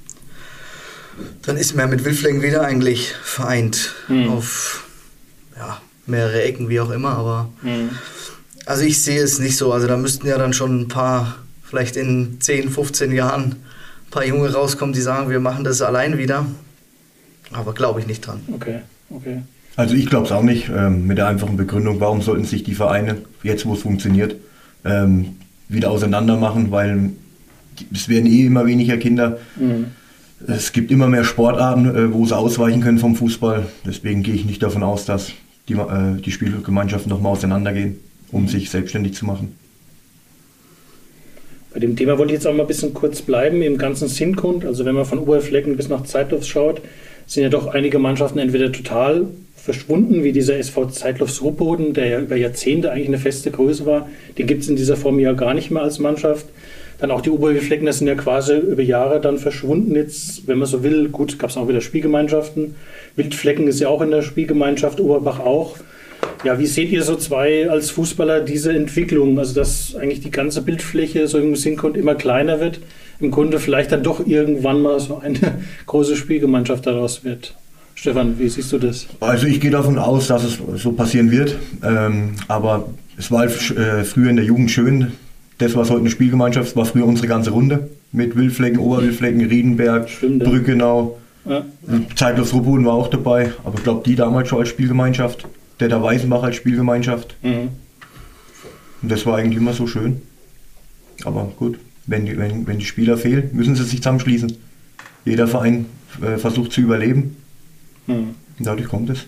dann 1.43 1.57
ist 1.57 1.75
man 1.75 1.87
ja 1.87 1.91
mit 1.97 2.05
Wildflecken 2.05 2.43
wieder 2.43 2.63
eigentlich 2.63 3.13
vereint 3.23 3.95
Hm. 4.07 4.31
auf 4.31 4.85
ja, 5.57 5.81
mehrere 6.07 6.43
Ecken, 6.43 6.69
wie 6.69 6.81
auch 6.81 6.91
immer, 6.91 7.11
aber 7.11 7.49
Mhm. 7.63 7.91
Also 8.69 8.85
ich 8.85 9.01
sehe 9.01 9.23
es 9.23 9.39
nicht 9.39 9.57
so. 9.57 9.73
Also 9.73 9.87
da 9.87 9.97
müssten 9.97 10.27
ja 10.27 10.37
dann 10.37 10.53
schon 10.53 10.83
ein 10.83 10.89
paar, 10.89 11.37
vielleicht 11.63 11.97
in 11.97 12.37
10, 12.41 12.69
15 12.69 13.13
Jahren, 13.13 13.43
ein 13.45 14.11
paar 14.11 14.27
Junge 14.27 14.53
rauskommen, 14.53 14.93
die 14.93 15.01
sagen, 15.01 15.31
wir 15.31 15.41
machen 15.41 15.65
das 15.65 15.81
allein 15.81 16.19
wieder. 16.19 16.45
Aber 17.53 17.73
glaube 17.73 18.01
ich 18.01 18.07
nicht 18.07 18.27
dran. 18.27 18.41
Okay, 18.53 18.81
okay. 19.09 19.39
Also 19.77 19.95
ich 19.95 20.07
glaube 20.07 20.27
es 20.27 20.33
auch 20.33 20.43
nicht, 20.43 20.69
ähm, 20.69 21.07
mit 21.07 21.17
der 21.17 21.29
einfachen 21.29 21.57
Begründung, 21.57 21.99
warum 22.01 22.21
sollten 22.21 22.45
sich 22.45 22.63
die 22.63 22.75
Vereine, 22.75 23.17
jetzt 23.43 23.65
wo 23.65 23.73
es 23.73 23.81
funktioniert, 23.81 24.37
ähm, 24.85 25.37
wieder 25.69 25.91
auseinander 25.91 26.37
machen, 26.37 26.71
weil 26.71 27.13
es 27.93 28.09
werden 28.09 28.27
eh 28.27 28.47
immer 28.47 28.67
weniger 28.67 28.99
Kinder. 28.99 29.39
Mhm. 29.57 29.87
Es 30.47 30.73
gibt 30.73 30.91
immer 30.91 31.09
mehr 31.09 31.25
Sportarten, 31.25 31.87
äh, 31.87 32.13
wo 32.13 32.27
sie 32.27 32.37
ausweichen 32.37 32.83
können 32.83 32.99
vom 32.99 33.17
Fußball. 33.17 33.67
Deswegen 33.87 34.23
gehe 34.23 34.35
ich 34.35 34.45
nicht 34.45 34.63
davon 34.63 34.83
aus, 34.83 35.07
dass 35.07 35.31
die, 35.69 35.75
äh, 35.75 36.21
die 36.23 36.33
Spielgemeinschaften 36.33 37.09
nochmal 37.09 37.33
auseinandergehen, 37.33 37.97
um 38.33 38.49
sich 38.49 38.71
selbstständig 38.71 39.15
zu 39.15 39.27
machen. 39.27 39.55
Bei 41.73 41.81
dem 41.81 41.97
Thema 41.97 42.19
wollte 42.19 42.33
ich 42.33 42.39
jetzt 42.39 42.47
auch 42.47 42.55
mal 42.55 42.63
ein 42.63 42.67
bisschen 42.67 42.95
kurz 42.95 43.23
bleiben, 43.23 43.63
im 43.63 43.79
ganzen 43.79 44.09
Sinngrund. 44.09 44.65
Also 44.65 44.85
wenn 44.85 44.95
man 44.95 45.05
von 45.05 45.19
Oberflecken 45.19 45.77
bis 45.77 45.89
nach 45.89 46.05
Zeitloff 46.05 46.45
schaut, 46.45 46.81
sind 47.27 47.43
ja 47.43 47.51
doch 47.51 47.69
einige 47.69 47.99
Mannschaften 47.99 48.39
entweder 48.39 48.73
total 48.73 49.27
verschwunden, 49.55 50.25
wie 50.25 50.33
dieser 50.33 50.57
SV 50.57 50.87
Zeitlofs 50.87 51.43
Ruppoden, 51.43 51.93
der 51.93 52.07
ja 52.07 52.21
über 52.21 52.37
Jahrzehnte 52.37 52.91
eigentlich 52.91 53.09
eine 53.09 53.19
feste 53.19 53.51
Größe 53.51 53.85
war. 53.85 54.09
Den 54.39 54.47
gibt 54.47 54.63
es 54.63 54.69
in 54.69 54.77
dieser 54.77 54.97
Form 54.97 55.19
ja 55.19 55.35
gar 55.35 55.53
nicht 55.53 55.71
mehr 55.71 55.83
als 55.83 55.99
Mannschaft. 55.99 56.47
Dann 56.99 57.11
auch 57.11 57.21
die 57.21 57.31
Oberwildflecken, 57.31 57.87
das 57.87 57.99
sind 57.99 58.09
ja 58.09 58.15
quasi 58.15 58.57
über 58.57 58.83
Jahre 58.83 59.21
dann 59.21 59.39
verschwunden. 59.39 59.95
Jetzt, 59.95 60.49
wenn 60.49 60.59
man 60.59 60.67
so 60.67 60.83
will, 60.83 61.11
gut, 61.11 61.39
gab 61.39 61.51
es 61.51 61.57
auch 61.57 61.69
wieder 61.69 61.81
Spielgemeinschaften. 61.81 62.77
Wildflecken 63.15 63.69
ist 63.69 63.79
ja 63.79 63.89
auch 63.89 64.01
in 64.01 64.11
der 64.11 64.23
Spielgemeinschaft, 64.23 65.01
Oberbach 65.01 65.39
auch. 65.39 65.77
Ja, 66.45 66.59
wie 66.59 66.67
seht 66.67 66.91
ihr 66.91 67.03
so 67.03 67.17
zwei 67.17 67.69
als 67.69 67.91
Fußballer 67.91 68.41
diese 68.41 68.73
Entwicklung? 68.73 69.39
Also, 69.39 69.55
dass 69.55 69.97
eigentlich 69.97 70.21
die 70.21 70.31
ganze 70.31 70.63
Bildfläche 70.63 71.27
so 71.27 71.39
im 71.39 71.57
Sinkgrund 71.57 71.97
immer 71.97 72.15
kleiner 72.15 72.61
wird, 72.61 72.81
im 73.21 73.31
Grunde 73.31 73.59
vielleicht 73.59 73.91
dann 73.91 74.03
doch 74.03 74.25
irgendwann 74.25 74.81
mal 74.81 75.01
so 75.01 75.19
eine 75.19 75.39
große 75.87 76.17
Spielgemeinschaft 76.17 76.87
daraus 76.87 77.25
wird. 77.25 77.55
Stefan, 77.95 78.39
wie 78.39 78.49
siehst 78.49 78.71
du 78.73 78.79
das? 78.79 79.09
Also 79.19 79.49
ich 79.49 79.61
gehe 79.61 79.73
davon 79.73 79.99
aus, 79.99 80.29
dass 80.29 80.45
es 80.45 80.59
so 80.77 80.93
passieren 80.93 81.33
wird. 81.33 81.57
Ähm, 81.83 82.37
aber 82.47 82.89
es 83.19 83.33
war 83.33 83.41
halt, 83.41 83.77
äh, 83.77 84.05
früher 84.05 84.31
in 84.31 84.37
der 84.37 84.45
Jugend 84.45 84.71
schön. 84.71 85.13
Das, 85.59 85.75
was 85.75 85.91
heute 85.91 86.01
eine 86.03 86.11
Spielgemeinschaft 86.11 86.69
ist, 86.69 86.77
war 86.77 86.85
früher 86.85 87.05
unsere 87.05 87.27
ganze 87.27 87.51
Runde. 87.51 87.89
Mit 88.13 88.37
Wildflecken, 88.37 88.79
Oberwildflecken, 88.79 89.45
Riedenberg, 89.45 90.09
Stimmt, 90.09 90.45
ja. 90.45 90.49
Brückenau. 90.49 91.19
Ja, 91.45 91.65
Zeitlos 92.15 92.53
Ruppun 92.53 92.85
war 92.85 92.93
auch 92.93 93.09
dabei. 93.09 93.51
Aber 93.65 93.77
ich 93.77 93.83
glaube, 93.83 94.03
die 94.07 94.15
damals 94.15 94.49
schon 94.49 94.61
als 94.61 94.69
Spielgemeinschaft. 94.69 95.49
Der 95.81 95.89
der 95.89 96.03
Weißenbach 96.03 96.43
als 96.43 96.57
Spielgemeinschaft. 96.57 97.37
mhm. 97.43 97.71
Und 99.01 99.13
das 99.13 99.25
war 99.27 99.37
eigentlich 99.37 99.59
immer 99.59 99.73
so 99.73 99.87
schön. 99.87 100.23
Aber 101.25 101.53
gut, 101.57 101.79
wenn 102.07 102.27
die, 102.27 102.37
wenn, 102.37 102.67
wenn 102.67 102.79
die 102.79 102.85
Spieler 102.85 103.17
fehlen, 103.17 103.51
müssen 103.53 103.77
sie 103.77 103.85
sich 103.85 104.01
zusammenschließen. 104.01 104.57
Jeder 105.25 105.47
Verein 105.47 105.87
äh, 106.21 106.37
versucht 106.37 106.73
zu 106.73 106.81
überleben. 106.81 107.37
Mhm. 108.07 108.35
Und 108.59 108.67
dadurch 108.67 108.89
kommt 108.89 109.11
es. 109.11 109.27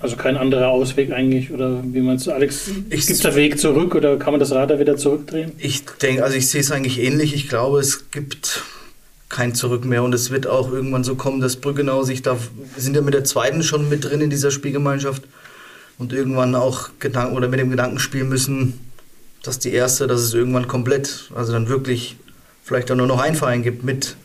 Also 0.00 0.16
kein 0.16 0.38
anderer 0.38 0.68
Ausweg 0.68 1.12
eigentlich, 1.12 1.52
oder 1.52 1.84
wie 1.84 2.00
meinst 2.00 2.26
du, 2.26 2.32
Alex? 2.32 2.70
Gibt 2.88 3.10
es 3.10 3.20
da 3.20 3.34
Weg 3.34 3.58
zurück 3.58 3.94
oder 3.94 4.16
kann 4.16 4.32
man 4.32 4.40
das 4.40 4.50
Rad 4.52 4.70
da 4.70 4.78
wieder 4.78 4.96
zurückdrehen? 4.96 5.52
Ich 5.58 5.84
denke, 5.84 6.24
also 6.24 6.36
ich 6.38 6.48
sehe 6.48 6.62
es 6.62 6.70
eigentlich 6.70 7.00
ähnlich. 7.00 7.34
Ich 7.34 7.50
glaube, 7.50 7.80
es 7.80 8.10
gibt 8.10 8.62
kein 9.28 9.54
Zurück 9.54 9.84
mehr 9.84 10.02
und 10.02 10.14
es 10.14 10.30
wird 10.30 10.46
auch 10.46 10.72
irgendwann 10.72 11.04
so 11.04 11.16
kommen, 11.16 11.40
dass 11.40 11.56
Brüggenau 11.56 12.02
sich 12.02 12.22
da, 12.22 12.38
wir 12.74 12.82
sind 12.82 12.96
ja 12.96 13.02
mit 13.02 13.12
der 13.12 13.24
zweiten 13.24 13.62
schon 13.62 13.90
mit 13.90 14.04
drin 14.04 14.22
in 14.22 14.30
dieser 14.30 14.50
Spielgemeinschaft 14.50 15.22
und 16.00 16.14
irgendwann 16.14 16.54
auch 16.54 16.88
Gedanken 16.98 17.36
oder 17.36 17.46
mit 17.46 17.60
dem 17.60 17.70
Gedanken 17.70 17.98
spielen 17.98 18.30
müssen, 18.30 18.80
dass 19.42 19.58
die 19.58 19.72
erste, 19.72 20.06
dass 20.06 20.22
es 20.22 20.32
irgendwann 20.32 20.66
komplett, 20.66 21.30
also 21.34 21.52
dann 21.52 21.68
wirklich 21.68 22.16
vielleicht 22.64 22.90
auch 22.90 22.96
nur 22.96 23.06
noch 23.06 23.20
ein 23.20 23.36
Verein 23.36 23.62
gibt 23.62 23.84
mit 23.84 24.16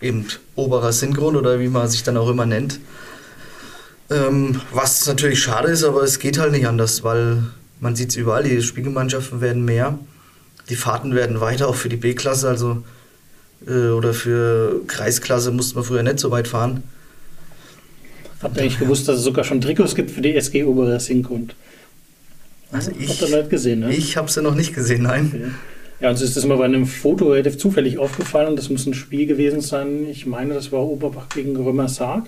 eben 0.00 0.26
oberer 0.56 0.92
Sinngrund 0.92 1.36
oder 1.36 1.60
wie 1.60 1.68
man 1.68 1.86
sich 1.88 2.02
dann 2.02 2.16
auch 2.16 2.30
immer 2.30 2.46
nennt. 2.46 2.80
Ähm, 4.10 4.60
was 4.72 5.06
natürlich 5.06 5.42
schade 5.42 5.68
ist, 5.68 5.84
aber 5.84 6.02
es 6.02 6.18
geht 6.18 6.38
halt 6.38 6.52
nicht 6.52 6.66
anders, 6.66 7.04
weil 7.04 7.42
man 7.78 7.94
sieht 7.94 8.08
es 8.08 8.16
überall, 8.16 8.44
die 8.44 8.62
Spielgemeinschaften 8.62 9.42
werden 9.42 9.66
mehr. 9.66 9.98
Die 10.70 10.76
Fahrten 10.76 11.14
werden 11.14 11.40
weiter, 11.40 11.68
auch 11.68 11.74
für 11.74 11.90
die 11.90 11.96
B-Klasse, 11.96 12.48
also 12.48 12.82
äh, 13.66 13.88
oder 13.88 14.14
für 14.14 14.80
Kreisklasse 14.86 15.50
musste 15.50 15.74
man 15.74 15.84
früher 15.84 16.02
nicht 16.02 16.20
so 16.20 16.30
weit 16.30 16.48
fahren. 16.48 16.82
Habt 18.42 18.56
ihr 18.56 18.62
eigentlich 18.62 18.78
gewusst, 18.78 19.08
dass 19.08 19.18
es 19.18 19.24
sogar 19.24 19.44
schon 19.44 19.60
Trikots 19.60 19.94
gibt 19.94 20.10
für 20.10 20.20
die 20.20 20.34
SG 20.34 20.64
Oberer 20.64 20.98
Sinkgrund? 20.98 21.54
Also 22.72 22.90
Habt 22.90 23.00
ich, 23.00 23.22
ihr 23.22 23.36
nicht 23.36 23.50
gesehen, 23.50 23.80
ne? 23.80 23.94
ich 23.94 24.16
habe 24.16 24.30
sie 24.30 24.42
noch 24.42 24.54
nicht 24.54 24.74
gesehen, 24.74 25.02
nein. 25.02 25.30
Okay. 25.32 25.50
Ja, 26.00 26.10
uns 26.10 26.20
ist 26.20 26.36
das 26.36 26.44
mal 26.46 26.56
bei 26.56 26.64
einem 26.64 26.86
Foto 26.86 27.30
relativ 27.30 27.58
zufällig 27.58 27.98
aufgefallen 27.98 28.48
und 28.48 28.56
das 28.56 28.68
muss 28.70 28.86
ein 28.86 28.94
Spiel 28.94 29.26
gewesen 29.26 29.60
sein. 29.60 30.06
Ich 30.10 30.26
meine, 30.26 30.54
das 30.54 30.72
war 30.72 30.80
Oberbach 30.80 31.28
gegen 31.28 31.54
Römersarg. 31.54 32.24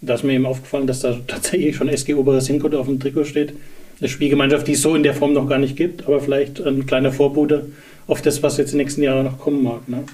Da 0.00 0.14
ist 0.14 0.22
mir 0.22 0.34
eben 0.34 0.46
aufgefallen, 0.46 0.86
dass 0.86 1.00
da 1.00 1.18
tatsächlich 1.26 1.74
schon 1.74 1.88
SG 1.88 2.14
Sinkgrund 2.38 2.76
auf 2.76 2.86
dem 2.86 3.00
Trikot 3.00 3.24
steht. 3.24 3.54
Eine 3.98 4.08
Spielgemeinschaft, 4.08 4.68
die 4.68 4.74
es 4.74 4.82
so 4.82 4.94
in 4.94 5.02
der 5.02 5.14
Form 5.14 5.32
noch 5.32 5.48
gar 5.48 5.58
nicht 5.58 5.74
gibt, 5.74 6.06
aber 6.06 6.20
vielleicht 6.20 6.60
ein 6.60 6.86
kleiner 6.86 7.10
Vorbote 7.10 7.66
auf 8.06 8.22
das, 8.22 8.40
was 8.44 8.56
jetzt 8.58 8.72
die 8.72 8.76
nächsten 8.76 9.02
Jahre 9.02 9.24
noch 9.24 9.40
kommen 9.40 9.64
mag. 9.64 9.88
Ne? 9.88 10.04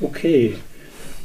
Okay. 0.00 0.54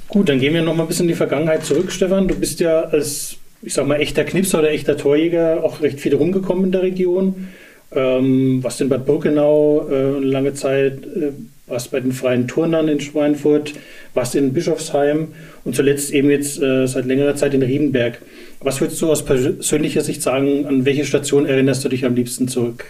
Gut, 0.09 0.27
dann 0.27 0.39
gehen 0.39 0.55
wir 0.55 0.63
noch 0.63 0.75
mal 0.75 0.83
ein 0.83 0.87
bisschen 0.87 1.05
in 1.05 1.09
die 1.09 1.15
Vergangenheit 1.15 1.63
zurück, 1.63 1.91
Stefan. 1.91 2.27
Du 2.27 2.33
bist 2.35 2.59
ja 2.59 2.81
als, 2.81 3.37
ich 3.61 3.75
sag 3.75 3.85
mal, 3.85 4.01
echter 4.01 4.23
Knipser 4.23 4.59
oder 4.59 4.71
echter 4.71 4.97
Torjäger 4.97 5.63
auch 5.63 5.81
recht 5.81 5.99
viel 5.99 6.15
rumgekommen 6.15 6.65
in 6.65 6.71
der 6.71 6.81
Region. 6.81 7.47
Ähm, 7.91 8.63
warst 8.63 8.81
in 8.81 8.89
Bad 8.89 9.05
Birkenau 9.05 9.87
äh, 9.87 10.19
lange 10.19 10.55
Zeit, 10.55 11.03
äh, 11.05 11.31
warst 11.67 11.91
bei 11.91 11.99
den 11.99 12.11
Freien 12.11 12.47
Turnern 12.47 12.87
in 12.87 12.99
Schweinfurt, 12.99 13.73
warst 14.15 14.35
in 14.35 14.51
Bischofsheim 14.51 15.29
und 15.63 15.75
zuletzt 15.75 16.11
eben 16.11 16.31
jetzt 16.31 16.59
äh, 16.59 16.87
seit 16.87 17.05
längerer 17.05 17.35
Zeit 17.35 17.53
in 17.53 17.61
Riedenberg. 17.61 18.19
Was 18.61 18.81
würdest 18.81 18.99
du 19.01 19.11
aus 19.11 19.23
persönlicher 19.23 20.01
Sicht 20.01 20.23
sagen, 20.23 20.65
an 20.65 20.85
welche 20.85 21.05
Station 21.05 21.45
erinnerst 21.45 21.85
du 21.85 21.89
dich 21.89 22.03
am 22.05 22.15
liebsten 22.15 22.47
zurück? 22.47 22.85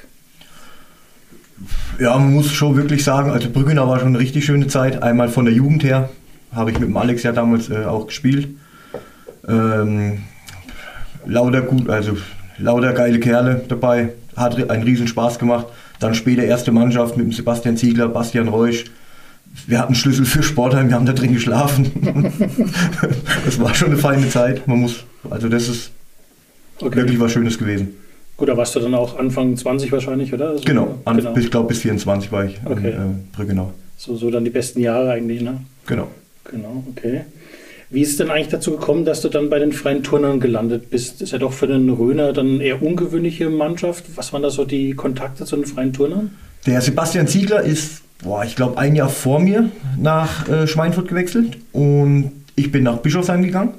Ja, 2.00 2.18
man 2.18 2.34
muss 2.34 2.52
schon 2.52 2.78
wirklich 2.78 3.04
sagen, 3.04 3.30
also 3.30 3.50
Brüggenau 3.50 3.88
war 3.88 4.00
schon 4.00 4.10
eine 4.10 4.20
richtig 4.20 4.46
schöne 4.46 4.68
Zeit. 4.68 5.04
Einmal 5.04 5.28
von 5.28 5.44
der 5.44 5.54
Jugend 5.54 5.84
her, 5.84 6.10
habe 6.54 6.72
ich 6.72 6.80
mit 6.80 6.90
dem 6.90 6.98
Alex 6.98 7.24
ja 7.24 7.32
damals 7.32 7.70
äh, 7.70 7.86
auch 7.86 8.08
gespielt. 8.08 8.50
Ähm, 9.48 10.20
lauter 11.26 11.62
gut, 11.62 11.90
also 11.90 12.18
lauter 12.58 12.94
geile 12.94 13.20
Kerle 13.20 13.62
dabei, 13.68 14.10
hat 14.36 14.70
einen 14.70 14.84
riesen 14.84 15.08
Spaß 15.08 15.40
gemacht. 15.40 15.68
Dann 16.00 16.16
später 16.16 16.44
erste 16.44 16.72
Mannschaft 16.72 17.18
mit 17.18 17.26
dem 17.26 17.32
Sebastian 17.34 17.78
Ziegler, 17.78 18.08
Bastian 18.08 18.48
Reusch. 18.48 18.86
Wir 19.68 19.80
hatten 19.80 19.96
Schlüssel 19.96 20.26
für 20.26 20.44
Sportheim, 20.44 20.90
wir 20.90 20.96
haben 20.96 21.06
da 21.06 21.14
drin 21.14 21.34
geschlafen. 21.34 21.92
das 23.46 23.60
war 23.60 23.74
schon 23.74 23.90
eine 23.90 23.98
feine 23.98 24.30
Zeit. 24.30 24.68
Man 24.68 24.80
muss, 24.80 25.04
also 25.30 25.50
das 25.50 25.68
ist 25.68 25.92
Okay. 26.82 26.96
wirklich 26.96 27.20
was 27.20 27.34
Schönes 27.34 27.58
gewesen. 27.58 27.90
Gut, 28.38 28.48
da 28.48 28.56
warst 28.56 28.74
du 28.74 28.80
dann 28.80 28.96
auch 28.96 29.20
Anfang 29.20 29.58
20 29.58 29.92
wahrscheinlich, 29.92 30.34
oder? 30.34 30.52
Also, 30.52 30.64
Genau, 30.64 30.98
an, 31.04 31.18
genau. 31.18 31.36
Ich 31.36 31.52
glaube 31.52 31.68
bis 31.68 31.80
24 31.80 32.32
war 32.32 32.46
ich 32.46 32.58
Okay. 32.64 32.92
in 32.92 32.96
äh, 32.96 33.36
Brüggenau. 33.36 33.74
So, 33.98 34.16
so 34.16 34.32
dann 34.32 34.46
die 34.46 34.50
besten 34.50 34.80
Jahre 34.80 35.12
eigentlich, 35.12 35.42
ne? 35.42 35.60
Genau. 35.88 36.08
Genau, 36.52 36.84
okay. 36.90 37.22
Wie 37.92 38.02
ist 38.02 38.12
es 38.12 38.18
denn 38.18 38.30
eigentlich 38.30 38.50
dazu 38.50 38.72
gekommen, 38.72 39.04
dass 39.04 39.22
du 39.22 39.30
dann 39.30 39.50
bei 39.50 39.58
den 39.58 39.72
freien 39.72 40.04
Turnern 40.04 40.40
gelandet 40.40 40.92
bist? 40.92 41.22
Ist 41.22 41.32
ja 41.32 41.40
doch 41.40 41.54
für 41.54 41.66
den 41.66 41.90
Röner 41.90 42.34
dann 42.34 42.62
eher 42.62 42.84
ungewöhnliche 42.84 43.50
Mannschaft. 43.50 44.06
Was 44.16 44.32
waren 44.32 44.44
da 44.44 44.52
so 44.52 44.64
die 44.64 44.94
Kontakte 44.94 45.46
zu 45.46 45.56
den 45.56 45.66
freien 45.66 45.92
Turnern? 45.92 46.32
Der 46.68 46.82
Sebastian 46.82 47.28
Ziegler 47.28 47.62
ist, 47.62 48.02
boah, 48.24 48.44
ich 48.44 48.56
glaube, 48.56 48.78
ein 48.78 48.96
Jahr 48.96 49.10
vor 49.10 49.40
mir 49.40 49.72
nach 49.98 50.48
äh, 50.48 50.68
Schweinfurt 50.68 51.08
gewechselt 51.08 51.58
und 51.72 52.32
ich 52.56 52.72
bin 52.72 52.84
nach 52.84 52.98
Bischofsheim 52.98 53.42
gegangen. 53.42 53.74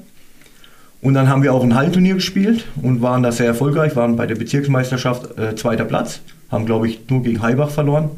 Und 1.03 1.14
dann 1.14 1.29
haben 1.29 1.43
wir 1.43 1.55
auch 1.55 1.62
ein 1.62 1.75
Hallenturnier 1.75 2.14
gespielt 2.14 2.64
und 2.83 3.01
waren 3.03 3.23
da 3.23 3.31
sehr 3.31 3.47
erfolgreich, 3.47 3.97
waren 3.97 4.16
bei 4.16 4.27
der 4.27 4.35
Bezirksmeisterschaft 4.35 5.39
äh, 5.39 5.55
zweiter 5.55 5.85
Platz, 5.85 6.21
haben, 6.51 6.66
glaube 6.66 6.89
ich, 6.89 7.09
nur 7.09 7.23
gegen 7.23 7.41
Heibach 7.43 7.71
verloren. 7.71 8.11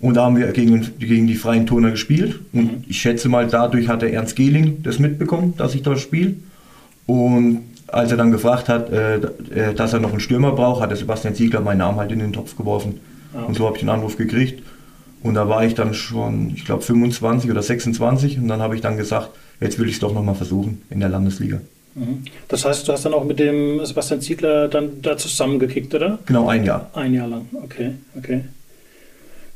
Und 0.00 0.14
da 0.14 0.24
haben 0.24 0.36
wir 0.36 0.46
gegen, 0.52 0.88
gegen 0.98 1.26
die 1.26 1.34
freien 1.34 1.66
Turner 1.66 1.90
gespielt. 1.90 2.40
Und 2.52 2.84
ich 2.88 3.00
schätze 3.00 3.28
mal, 3.28 3.46
dadurch 3.46 3.88
hat 3.88 4.00
der 4.02 4.12
Ernst 4.12 4.34
Gehling 4.34 4.82
das 4.82 4.98
mitbekommen, 4.98 5.54
dass 5.58 5.74
ich 5.74 5.82
dort 5.82 6.00
spiele. 6.00 6.34
Und 7.06 7.64
als 7.86 8.10
er 8.10 8.16
dann 8.16 8.30
gefragt 8.30 8.68
hat, 8.68 8.90
äh, 8.90 9.16
äh, 9.16 9.74
dass 9.74 9.92
er 9.92 10.00
noch 10.00 10.10
einen 10.10 10.20
Stürmer 10.20 10.52
braucht, 10.52 10.80
hat 10.80 10.90
der 10.90 10.96
Sebastian 10.96 11.34
Ziegler 11.34 11.60
meinen 11.60 11.78
Namen 11.78 11.98
halt 11.98 12.12
in 12.12 12.20
den 12.20 12.32
Topf 12.32 12.56
geworfen. 12.56 13.00
Ah, 13.34 13.44
Und 13.44 13.56
so 13.56 13.66
habe 13.66 13.76
ich 13.76 13.80
den 13.80 13.90
Anruf 13.90 14.16
gekriegt. 14.16 14.62
Und 15.22 15.34
da 15.34 15.48
war 15.48 15.64
ich 15.64 15.74
dann 15.74 15.92
schon, 15.92 16.52
ich 16.54 16.64
glaube, 16.64 16.82
25 16.82 17.50
oder 17.50 17.62
26. 17.62 18.38
Und 18.38 18.48
dann 18.48 18.60
habe 18.62 18.74
ich 18.74 18.80
dann 18.80 18.96
gesagt, 18.96 19.30
jetzt 19.60 19.78
will 19.78 19.88
ich 19.88 19.94
es 19.94 20.00
doch 20.00 20.14
nochmal 20.14 20.34
versuchen 20.34 20.80
in 20.88 21.00
der 21.00 21.10
Landesliga. 21.10 21.60
Mhm. 21.94 22.22
Das 22.48 22.64
heißt, 22.64 22.88
du 22.88 22.92
hast 22.92 23.04
dann 23.04 23.12
auch 23.12 23.24
mit 23.24 23.38
dem 23.38 23.84
Sebastian 23.84 24.22
Ziegler 24.22 24.68
dann 24.68 25.02
da 25.02 25.16
zusammengekickt, 25.16 25.94
oder? 25.94 26.18
Genau 26.24 26.48
ein 26.48 26.64
Jahr. 26.64 26.88
Ein 26.94 27.12
Jahr 27.12 27.28
lang, 27.28 27.46
okay, 27.62 27.92
okay. 28.16 28.44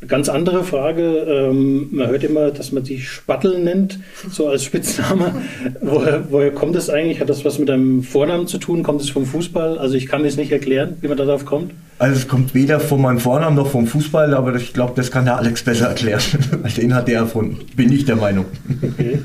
Eine 0.01 0.09
ganz 0.09 0.29
andere 0.29 0.65
Frage, 0.65 1.03
ähm, 1.03 1.89
man 1.93 2.09
hört 2.09 2.25
immer, 2.25 2.51
dass 2.51 2.73
man 2.73 2.85
sich 2.85 3.09
Spattel 3.09 3.59
nennt, 3.63 3.99
so 4.31 4.49
als 4.49 4.65
Spitzname. 4.65 5.43
woher, 5.81 6.31
woher 6.31 6.51
kommt 6.51 6.77
das 6.77 6.91
eigentlich? 6.91 7.21
Hat 7.21 7.31
das 7.31 7.45
was 7.45 7.59
mit 7.59 7.69
deinem 7.69 8.03
Vornamen 8.03 8.47
zu 8.47 8.59
tun? 8.59 8.83
Kommt 8.83 9.01
es 9.01 9.09
vom 9.09 9.25
Fußball? 9.25 9.79
Also 9.79 9.95
ich 9.95 10.07
kann 10.07 10.23
mir 10.23 10.29
es 10.29 10.37
nicht 10.37 10.53
erklären, 10.53 10.97
wie 11.01 11.09
man 11.09 11.17
darauf 11.17 11.47
kommt. 11.47 11.73
Also 11.99 12.17
es 12.17 12.29
kommt 12.29 12.55
weder 12.55 12.81
von 12.81 13.01
meinem 13.01 13.21
Vornamen 13.21 13.57
noch 13.57 13.69
vom 13.69 13.87
Fußball, 13.87 14.35
aber 14.35 14.55
ich 14.57 14.75
glaube, 14.75 14.93
das 14.97 15.11
kann 15.11 15.25
der 15.25 15.39
Alex 15.39 15.63
besser 15.63 15.89
erklären. 15.89 16.21
Den 16.77 16.95
hat 16.95 17.09
der 17.09 17.21
erfunden. 17.21 17.65
Bin 17.77 17.91
ich 17.93 18.05
der 18.05 18.17
Meinung. 18.17 18.47
Okay. 18.83 19.21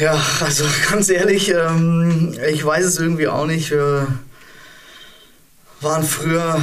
Ja, 0.00 0.20
also 0.44 0.64
ganz 0.90 1.08
ehrlich, 1.08 1.52
ähm, 1.52 2.34
ich 2.52 2.64
weiß 2.64 2.84
es 2.84 2.98
irgendwie 2.98 3.28
auch 3.28 3.46
nicht. 3.46 3.70
Wir 3.70 4.08
waren 5.80 6.02
früher, 6.02 6.60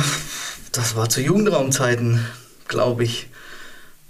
das 0.72 0.96
war 0.96 1.10
zu 1.10 1.22
Jugendraumzeiten, 1.22 2.20
glaube 2.68 3.04
ich, 3.04 3.28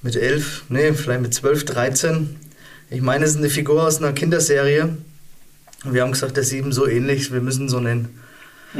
mit 0.01 0.15
elf, 0.15 0.63
nee, 0.69 0.93
vielleicht 0.93 1.21
mit 1.21 1.33
zwölf, 1.33 1.65
dreizehn. 1.65 2.35
Ich 2.89 3.01
meine, 3.01 3.25
es 3.25 3.31
ist 3.31 3.37
eine 3.37 3.49
Figur 3.49 3.87
aus 3.87 3.97
einer 3.97 4.13
Kinderserie. 4.13 4.97
Und 5.83 5.93
wir 5.93 6.01
haben 6.01 6.11
gesagt, 6.11 6.37
der 6.37 6.43
ist 6.43 6.53
so 6.73 6.87
ähnlich, 6.87 7.31
wir 7.31 7.41
müssen 7.41 7.69
so 7.69 7.79
nennen. 7.79 8.19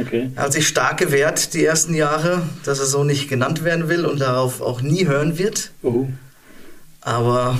Okay. 0.00 0.30
Er 0.34 0.44
hat 0.44 0.52
sich 0.52 0.66
stark 0.66 0.98
gewehrt 0.98 1.54
die 1.54 1.64
ersten 1.64 1.94
Jahre, 1.94 2.42
dass 2.64 2.80
er 2.80 2.86
so 2.86 3.04
nicht 3.04 3.28
genannt 3.28 3.64
werden 3.64 3.88
will 3.88 4.04
und 4.06 4.20
darauf 4.20 4.60
auch 4.60 4.80
nie 4.80 5.06
hören 5.06 5.38
wird. 5.38 5.70
Oh. 5.82 6.08
Aber 7.00 7.58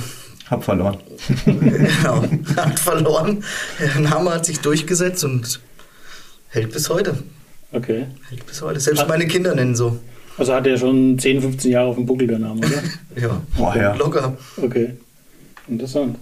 Hab 0.50 0.64
verloren. 0.64 0.98
genau, 1.44 2.24
hat 2.56 2.78
verloren. 2.78 3.44
Der 3.78 4.00
Name 4.00 4.30
hat 4.30 4.46
sich 4.46 4.60
durchgesetzt 4.60 5.22
und 5.24 5.60
hält 6.48 6.72
bis 6.72 6.88
heute. 6.88 7.18
Okay. 7.72 8.06
Hält 8.28 8.46
bis 8.46 8.62
heute. 8.62 8.80
Selbst 8.80 9.06
meine 9.06 9.26
Kinder 9.26 9.54
nennen 9.54 9.76
so. 9.76 10.00
Also 10.36 10.52
hat 10.54 10.66
er 10.66 10.76
schon 10.76 11.18
10, 11.18 11.40
15 11.40 11.70
Jahre 11.70 11.88
auf 11.88 11.96
dem 11.96 12.06
Buckel 12.06 12.26
der 12.26 12.38
Name, 12.38 12.58
oder? 12.58 12.82
Ja, 13.20 13.40
Boah, 13.56 13.76
ja. 13.76 13.94
locker. 13.94 14.36
Okay. 14.60 14.90
Interessant. 15.68 16.16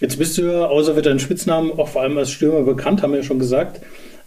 Jetzt 0.00 0.18
bist 0.18 0.36
du 0.36 0.42
ja, 0.42 0.66
außer 0.66 0.94
für 0.94 1.02
deinen 1.02 1.18
Spitznamen, 1.18 1.72
auch 1.72 1.88
vor 1.88 2.02
allem 2.02 2.18
als 2.18 2.30
Stürmer 2.30 2.62
bekannt, 2.62 3.02
haben 3.02 3.12
wir 3.12 3.20
ja 3.20 3.24
schon 3.24 3.38
gesagt. 3.38 3.80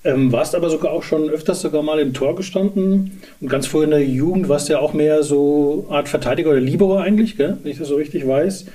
Ähm, 0.03 0.31
warst 0.31 0.55
aber 0.55 0.69
sogar 0.69 0.91
auch 0.91 1.03
schon 1.03 1.29
öfters 1.29 1.61
sogar 1.61 1.83
mal 1.83 1.99
im 1.99 2.13
Tor 2.13 2.35
gestanden. 2.35 3.21
Und 3.39 3.49
ganz 3.49 3.67
früh 3.67 3.83
in 3.83 3.91
der 3.91 4.03
Jugend 4.03 4.49
warst 4.49 4.69
du 4.69 4.73
ja 4.73 4.79
auch 4.79 4.93
mehr 4.93 5.23
so 5.23 5.85
Art 5.89 6.07
Verteidiger 6.07 6.49
oder 6.51 6.59
Libero 6.61 6.97
eigentlich, 6.97 7.37
gell? 7.37 7.57
wenn 7.61 7.71
ich 7.71 7.77
das 7.77 7.89
so 7.89 7.95
richtig 7.95 8.27
weiß. 8.27 8.65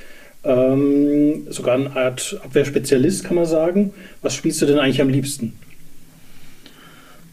Ähm, 0.45 1.47
sogar 1.49 1.75
eine 1.77 1.97
Art 1.97 2.39
Abwehrspezialist, 2.45 3.25
kann 3.25 3.37
man 3.37 3.47
sagen. 3.47 3.95
Was 4.20 4.35
spielst 4.35 4.61
du 4.61 4.66
denn 4.66 4.79
eigentlich 4.79 5.01
am 5.01 5.09
liebsten? 5.09 5.55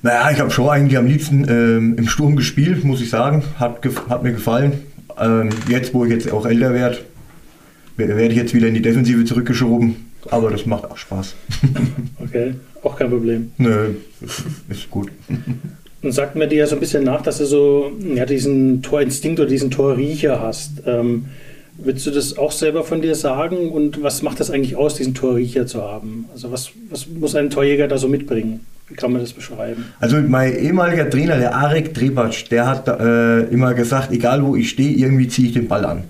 Naja, 0.04 0.32
ich 0.32 0.40
habe 0.40 0.50
schon 0.50 0.70
eigentlich 0.70 0.98
am 0.98 1.06
liebsten 1.06 1.46
ähm, 1.48 1.96
im 1.98 2.08
Sturm 2.08 2.36
gespielt, 2.36 2.84
muss 2.84 3.02
ich 3.02 3.10
sagen. 3.10 3.44
Hat, 3.60 3.80
hat 4.10 4.24
mir 4.24 4.32
gefallen. 4.32 4.74
Ähm, 5.20 5.50
jetzt, 5.70 5.94
wo 5.94 6.06
ich 6.06 6.12
jetzt 6.12 6.32
auch 6.32 6.46
älter 6.46 6.74
werde, 6.74 7.00
werde 7.98 8.28
ich 8.28 8.36
jetzt 8.36 8.54
wieder 8.54 8.68
in 8.68 8.74
die 8.74 8.82
Defensive 8.82 9.24
zurückgeschoben. 9.26 10.12
Aber 10.30 10.50
das 10.50 10.66
macht 10.66 10.86
auch 10.86 10.98
Spaß. 10.98 11.36
Okay, 12.24 12.54
auch 12.84 12.96
kein 12.96 13.10
Problem. 13.10 13.52
Nö, 13.58 13.96
ist 14.70 14.90
gut. 14.90 15.10
Und 16.02 16.12
sagt 16.12 16.36
mir 16.36 16.48
dir 16.48 16.60
ja 16.60 16.68
so 16.68 16.76
ein 16.76 16.80
bisschen 16.80 17.04
nach, 17.04 17.22
dass 17.22 17.40
du 17.40 17.46
so 17.46 17.92
ja, 18.16 18.26
diesen 18.26 18.82
Torinstinkt 18.82 19.40
oder 19.40 19.50
diesen 19.50 19.72
Torriecher 19.72 20.40
hast. 20.40 20.84
Ähm, 20.86 21.26
willst 21.78 22.06
du 22.06 22.12
das 22.12 22.38
auch 22.38 22.52
selber 22.52 22.84
von 22.84 23.02
dir 23.02 23.16
sagen? 23.16 23.70
Und 23.72 24.02
was 24.02 24.22
macht 24.22 24.40
das 24.40 24.50
eigentlich 24.52 24.76
aus, 24.76 24.96
diesen 24.96 25.14
Torriecher 25.14 25.66
zu 25.66 25.82
haben? 25.82 26.26
Also 26.32 26.52
was, 26.52 26.72
was 26.90 27.08
muss 27.08 27.36
ein 27.36 27.50
Torjäger 27.50 27.88
da 27.88 27.98
so 27.98 28.08
mitbringen? 28.08 28.62
Wie 28.92 28.96
kann 28.96 29.14
man 29.14 29.22
das 29.22 29.32
beschreiben? 29.32 29.86
Also 30.02 30.18
mein 30.18 30.54
ehemaliger 30.58 31.10
Trainer, 31.10 31.38
der 31.38 31.56
Arek 31.56 31.94
Trebac, 31.94 32.50
der 32.50 32.68
hat 32.68 32.88
äh, 32.90 33.44
immer 33.46 33.74
gesagt, 33.74 34.12
egal 34.12 34.44
wo 34.46 34.56
ich 34.58 34.70
stehe, 34.70 34.92
irgendwie 34.92 35.30
ziehe 35.30 35.48
ich 35.48 35.54
den 35.54 35.68
Ball 35.70 35.86
an. 35.86 36.04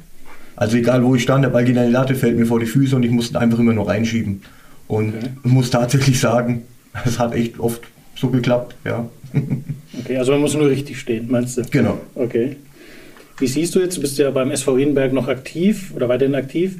Also 0.56 0.78
egal 0.78 1.04
wo 1.04 1.14
ich 1.16 1.22
stand, 1.24 1.44
der 1.46 1.50
Ball 1.50 1.64
geht 1.64 1.76
in 1.78 1.86
die 1.86 1.92
Latte, 1.92 2.16
fällt 2.16 2.38
mir 2.38 2.46
vor 2.48 2.60
die 2.60 2.66
Füße 2.66 2.96
und 2.96 3.04
ich 3.04 3.12
musste 3.12 3.36
ihn 3.36 3.38
einfach 3.38 3.60
immer 3.60 3.74
nur 3.74 3.88
reinschieben. 3.88 4.42
Und 4.88 5.10
Okay. 5.16 5.30
muss 5.44 5.70
tatsächlich 5.70 6.20
sagen, 6.20 6.64
es 7.06 7.20
hat 7.20 7.34
echt 7.36 7.60
oft 7.60 7.82
so 8.16 8.30
geklappt, 8.30 8.76
ja. 8.84 9.08
Okay, 10.04 10.18
also 10.18 10.32
man 10.32 10.42
muss 10.42 10.56
nur 10.56 10.68
richtig 10.70 11.00
stehen, 11.00 11.28
meinst 11.30 11.58
du? 11.58 11.64
Genau. 11.70 12.00
Okay. 12.16 12.56
Wie 13.40 13.48
siehst 13.48 13.76
du 13.76 13.80
jetzt, 13.80 13.98
du 13.98 14.02
bist 14.02 14.18
ja 14.18 14.32
beim 14.32 14.50
SV 14.52 14.74
Riedenberg 14.74 15.14
noch 15.14 15.28
aktiv 15.28 15.92
oder 15.96 16.10
weiterhin 16.10 16.36
aktiv. 16.36 16.76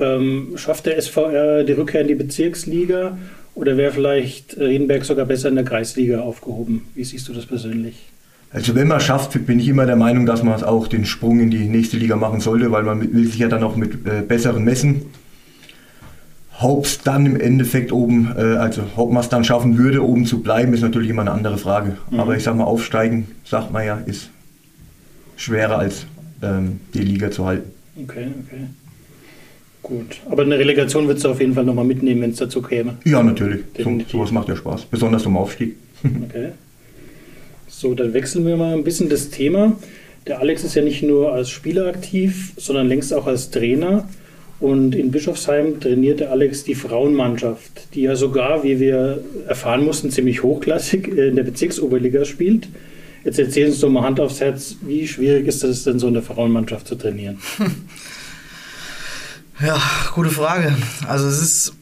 Ähm, 0.00 0.52
schafft 0.56 0.86
der 0.86 1.00
SVR 1.00 1.64
die 1.64 1.72
Rückkehr 1.72 2.00
in 2.02 2.08
die 2.08 2.14
Bezirksliga 2.14 3.18
oder 3.58 3.76
wäre 3.76 3.90
vielleicht 3.90 4.54
äh, 4.54 4.64
Riedenberg 4.64 5.04
sogar 5.04 5.26
besser 5.26 5.48
in 5.48 5.56
der 5.56 5.64
Kreisliga 5.64 6.20
aufgehoben? 6.20 6.82
Wie 6.94 7.02
siehst 7.02 7.28
du 7.28 7.32
das 7.32 7.44
persönlich? 7.44 8.06
Also 8.52 8.74
wenn 8.76 8.86
man 8.86 8.98
es 8.98 9.04
schafft, 9.04 9.46
bin 9.46 9.58
ich 9.58 9.68
immer 9.68 9.84
der 9.84 9.96
Meinung, 9.96 10.26
dass 10.26 10.44
man 10.44 10.54
es 10.54 10.62
auch 10.62 10.86
den 10.86 11.04
Sprung 11.04 11.40
in 11.40 11.50
die 11.50 11.68
nächste 11.68 11.96
Liga 11.96 12.14
machen 12.14 12.40
sollte, 12.40 12.70
weil 12.70 12.84
man 12.84 13.12
will 13.12 13.26
sich 13.26 13.38
ja 13.38 13.48
dann 13.48 13.64
auch 13.64 13.74
mit 13.74 14.06
äh, 14.06 14.22
besseren 14.22 14.62
messen. 14.62 15.02
Ob 16.60 16.86
dann 17.02 17.26
im 17.26 17.38
Endeffekt 17.38 17.90
oben, 17.90 18.32
äh, 18.36 18.40
also 18.40 18.82
ob 18.96 19.10
man 19.10 19.22
es 19.22 19.28
dann 19.28 19.42
schaffen 19.42 19.76
würde, 19.76 20.04
oben 20.04 20.24
zu 20.24 20.40
bleiben, 20.40 20.72
ist 20.72 20.82
natürlich 20.82 21.10
immer 21.10 21.22
eine 21.22 21.32
andere 21.32 21.58
Frage. 21.58 21.98
Mhm. 22.10 22.20
Aber 22.20 22.36
ich 22.36 22.44
sag 22.44 22.54
mal, 22.54 22.64
aufsteigen, 22.64 23.26
sagt 23.44 23.72
man 23.72 23.84
ja, 23.84 23.98
ist 24.06 24.30
schwerer 25.36 25.78
als 25.78 26.06
ähm, 26.42 26.78
die 26.94 27.02
Liga 27.02 27.32
zu 27.32 27.44
halten. 27.44 27.72
Okay, 28.00 28.28
okay. 28.46 28.66
Gut. 29.88 30.20
Aber 30.28 30.42
eine 30.42 30.58
Relegation 30.58 31.06
würdest 31.06 31.24
du 31.24 31.30
auf 31.30 31.40
jeden 31.40 31.54
Fall 31.54 31.64
nochmal 31.64 31.86
mitnehmen, 31.86 32.20
wenn 32.20 32.30
es 32.30 32.36
dazu 32.36 32.60
käme. 32.60 32.98
Ja, 33.04 33.22
natürlich. 33.22 33.60
So, 33.78 33.98
sowas 34.06 34.32
macht 34.32 34.48
ja 34.48 34.56
Spaß, 34.56 34.84
besonders 34.84 35.22
zum 35.22 35.36
Aufstieg. 35.36 35.76
Okay. 36.28 36.50
So, 37.66 37.94
dann 37.94 38.12
wechseln 38.12 38.46
wir 38.46 38.56
mal 38.56 38.72
ein 38.72 38.84
bisschen 38.84 39.08
das 39.08 39.30
Thema. 39.30 39.76
Der 40.26 40.40
Alex 40.40 40.62
ist 40.62 40.74
ja 40.74 40.82
nicht 40.82 41.02
nur 41.02 41.32
als 41.32 41.50
Spieler 41.50 41.86
aktiv, 41.86 42.52
sondern 42.56 42.86
längst 42.86 43.12
auch 43.12 43.26
als 43.26 43.50
Trainer. 43.50 44.08
Und 44.60 44.94
in 44.94 45.10
Bischofsheim 45.10 45.80
trainiert 45.80 46.20
der 46.20 46.30
Alex 46.30 46.64
die 46.64 46.74
Frauenmannschaft, 46.74 47.94
die 47.94 48.02
ja 48.02 48.14
sogar, 48.14 48.62
wie 48.62 48.78
wir 48.78 49.22
erfahren 49.48 49.84
mussten, 49.84 50.10
ziemlich 50.10 50.42
hochklassig 50.42 51.08
in 51.08 51.36
der 51.36 51.44
Bezirksoberliga 51.44 52.24
spielt. 52.24 52.68
Jetzt 53.24 53.38
erzählen 53.38 53.66
Sie 53.66 53.72
uns 53.72 53.80
doch 53.80 53.90
mal 53.90 54.02
Hand 54.02 54.20
aufs 54.20 54.40
Herz, 54.40 54.76
wie 54.82 55.06
schwierig 55.06 55.46
ist 55.46 55.64
es 55.64 55.84
denn, 55.84 55.98
so 55.98 56.06
eine 56.06 56.22
Frauenmannschaft 56.22 56.86
zu 56.86 56.94
trainieren? 56.94 57.38
Ja, 59.60 59.80
gute 60.14 60.30
Frage. 60.30 60.76
Also 61.06 61.26
es 61.26 61.42
ist 61.42 61.72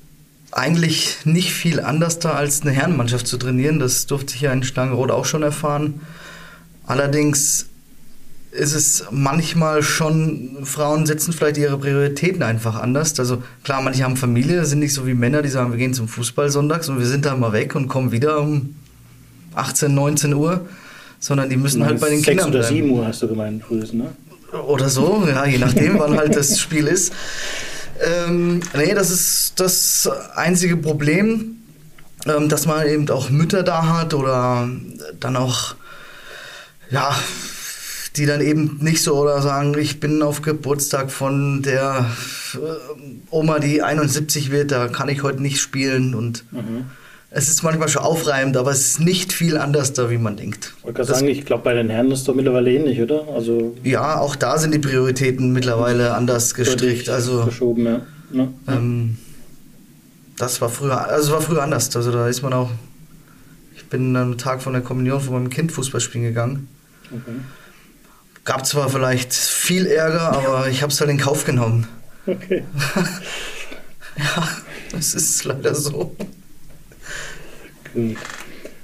eigentlich 0.51 1.19
nicht 1.25 1.53
viel 1.53 1.81
anders 1.81 2.19
da 2.19 2.33
als 2.33 2.63
eine 2.63 2.71
Herrenmannschaft 2.71 3.27
zu 3.27 3.37
trainieren. 3.37 3.79
Das 3.79 4.07
durfte 4.07 4.35
ich 4.35 4.41
ja 4.41 4.53
in 4.53 4.63
Stangerot 4.63 5.11
auch 5.11 5.27
schon 5.27 5.43
erfahren. 5.43 6.01
Allerdings 6.87 7.67
ist 8.53 8.75
es 8.75 9.05
manchmal 9.11 9.83
schon, 9.83 10.65
Frauen 10.65 11.05
setzen 11.05 11.35
vielleicht 11.35 11.59
ihre 11.59 11.77
Prioritäten 11.77 12.43
einfach 12.43 12.77
anders. 12.77 13.19
Also 13.21 13.43
klar, 13.63 13.83
manche 13.83 14.05
haben 14.05 14.17
Familie, 14.17 14.65
sind 14.65 14.79
nicht 14.79 14.95
so 14.95 15.07
wie 15.07 15.13
Männer, 15.13 15.43
die 15.43 15.51
sagen, 15.51 15.71
wir 15.73 15.79
gehen 15.79 15.93
zum 15.93 16.09
Fußball 16.09 16.49
sonntags 16.49 16.89
und 16.89 16.99
wir 16.99 17.07
sind 17.07 17.27
da 17.27 17.37
mal 17.37 17.53
weg 17.53 17.75
und 17.75 17.89
kommen 17.89 18.13
wieder 18.13 18.41
um 18.41 18.75
18, 19.55 19.95
19 19.95 20.33
Uhr, 20.33 20.67
sondern 21.19 21.51
die 21.51 21.57
müssen 21.59 21.85
halt 21.85 22.01
bei 22.01 22.09
den 22.09 22.21
Sechs 22.21 22.29
Kindern 22.29 22.49
oder 22.49 22.61
bleiben. 22.61 22.75
sieben 22.75 22.91
Uhr 22.91 23.07
hast 23.07 23.23
du 23.23 23.29
gemeint 23.29 23.63
früher, 23.63 23.85
ne? 23.93 24.07
Oder 24.67 24.89
so, 24.89 25.27
ja, 25.29 25.45
je 25.47 25.59
nachdem, 25.59 25.99
wann 25.99 26.17
halt 26.17 26.37
das 26.37 26.59
Spiel 26.59 26.87
ist. 26.87 27.13
Ähm, 28.01 28.61
nee, 28.75 28.95
das 28.95 29.11
ist 29.11 29.55
das 29.57 30.09
einzige 30.35 30.77
Problem. 30.77 31.57
ähm, 32.27 32.49
dass 32.49 32.67
man 32.67 32.87
eben 32.87 33.09
auch 33.11 33.31
Mütter 33.31 33.63
da 33.63 33.87
hat 33.87 34.15
oder 34.15 34.69
dann 35.21 35.37
auch, 35.37 35.75
ja, 36.91 37.15
die 38.17 38.27
dann 38.27 38.41
eben 38.41 38.79
nicht 38.81 39.03
so 39.03 39.17
oder 39.17 39.43
sagen, 39.43 39.77
ich 39.79 40.01
bin 40.01 40.23
auf 40.23 40.43
Geburtstag 40.43 41.11
von 41.11 41.63
der 41.63 42.11
äh, 42.55 42.59
Oma, 43.31 43.59
die 43.59 43.83
71 43.83 44.51
wird, 44.51 44.71
da 44.73 44.89
kann 44.89 45.09
ich 45.09 45.23
heute 45.23 45.43
nicht 45.43 45.61
spielen 45.61 46.15
und 46.15 46.45
es 47.31 47.49
ist 47.49 47.63
manchmal 47.63 47.89
schon 47.89 48.03
aufreibend, 48.03 48.57
aber 48.57 48.71
es 48.71 48.87
ist 48.87 49.01
nicht 49.01 49.33
viel 49.33 49.57
anders 49.59 49.93
da, 49.93 50.11
wie 50.11 50.19
man 50.19 50.37
denkt. 50.37 50.73
Ich 50.79 50.85
wollte 50.85 50.97
gerade 50.99 51.13
sagen, 51.13 51.29
ich 51.29 51.45
glaube, 51.45 51.65
bei 51.65 51.75
den 51.75 51.91
Herren 51.91 52.11
ist 52.13 52.21
es 52.21 52.25
doch 52.25 52.35
mittlerweile 52.35 52.73
ähnlich, 52.73 53.01
oder? 53.01 53.27
Also 53.35 53.77
Ja, 53.83 54.21
auch 54.21 54.37
da 54.37 54.59
sind 54.59 54.73
die 54.73 54.79
Prioritäten 54.79 55.53
mittlerweile 55.53 56.15
anders 56.15 56.55
gestrickt. 56.55 57.09
Also 57.09 57.43
verschoben, 57.43 57.85
ja. 57.85 58.01
Ne? 58.31 58.53
ähm, 58.69 59.19
das 60.37 60.61
war 60.61 60.69
früher, 60.69 61.09
also 61.09 61.33
war 61.33 61.41
früher 61.41 61.63
anders. 61.63 61.95
Also 61.95 62.13
da 62.13 62.29
ist 62.29 62.43
man 62.43 62.53
auch. 62.53 62.71
Ich 63.75 63.85
bin 63.87 64.17
am 64.17 64.37
Tag 64.37 64.63
von 64.63 64.73
der 64.73 64.83
Kommunion 64.83 65.21
von 65.21 65.35
meinem 65.35 65.51
Kind 65.51 65.73
Fußball 65.73 66.01
spielen 66.01 66.25
gegangen. 66.25 66.69
Okay. 67.11 67.37
Gab 68.45 68.67
zwar 68.67 68.89
vielleicht 68.89 69.33
viel 69.33 69.87
Ärger, 69.87 70.33
aber 70.33 70.69
ich 70.69 70.83
habe 70.83 70.93
es 70.93 71.01
halt 71.01 71.11
in 71.11 71.19
Kauf 71.19 71.45
genommen. 71.45 71.89
okay. 72.27 72.63
Ja, 74.19 74.49
es 74.99 75.15
ist 75.15 75.45
leider 75.45 75.75
so. 75.75 76.17
Gut. 77.97 78.17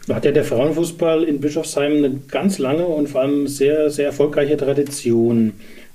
Da 0.09 0.17
hat 0.17 0.25
ja 0.25 0.33
der 0.33 0.45
Frauenfußball 0.45 1.23
in 1.23 1.41
Bischofsheim 1.41 1.99
eine 1.99 2.21
ganz 2.29 2.59
lange 2.59 2.87
und 2.87 3.09
vor 3.09 3.21
allem 3.21 3.47
sehr, 3.47 3.89
sehr 3.91 4.07
erfolgreiche 4.07 4.57
Tradition. 4.57 5.53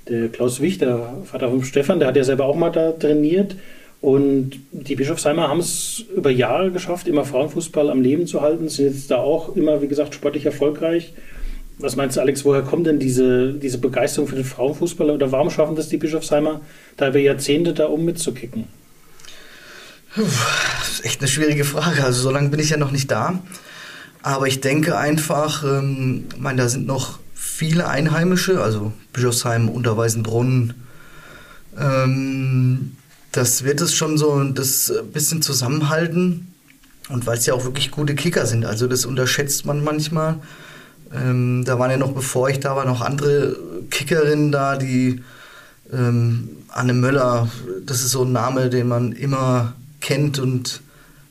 Der 0.08 0.30
Klaus 0.30 0.62
Wich, 0.62 0.78
der 0.78 1.24
Vater 1.26 1.50
von 1.50 1.64
Stefan, 1.64 2.00
der 2.00 2.08
hat 2.08 2.16
ja 2.16 2.24
selber 2.24 2.46
auch 2.46 2.56
mal 2.56 2.70
da 2.70 2.94
trainiert. 2.94 3.56
Und 4.00 4.52
die 4.72 4.96
Bischofsheimer 4.96 5.50
haben 5.50 5.60
es 5.60 6.06
über 6.16 6.30
Jahre 6.30 6.72
geschafft, 6.72 7.08
immer 7.08 7.26
Frauenfußball 7.26 7.90
am 7.90 8.02
Leben 8.02 8.28
zu 8.28 8.42
halten, 8.42 8.70
sind 8.70 8.94
jetzt 8.94 9.12
da 9.12 9.18
auch 9.18 9.56
immer, 9.56 9.82
wie 9.82 9.88
gesagt, 9.88 10.14
sportlich 10.14 10.46
erfolgreich. 10.46 11.14
Was 11.80 11.96
meinst 11.96 12.16
du, 12.16 12.22
Alex, 12.22 12.46
woher 12.46 12.62
kommt 12.62 12.88
denn 12.88 13.00
diese, 13.00 13.54
diese 13.54 13.80
Begeisterung 13.80 14.28
für 14.28 14.36
den 14.36 14.46
Frauenfußball 14.46 15.10
oder 15.10 15.32
warum 15.32 15.50
schaffen 15.50 15.76
das 15.76 15.90
die 15.90 15.98
Bischofsheimer, 15.98 16.62
da 16.96 17.10
über 17.10 17.20
Jahrzehnte 17.20 17.74
da 17.74 17.88
um 17.88 18.06
mitzukicken? 18.06 18.66
Das 20.18 20.90
ist 20.90 21.06
echt 21.06 21.22
eine 21.22 21.28
schwierige 21.28 21.64
Frage. 21.64 22.04
Also 22.04 22.22
so 22.22 22.32
lange 22.32 22.50
bin 22.50 22.60
ich 22.60 22.70
ja 22.70 22.78
noch 22.78 22.92
nicht 22.92 23.12
da. 23.12 23.40
Aber 24.24 24.48
ich 24.48 24.62
denke 24.62 24.98
einfach, 24.98 25.64
ähm, 25.64 26.26
ich 26.34 26.40
meine, 26.40 26.64
da 26.64 26.70
sind 26.70 26.88
noch 26.88 27.20
viele 27.34 27.88
Einheimische, 27.88 28.62
also 28.62 28.92
Bischofsheim, 29.14 29.70
Unterweisenbrunn. 29.70 30.74
Ähm, 31.80 32.98
das 33.32 33.64
wird 33.64 33.82
es 33.82 33.94
schon 33.94 34.18
so 34.18 34.44
das 34.44 34.92
bisschen 35.14 35.42
zusammenhalten. 35.42 36.54
Und 37.10 37.26
weil 37.26 37.38
es 37.38 37.46
ja 37.46 37.54
auch 37.54 37.64
wirklich 37.64 37.92
gute 37.92 38.16
Kicker 38.16 38.46
sind. 38.46 38.66
Also 38.66 38.88
das 38.88 39.06
unterschätzt 39.06 39.66
man 39.66 39.84
manchmal. 39.84 40.40
Ähm, 41.14 41.64
da 41.64 41.80
waren 41.80 41.92
ja 41.92 41.98
noch, 41.98 42.12
bevor 42.12 42.50
ich 42.50 42.60
da 42.60 42.76
war, 42.76 42.86
noch 42.86 43.02
andere 43.02 43.56
Kickerinnen 43.90 44.52
da, 44.52 44.76
die 44.76 45.22
ähm, 45.94 46.50
Anne 46.68 46.94
Möller, 46.94 47.48
das 47.86 48.02
ist 48.02 48.12
so 48.12 48.24
ein 48.24 48.34
Name, 48.34 48.70
den 48.70 48.90
man 48.90 49.14
immer 49.14 49.74
kennt 50.00 50.40
und 50.40 50.82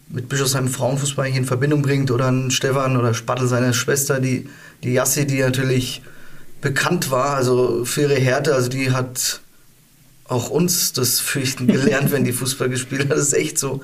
mit 0.09 0.29
Bischofsheim 0.29 0.69
Frauenfußball 0.69 1.29
in 1.29 1.45
Verbindung 1.45 1.83
bringt. 1.83 2.11
Oder 2.11 2.31
ein 2.31 2.51
Stefan 2.51 2.97
oder 2.97 3.15
Spattel, 3.15 3.49
seine 3.49 3.75
Schwester, 3.75 4.21
die, 4.21 4.49
die 4.83 4.93
Jassi, 4.93 5.27
die 5.27 5.41
natürlich 5.41 6.03
bekannt 6.61 7.11
war, 7.11 7.37
also 7.37 7.85
für 7.85 8.03
ihre 8.03 8.17
Härte. 8.17 8.55
Also 8.55 8.69
die 8.69 8.91
hat 8.93 9.41
auch 10.25 10.51
uns 10.51 10.93
das 10.93 11.21
Fürchten 11.21 11.67
gelernt, 11.67 12.13
wenn 12.13 12.25
die 12.25 12.33
Fußball 12.33 12.69
gespielt 12.69 13.03
hat. 13.03 13.13
Das 13.13 13.21
ist 13.21 13.35
echt 13.35 13.59
so. 13.59 13.83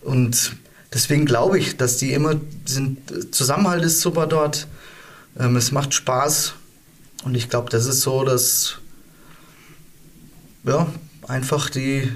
Und 0.00 0.52
deswegen 0.92 1.26
glaube 1.26 1.58
ich, 1.58 1.76
dass 1.76 1.96
die 1.96 2.12
immer 2.12 2.36
sind. 2.64 3.34
Zusammenhalt 3.34 3.84
ist 3.84 4.00
super 4.00 4.26
dort. 4.26 4.68
Ähm, 5.38 5.56
es 5.56 5.72
macht 5.72 5.94
Spaß. 5.94 6.54
Und 7.24 7.34
ich 7.34 7.48
glaube, 7.50 7.68
das 7.70 7.86
ist 7.86 8.02
so, 8.02 8.24
dass 8.24 8.78
ja, 10.64 10.86
einfach 11.26 11.70
die, 11.70 12.12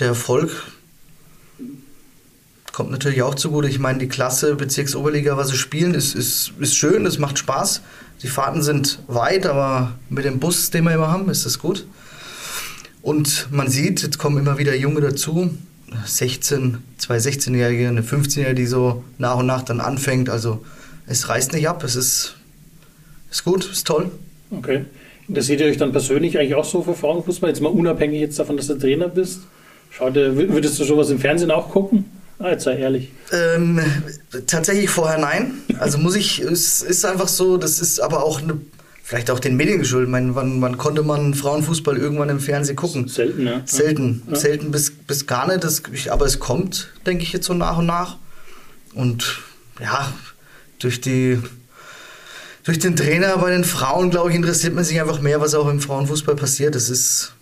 der 0.00 0.08
Erfolg 0.08 0.50
kommt 2.72 2.92
natürlich 2.92 3.22
auch 3.22 3.34
zugute. 3.34 3.68
Ich 3.68 3.80
meine, 3.80 3.98
die 3.98 4.06
Klasse 4.06 4.54
Bezirksoberliga, 4.54 5.36
was 5.36 5.48
sie 5.48 5.56
spielen, 5.56 5.94
ist, 5.94 6.14
ist, 6.14 6.52
ist 6.60 6.76
schön, 6.76 7.06
es 7.06 7.18
macht 7.18 7.36
Spaß. 7.38 7.82
Die 8.22 8.28
Fahrten 8.28 8.62
sind 8.62 9.00
weit, 9.08 9.46
aber 9.46 9.98
mit 10.08 10.24
dem 10.24 10.38
Bus, 10.38 10.70
den 10.70 10.84
wir 10.84 10.94
immer 10.94 11.10
haben, 11.10 11.28
ist 11.28 11.44
das 11.44 11.58
gut. 11.58 11.86
Und 13.02 13.48
man 13.50 13.68
sieht, 13.68 14.02
jetzt 14.02 14.18
kommen 14.18 14.38
immer 14.38 14.58
wieder 14.58 14.76
Junge 14.76 15.00
dazu. 15.00 15.50
16, 16.04 16.78
zwei 16.98 17.16
16-Jährige, 17.16 17.88
eine 17.88 18.02
15-Jährige, 18.02 18.54
die 18.54 18.66
so 18.66 19.02
nach 19.18 19.38
und 19.38 19.46
nach 19.46 19.62
dann 19.62 19.80
anfängt. 19.80 20.30
Also 20.30 20.64
es 21.06 21.28
reißt 21.28 21.54
nicht 21.54 21.68
ab, 21.68 21.82
es 21.82 21.96
ist, 21.96 22.36
ist 23.30 23.44
gut, 23.44 23.68
ist 23.68 23.88
toll. 23.88 24.10
Okay. 24.52 24.84
Interessiert 25.26 25.60
ihr 25.60 25.66
euch 25.66 25.78
dann 25.78 25.90
persönlich 25.90 26.38
eigentlich 26.38 26.54
auch 26.54 26.64
so 26.64 26.82
für 26.82 26.94
Frauenfußball? 26.94 27.50
Jetzt 27.50 27.60
mal 27.60 27.70
unabhängig 27.70 28.20
jetzt 28.20 28.38
davon, 28.38 28.56
dass 28.56 28.68
du 28.68 28.78
Trainer 28.78 29.08
bist. 29.08 29.40
Ihr- 30.00 30.36
würdest 30.36 30.78
du 30.78 30.84
sowas 30.84 31.10
im 31.10 31.18
Fernsehen 31.18 31.50
auch 31.50 31.70
gucken? 31.70 32.04
Ah, 32.38 32.50
jetzt 32.50 32.64
sei 32.64 32.76
ehrlich. 32.78 33.10
Ähm, 33.32 33.80
tatsächlich 34.46 34.88
vorher 34.90 35.18
nein. 35.18 35.54
Also 35.80 35.98
muss 35.98 36.14
ich, 36.14 36.38
es 36.40 36.82
ist 36.82 37.04
einfach 37.04 37.26
so, 37.28 37.56
das 37.56 37.80
ist 37.80 37.98
aber 38.00 38.22
auch 38.22 38.40
eine, 38.40 38.60
vielleicht 39.02 39.28
auch 39.32 39.40
den 39.40 39.56
Medien 39.56 39.80
geschuldet. 39.80 40.08
Meine, 40.08 40.36
wann, 40.36 40.62
wann 40.62 40.78
konnte 40.78 41.02
man 41.02 41.34
Frauenfußball 41.34 41.96
irgendwann 41.96 42.28
im 42.28 42.38
Fernsehen 42.38 42.76
gucken? 42.76 43.08
Selten, 43.08 43.44
ja. 43.46 43.62
Selten, 43.64 44.22
Ja. 44.30 44.36
selten 44.36 44.70
bis, 44.70 44.92
bis 44.92 45.26
gar 45.26 45.48
nicht. 45.48 45.64
Das, 45.64 45.82
aber 46.10 46.26
es 46.26 46.38
kommt, 46.38 46.90
denke 47.06 47.24
ich, 47.24 47.32
jetzt 47.32 47.46
so 47.46 47.54
nach 47.54 47.78
und 47.78 47.86
nach. 47.86 48.18
Und 48.94 49.40
ja, 49.80 50.12
durch 50.78 51.00
die 51.00 51.38
durch 52.64 52.78
den 52.78 52.96
Trainer 52.96 53.36
bei 53.38 53.50
den 53.50 53.64
Frauen, 53.64 54.10
glaube 54.10 54.30
ich, 54.30 54.36
interessiert 54.36 54.74
man 54.74 54.84
sich 54.84 55.00
einfach 55.00 55.20
mehr, 55.22 55.40
was 55.40 55.54
auch 55.54 55.68
im 55.68 55.80
Frauenfußball 55.80 56.36
passiert. 56.36 56.74
Das 56.74 56.90
ist, 56.90 57.32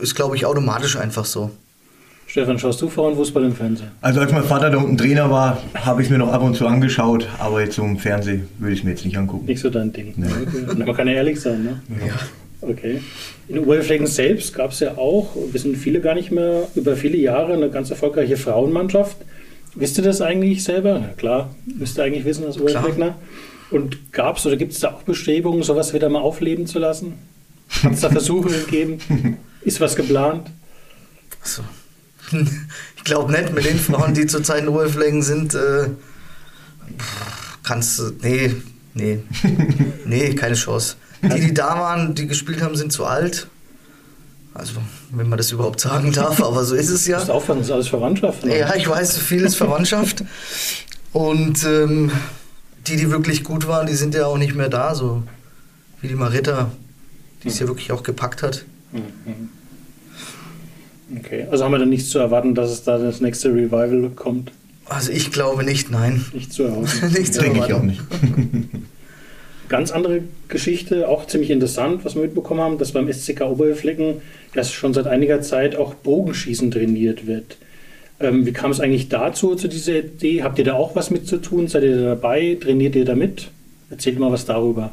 ist 0.00 0.14
glaube 0.16 0.36
ich, 0.36 0.46
automatisch 0.46 0.96
einfach 0.96 1.26
so. 1.26 1.50
Stefan, 2.34 2.58
schaust 2.58 2.82
du 2.82 2.88
Frauenfußball 2.88 3.44
im 3.44 3.54
Fernsehen? 3.54 3.92
Also 4.00 4.18
als 4.18 4.32
mein 4.32 4.42
Vater 4.42 4.68
da 4.68 4.78
unten 4.78 4.96
Trainer 4.96 5.30
war, 5.30 5.62
habe 5.72 6.02
ich 6.02 6.10
mir 6.10 6.18
noch 6.18 6.32
ab 6.32 6.42
und 6.42 6.56
zu 6.56 6.66
angeschaut, 6.66 7.28
aber 7.38 7.62
jetzt 7.62 7.76
so 7.76 7.84
im 7.84 7.96
Fernsehen 7.96 8.48
würde 8.58 8.72
ich 8.72 8.80
es 8.80 8.84
mir 8.84 8.90
jetzt 8.90 9.04
nicht 9.04 9.16
angucken. 9.16 9.46
Nicht 9.46 9.60
so 9.60 9.70
dein 9.70 9.92
Ding. 9.92 10.14
Nee. 10.16 10.26
Okay. 10.26 10.66
Na, 10.76 10.84
Man 10.84 10.96
kann 10.96 11.06
ja 11.06 11.14
ehrlich 11.14 11.40
sein, 11.40 11.62
ne? 11.62 11.80
Ja. 12.04 12.68
Okay. 12.68 13.00
In 13.46 13.60
Oberflächen 13.60 14.08
selbst 14.08 14.52
gab 14.52 14.72
es 14.72 14.80
ja 14.80 14.98
auch, 14.98 15.36
wissen 15.52 15.76
viele 15.76 16.00
gar 16.00 16.16
nicht 16.16 16.32
mehr, 16.32 16.66
über 16.74 16.96
viele 16.96 17.18
Jahre 17.18 17.52
eine 17.52 17.70
ganz 17.70 17.90
erfolgreiche 17.90 18.36
Frauenmannschaft. 18.36 19.16
Wisst 19.76 19.98
ihr 19.98 20.02
das 20.02 20.20
eigentlich 20.20 20.64
selber? 20.64 20.98
Ja, 20.98 21.10
klar, 21.16 21.54
müsst 21.66 21.98
ihr 21.98 22.02
eigentlich 22.02 22.24
wissen 22.24 22.44
als 22.46 22.58
Oberflächner. 22.60 23.14
Und 23.70 24.12
gab 24.12 24.38
es 24.38 24.46
oder 24.46 24.56
gibt 24.56 24.72
es 24.72 24.80
da 24.80 24.88
auch 24.88 25.02
Bestrebungen, 25.02 25.62
sowas 25.62 25.94
wieder 25.94 26.08
mal 26.08 26.22
aufleben 26.22 26.66
zu 26.66 26.80
lassen? 26.80 27.12
Hat 27.84 27.92
es 27.92 28.00
da 28.00 28.10
Versuche 28.10 28.48
gegeben? 28.48 28.98
Ist 29.60 29.80
was 29.80 29.94
geplant? 29.94 30.50
Also, 31.40 31.62
ich 32.96 33.04
glaube 33.04 33.32
nicht, 33.32 33.52
mit 33.52 33.64
den 33.64 33.78
Frauen, 33.78 34.14
die 34.14 34.26
zurzeit 34.26 34.62
in 34.62 34.68
Oberflächen 34.68 35.22
sind, 35.22 35.54
äh, 35.54 35.88
kannst 37.62 37.98
du. 37.98 38.12
Nee, 38.22 38.54
nee. 38.94 39.20
Nee, 40.06 40.34
keine 40.34 40.54
Chance. 40.54 40.96
Die, 41.22 41.40
die 41.40 41.54
da 41.54 41.78
waren, 41.78 42.14
die 42.14 42.26
gespielt 42.26 42.60
haben, 42.60 42.76
sind 42.76 42.92
zu 42.92 43.06
alt. 43.06 43.48
Also, 44.52 44.74
wenn 45.10 45.28
man 45.28 45.38
das 45.38 45.50
überhaupt 45.50 45.80
sagen 45.80 46.12
darf, 46.12 46.40
aber 46.42 46.64
so 46.64 46.74
ist 46.74 46.90
es 46.90 47.06
ja. 47.06 47.16
musst 47.18 47.30
aufpassen, 47.30 47.60
das 47.60 47.68
ist 47.68 47.72
alles 47.72 47.88
Verwandtschaft. 47.88 48.44
ne? 48.44 48.58
Ja, 48.58 48.74
ich 48.74 48.88
weiß, 48.88 49.18
viel 49.18 49.42
ist 49.42 49.56
Verwandtschaft. 49.56 50.22
Und 51.12 51.64
ähm, 51.64 52.12
die, 52.86 52.96
die 52.96 53.10
wirklich 53.10 53.42
gut 53.42 53.66
waren, 53.66 53.86
die 53.86 53.94
sind 53.94 54.14
ja 54.14 54.26
auch 54.26 54.38
nicht 54.38 54.54
mehr 54.54 54.68
da, 54.68 54.94
so 54.94 55.22
wie 56.00 56.08
die 56.08 56.14
Marita, 56.14 56.70
die 57.42 57.48
es 57.48 57.58
ja 57.58 57.66
wirklich 57.66 57.90
auch 57.90 58.02
gepackt 58.02 58.42
hat. 58.42 58.64
Mhm. 58.92 59.48
Okay, 61.18 61.46
also 61.50 61.64
haben 61.64 61.72
wir 61.72 61.78
dann 61.78 61.90
nichts 61.90 62.10
zu 62.10 62.18
erwarten, 62.18 62.54
dass 62.54 62.70
es 62.70 62.82
da 62.82 62.98
das 62.98 63.20
nächste 63.20 63.50
Revival 63.50 64.10
kommt? 64.14 64.52
Also 64.86 65.12
ich 65.12 65.30
glaube 65.30 65.64
nicht, 65.64 65.90
nein. 65.90 66.24
Nicht 66.32 66.52
zu 66.52 66.64
erhoffen. 66.64 67.12
Nicht 67.12 67.34
zu 67.34 67.40
Denke 67.40 67.58
ich 67.58 67.68
erwarten. 67.70 67.74
auch 67.74 67.82
nicht. 67.82 68.02
Ganz 69.68 69.90
andere 69.90 70.20
Geschichte, 70.48 71.08
auch 71.08 71.26
ziemlich 71.26 71.50
interessant, 71.50 72.04
was 72.04 72.14
wir 72.14 72.22
mitbekommen 72.22 72.60
haben, 72.60 72.78
dass 72.78 72.92
beim 72.92 73.10
SCK 73.10 73.42
Oberflecken 73.42 74.20
ja 74.54 74.62
schon 74.62 74.92
seit 74.92 75.06
einiger 75.06 75.40
Zeit 75.40 75.74
auch 75.76 75.94
Bogenschießen 75.94 76.70
trainiert 76.70 77.26
wird. 77.26 77.56
Ähm, 78.20 78.44
wie 78.46 78.52
kam 78.52 78.70
es 78.70 78.80
eigentlich 78.80 79.08
dazu, 79.08 79.54
zu 79.54 79.68
dieser 79.68 80.00
Idee? 80.00 80.42
Habt 80.42 80.58
ihr 80.58 80.64
da 80.64 80.74
auch 80.74 80.94
was 80.94 81.10
mit 81.10 81.26
zu 81.26 81.38
tun? 81.38 81.66
Seid 81.66 81.82
ihr 81.82 81.96
da 81.96 82.04
dabei? 82.10 82.56
Trainiert 82.60 82.94
ihr 82.94 83.04
da 83.06 83.14
mit? 83.14 83.48
Erzählt 83.90 84.18
mal 84.18 84.30
was 84.30 84.44
darüber. 84.44 84.92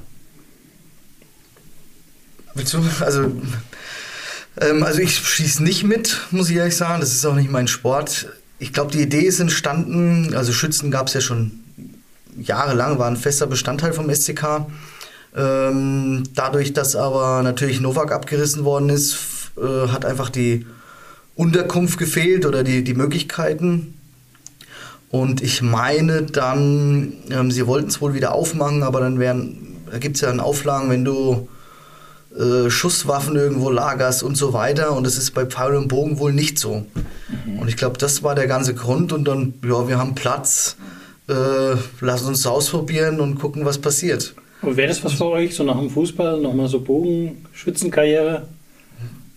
Willst 2.56 2.74
du? 2.74 2.80
Also, 3.02 3.32
ähm, 4.60 4.84
also 4.84 5.00
ich 5.00 5.16
schieße 5.16 5.64
nicht 5.64 5.84
mit, 5.84 6.18
muss 6.32 6.50
ich 6.50 6.58
ehrlich 6.58 6.76
sagen. 6.76 7.00
Das 7.00 7.14
ist 7.14 7.26
auch 7.26 7.36
nicht 7.36 7.52
mein 7.52 7.68
Sport. 7.68 8.28
Ich 8.60 8.74
glaube, 8.74 8.92
die 8.92 9.02
Idee 9.02 9.22
ist 9.22 9.40
entstanden, 9.40 10.36
also 10.36 10.52
Schützen 10.52 10.92
gab 10.92 11.08
es 11.08 11.14
ja 11.14 11.22
schon 11.22 11.52
jahrelang, 12.38 13.00
war 13.00 13.08
ein 13.08 13.18
fester 13.18 13.48
Bestandteil 13.48 13.94
vom 13.94 14.14
SCK. 14.14 14.68
Ähm, 15.36 16.24
dadurch, 16.36 16.74
dass 16.74 16.96
aber 16.96 17.42
natürlich 17.42 17.80
Novak 17.80 18.12
abgerissen 18.12 18.66
worden 18.66 18.90
ist, 18.90 19.18
äh, 19.58 19.88
hat 19.88 20.06
einfach 20.06 20.30
die 20.30 20.66
Unterkunft 21.36 21.98
gefehlt 21.98 22.46
oder 22.46 22.64
die, 22.64 22.84
die 22.84 22.94
Möglichkeiten. 22.94 23.96
Und 25.10 25.42
ich 25.42 25.62
meine 25.62 26.24
dann, 26.24 27.14
ähm, 27.30 27.52
sie 27.52 27.68
wollten 27.68 27.90
es 27.90 28.02
wohl 28.02 28.14
wieder 28.14 28.34
aufmachen, 28.34 28.84
aber 28.84 29.00
dann 29.00 29.20
wären, 29.20 29.78
da 29.90 29.98
gibt 29.98 30.16
es 30.16 30.22
ja 30.22 30.30
dann 30.30 30.40
Auflagen, 30.40 30.90
wenn 30.90 31.04
du 31.04 31.50
äh, 32.38 32.70
Schusswaffen 32.70 33.36
irgendwo 33.36 33.70
lagerst 33.70 34.24
und 34.24 34.36
so 34.36 34.54
weiter. 34.54 34.96
Und 34.96 35.06
das 35.06 35.18
ist 35.18 35.32
bei 35.32 35.46
Pfeil 35.46 35.76
und 35.76 35.88
Bogen 35.88 36.20
wohl 36.20 36.34
nicht 36.34 36.60
so. 36.60 36.86
Und 37.60 37.68
ich 37.68 37.78
glaube, 37.78 37.98
das 37.98 38.24
war 38.24 38.36
der 38.36 38.48
ganze 38.48 38.74
Grund. 38.74 39.14
Und 39.14 39.28
dann, 39.28 39.54
ja, 39.64 39.88
wir 39.88 39.98
haben 39.98 40.16
Platz, 40.16 40.78
äh, 41.28 41.34
lass 42.00 42.22
uns 42.24 42.46
ausprobieren 42.46 43.20
und 43.20 43.36
gucken, 43.36 43.66
was 43.66 43.78
passiert. 43.78 44.34
Aber 44.62 44.78
wäre 44.78 44.88
das 44.88 45.04
was 45.04 45.14
für 45.14 45.26
euch, 45.26 45.56
so 45.56 45.64
nach 45.64 45.78
dem 45.78 45.90
Fußball, 45.90 46.40
nochmal 46.40 46.68
so 46.68 46.82
Bogenschützenkarriere? 46.82 48.48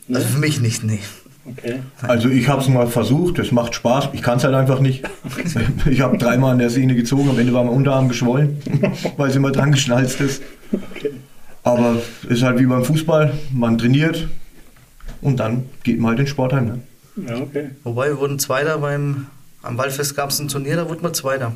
Ne? 0.06 0.16
Also 0.16 0.28
für 0.28 0.38
mich 0.38 0.60
nicht, 0.60 0.84
nee. 0.84 1.00
Okay. 1.46 1.80
Also 2.02 2.28
ich 2.30 2.48
habe 2.48 2.62
es 2.62 2.68
mal 2.68 2.86
versucht, 2.86 3.38
es 3.38 3.52
macht 3.52 3.74
Spaß, 3.74 4.10
ich 4.12 4.22
kann 4.22 4.38
es 4.38 4.44
halt 4.44 4.54
einfach 4.54 4.80
nicht. 4.80 5.04
Ich 5.90 6.00
habe 6.00 6.16
dreimal 6.16 6.52
an 6.52 6.58
der 6.58 6.70
Sehne 6.70 6.94
gezogen, 6.94 7.28
am 7.28 7.38
Ende 7.38 7.52
war 7.52 7.64
mein 7.64 7.74
Unterarm 7.74 8.08
geschwollen, 8.08 8.62
weil 9.16 9.28
es 9.28 9.36
immer 9.36 9.52
dran 9.52 9.72
geschnalzt 9.72 10.20
ist. 10.20 10.42
Aber 11.64 11.96
es 12.24 12.30
ist 12.38 12.42
halt 12.42 12.58
wie 12.60 12.66
beim 12.66 12.84
Fußball, 12.84 13.32
man 13.52 13.78
trainiert 13.78 14.28
und 15.22 15.40
dann 15.40 15.64
geht 15.82 15.98
man 15.98 16.10
halt 16.10 16.18
in 16.20 16.24
den 16.26 16.30
Sportheim. 16.30 16.66
Ne? 16.66 16.80
Ja, 17.28 17.36
okay. 17.38 17.70
Wobei 17.84 18.08
wir 18.10 18.18
wurden 18.18 18.38
Zweiter 18.38 18.78
beim, 18.78 19.26
am 19.62 19.78
Waldfest 19.78 20.14
gab 20.14 20.30
es 20.30 20.38
ein 20.38 20.48
Turnier, 20.48 20.76
da 20.76 20.88
wurden 20.88 21.02
wir 21.02 21.12
Zweiter. 21.12 21.52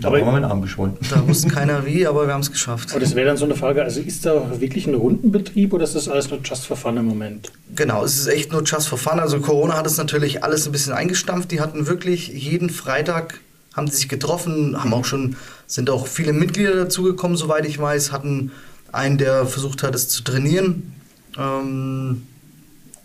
Da 0.00 0.08
Aber- 0.08 0.24
war 0.24 0.32
mein 0.32 0.44
Arm 0.44 0.62
geschwollen. 0.62 0.94
Da 1.10 1.26
wusste 1.28 1.48
keiner 1.48 1.84
wie, 1.84 2.06
aber 2.06 2.26
wir 2.26 2.32
haben 2.32 2.40
es 2.40 2.50
geschafft. 2.50 2.92
Aber 2.92 3.00
das 3.00 3.14
wäre 3.14 3.26
dann 3.26 3.36
so 3.36 3.44
eine 3.44 3.56
Frage, 3.56 3.82
also 3.82 4.00
ist 4.00 4.24
da 4.24 4.58
wirklich 4.58 4.86
ein 4.86 4.94
Rundenbetrieb 4.94 5.72
oder 5.74 5.84
ist 5.84 5.94
das 5.94 6.08
alles 6.08 6.30
nur 6.30 6.40
just 6.42 6.64
for 6.66 6.78
fun 6.78 6.96
im 6.96 7.04
Moment? 7.04 7.52
Genau, 7.76 8.02
es 8.04 8.16
ist 8.16 8.26
echt 8.28 8.52
nur 8.52 8.62
just 8.62 8.88
for 8.88 8.96
fun. 8.96 9.18
Also 9.20 9.40
Corona 9.40 9.76
hat 9.76 9.86
es 9.86 9.98
natürlich 9.98 10.44
alles 10.44 10.64
ein 10.66 10.72
bisschen 10.72 10.94
eingestampft. 10.94 11.50
Die 11.50 11.60
hatten 11.60 11.86
wirklich 11.88 12.28
jeden 12.28 12.70
Freitag 12.70 13.40
haben 13.74 13.86
die 13.86 13.92
sich 13.92 14.08
getroffen, 14.08 14.82
haben 14.82 14.92
auch 14.92 15.04
schon, 15.04 15.36
sind 15.66 15.90
auch 15.90 16.06
viele 16.06 16.32
Mitglieder 16.32 16.74
dazugekommen, 16.74 17.36
soweit 17.36 17.66
ich 17.66 17.78
weiß, 17.78 18.12
hatten 18.12 18.52
einen, 18.92 19.18
der 19.18 19.46
versucht 19.46 19.82
hat, 19.82 19.94
es 19.94 20.08
zu 20.08 20.22
trainieren, 20.22 20.92
ähm, 21.38 22.26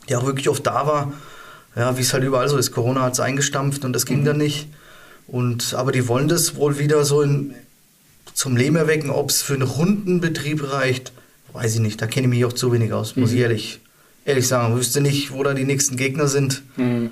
der 0.09 0.19
auch 0.19 0.25
wirklich 0.25 0.49
oft 0.49 0.65
da 0.65 0.85
war. 0.85 1.13
Ja, 1.75 1.95
wie 1.95 2.01
es 2.01 2.11
halt 2.11 2.23
überall 2.23 2.49
so 2.49 2.57
ist. 2.57 2.71
Corona 2.71 3.03
hat 3.03 3.13
es 3.13 3.19
eingestampft 3.19 3.85
und 3.85 3.93
das 3.93 4.05
ging 4.05 4.25
dann 4.25 4.37
nicht. 4.37 4.67
Und, 5.27 5.73
aber 5.73 5.91
die 5.91 6.07
wollen 6.07 6.27
das 6.27 6.55
wohl 6.55 6.79
wieder 6.79 7.05
so 7.05 7.21
in, 7.21 7.53
zum 8.33 8.57
Leben 8.57 8.75
erwecken. 8.75 9.11
Ob 9.11 9.29
es 9.29 9.41
für 9.43 9.53
einen 9.53 9.63
Rundenbetrieb 9.63 10.71
reicht, 10.71 11.11
weiß 11.53 11.75
ich 11.75 11.81
nicht. 11.81 12.01
Da 12.01 12.07
kenne 12.07 12.27
ich 12.27 12.33
mich 12.33 12.45
auch 12.45 12.53
zu 12.53 12.73
wenig 12.73 12.93
aus, 12.93 13.15
muss 13.15 13.31
ich 13.31 13.39
ehrlich, 13.39 13.79
ehrlich 14.25 14.47
sagen. 14.47 14.73
Ich 14.73 14.79
wüsste 14.79 15.01
nicht, 15.01 15.31
wo 15.31 15.43
da 15.43 15.53
die 15.53 15.65
nächsten 15.65 15.97
Gegner 15.97 16.27
sind. 16.27 16.63
Mhm. 16.77 17.11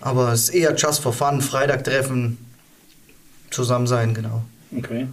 Aber 0.00 0.32
es 0.32 0.44
ist 0.44 0.54
eher 0.54 0.74
just 0.74 1.00
for 1.00 1.14
fun. 1.14 1.40
Freitag 1.40 1.84
treffen, 1.84 2.36
zusammen 3.50 3.86
sein, 3.86 4.14
genau. 4.14 4.42
Okay. 4.76 5.06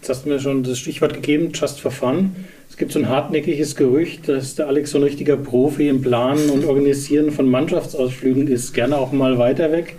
Jetzt 0.00 0.08
hast 0.18 0.24
du 0.24 0.28
mir 0.28 0.40
schon 0.40 0.62
das 0.62 0.78
Stichwort 0.78 1.14
gegeben, 1.14 1.50
just 1.52 1.80
for 1.80 1.90
fun. 1.90 2.36
Es 2.70 2.76
gibt 2.76 2.92
so 2.92 2.98
ein 2.98 3.08
hartnäckiges 3.08 3.74
Gerücht, 3.74 4.28
dass 4.28 4.54
der 4.54 4.68
Alex 4.68 4.90
so 4.90 4.98
ein 4.98 5.02
richtiger 5.02 5.36
Profi 5.36 5.88
im 5.88 6.00
Planen 6.00 6.50
und 6.50 6.64
Organisieren 6.64 7.32
von 7.32 7.48
Mannschaftsausflügen 7.48 8.46
ist, 8.48 8.72
gerne 8.72 8.98
auch 8.98 9.12
mal 9.12 9.38
weiter 9.38 9.72
weg. 9.72 9.96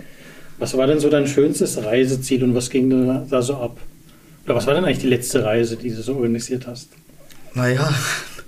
Was 0.59 0.77
war 0.77 0.87
denn 0.87 0.99
so 0.99 1.09
dein 1.09 1.27
schönstes 1.27 1.83
Reiseziel 1.83 2.43
und 2.43 2.55
was 2.55 2.69
ging 2.69 3.27
da, 3.29 3.41
so 3.41 3.55
ab? 3.57 3.79
Oder 4.45 4.55
was 4.55 4.65
war 4.65 4.73
denn 4.73 4.85
eigentlich 4.85 4.99
die 4.99 5.07
letzte 5.07 5.43
Reise, 5.43 5.75
die 5.75 5.89
du 5.89 6.01
so 6.01 6.15
organisiert 6.15 6.67
hast? 6.67 6.89
Naja, 7.53 7.93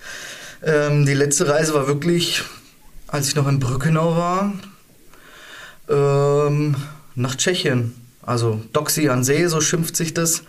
ähm, 0.63 1.05
die 1.05 1.13
letzte 1.13 1.47
Reise 1.49 1.73
war 1.73 1.87
wirklich, 1.87 2.41
als 3.07 3.27
ich 3.27 3.35
noch 3.35 3.47
in 3.47 3.59
Brückenau 3.59 4.15
war, 4.15 4.53
ähm, 5.89 6.75
nach 7.15 7.35
Tschechien. 7.35 7.98
Also 8.21 8.61
Doxy 8.73 9.09
an 9.09 9.23
See, 9.23 9.47
so 9.47 9.61
schimpft 9.61 9.95
sich 9.95 10.13
das. 10.13 10.43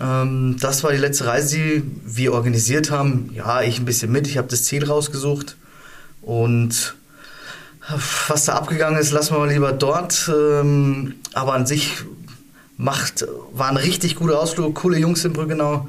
Ähm, 0.00 0.56
das 0.60 0.84
war 0.84 0.92
die 0.92 0.98
letzte 0.98 1.26
Reise, 1.26 1.56
die 1.56 1.82
wir 2.04 2.32
organisiert 2.32 2.90
haben. 2.90 3.30
Ja, 3.34 3.62
ich 3.62 3.78
ein 3.78 3.84
bisschen 3.84 4.12
mit. 4.12 4.26
Ich 4.26 4.38
habe 4.38 4.48
das 4.48 4.64
Ziel 4.64 4.84
rausgesucht. 4.84 5.56
Und 6.22 6.94
was 8.28 8.44
da 8.46 8.54
abgegangen 8.54 8.98
ist, 8.98 9.10
lassen 9.10 9.34
wir 9.34 9.40
mal 9.40 9.50
lieber 9.50 9.72
dort. 9.72 10.30
Ähm, 10.34 11.14
aber 11.32 11.54
an 11.54 11.66
sich 11.66 11.92
macht, 12.76 13.26
war 13.52 13.68
ein 13.68 13.76
richtig 13.76 14.16
guter 14.16 14.40
Ausflug. 14.40 14.74
Coole 14.74 14.98
Jungs 14.98 15.24
in 15.24 15.32
Brückenau 15.32 15.88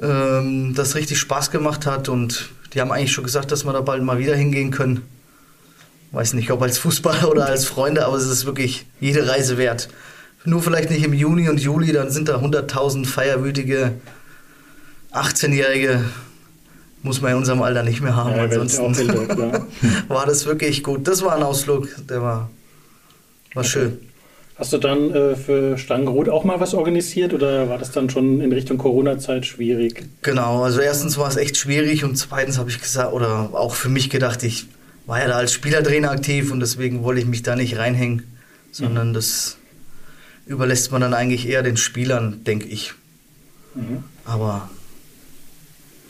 ähm, 0.00 0.74
das 0.74 0.94
richtig 0.94 1.18
Spaß 1.18 1.50
gemacht 1.50 1.86
hat 1.86 2.08
und 2.08 2.50
die 2.72 2.80
haben 2.80 2.90
eigentlich 2.90 3.12
schon 3.12 3.24
gesagt, 3.24 3.52
dass 3.52 3.64
wir 3.64 3.72
da 3.72 3.80
bald 3.80 4.02
mal 4.02 4.18
wieder 4.18 4.34
hingehen 4.34 4.70
können. 4.70 5.02
Weiß 6.14 6.32
nicht, 6.34 6.50
ob 6.52 6.62
als 6.62 6.78
Fußballer 6.78 7.28
oder 7.30 7.46
als 7.46 7.66
Freunde, 7.66 8.06
aber 8.06 8.16
es 8.16 8.26
ist 8.26 8.46
wirklich 8.46 8.86
jede 9.00 9.28
Reise 9.28 9.58
wert. 9.58 9.88
Nur 10.44 10.62
vielleicht 10.62 10.90
nicht 10.90 11.04
im 11.04 11.12
Juni 11.12 11.48
und 11.48 11.60
Juli, 11.60 11.92
dann 11.92 12.10
sind 12.10 12.28
da 12.28 12.36
100.000 12.36 13.06
feierwütige 13.06 13.92
18-Jährige, 15.12 16.04
muss 17.02 17.20
man 17.20 17.32
in 17.32 17.38
unserem 17.38 17.62
Alter 17.62 17.82
nicht 17.82 18.00
mehr 18.00 18.14
haben. 18.14 18.36
Ja, 18.36 18.42
Ansonsten 18.42 19.10
älter, 19.10 19.34
klar. 19.34 19.66
war 20.08 20.26
das 20.26 20.44
wirklich 20.46 20.82
gut. 20.82 21.08
Das 21.08 21.22
war 21.22 21.34
ein 21.34 21.42
Ausflug, 21.42 21.88
der 22.08 22.22
war, 22.22 22.50
war 23.54 23.64
schön. 23.64 23.98
Hast 24.56 24.72
du 24.72 24.78
dann 24.78 25.10
äh, 25.12 25.34
für 25.34 25.76
Stangenrot 25.78 26.28
auch 26.28 26.44
mal 26.44 26.60
was 26.60 26.74
organisiert 26.74 27.34
oder 27.34 27.68
war 27.68 27.78
das 27.78 27.90
dann 27.90 28.08
schon 28.08 28.40
in 28.40 28.52
Richtung 28.52 28.78
Corona-Zeit 28.78 29.46
schwierig? 29.46 30.04
Genau, 30.22 30.62
also 30.62 30.80
erstens 30.80 31.18
war 31.18 31.28
es 31.28 31.36
echt 31.36 31.56
schwierig 31.56 32.04
und 32.04 32.16
zweitens 32.16 32.58
habe 32.58 32.70
ich 32.70 32.80
gesagt, 32.80 33.12
oder 33.12 33.50
auch 33.52 33.74
für 33.74 33.88
mich 33.88 34.10
gedacht, 34.10 34.44
ich 34.44 34.66
war 35.06 35.20
ja 35.20 35.28
da 35.28 35.34
als 35.34 35.52
Spielertrainer 35.52 36.10
aktiv 36.10 36.50
und 36.50 36.60
deswegen 36.60 37.02
wollte 37.02 37.20
ich 37.20 37.26
mich 37.26 37.42
da 37.42 37.56
nicht 37.56 37.76
reinhängen, 37.76 38.24
sondern 38.70 39.12
das 39.14 39.58
überlässt 40.46 40.92
man 40.92 41.00
dann 41.00 41.14
eigentlich 41.14 41.48
eher 41.48 41.62
den 41.62 41.76
Spielern, 41.76 42.44
denke 42.44 42.68
ich. 42.68 42.92
Mhm. 43.74 44.04
Aber 44.24 44.70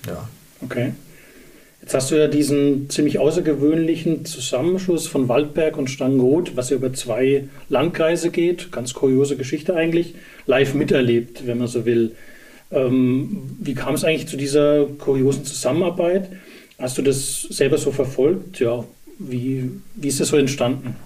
ja. 0.07 0.29
Okay. 0.61 0.93
Jetzt 1.81 1.95
hast 1.95 2.11
du 2.11 2.15
ja 2.15 2.29
diesen 2.29 2.89
ziemlich 2.89 3.19
außergewöhnlichen 3.19 4.25
Zusammenschluss 4.25 5.07
von 5.07 5.29
Waldberg 5.29 5.77
und 5.77 5.91
Stangenrot, 5.91 6.57
was 6.57 6.71
ja 6.71 6.77
über 6.77 6.95
zwei 6.95 7.45
Landkreise 7.69 8.31
geht, 8.31 8.73
ganz 8.73 8.95
kuriose 8.95 9.37
Geschichte 9.37 9.77
eigentlich, 9.77 10.15
live 10.47 10.73
miterlebt, 10.73 11.47
wenn 11.47 11.59
man 11.59 11.67
so 11.67 11.85
will. 11.85 12.13
Ähm, 12.71 13.59
wie 13.61 13.75
kam 13.75 13.95
es 13.95 14.05
eigentlich 14.05 14.29
zu 14.29 14.39
dieser 14.39 14.87
kuriosen 14.87 15.45
Zusammenarbeit? 15.45 16.31
Hast 16.85 16.99
du 16.99 17.03
das 17.03 17.41
selber 17.49 17.79
so 17.79 17.93
verfolgt? 17.93 18.61
Ja, 18.61 18.85
wie, 19.19 19.71
wie 19.95 20.09
ist 20.09 20.21
das 20.21 20.29
so 20.29 20.37
entstanden? 20.37 20.97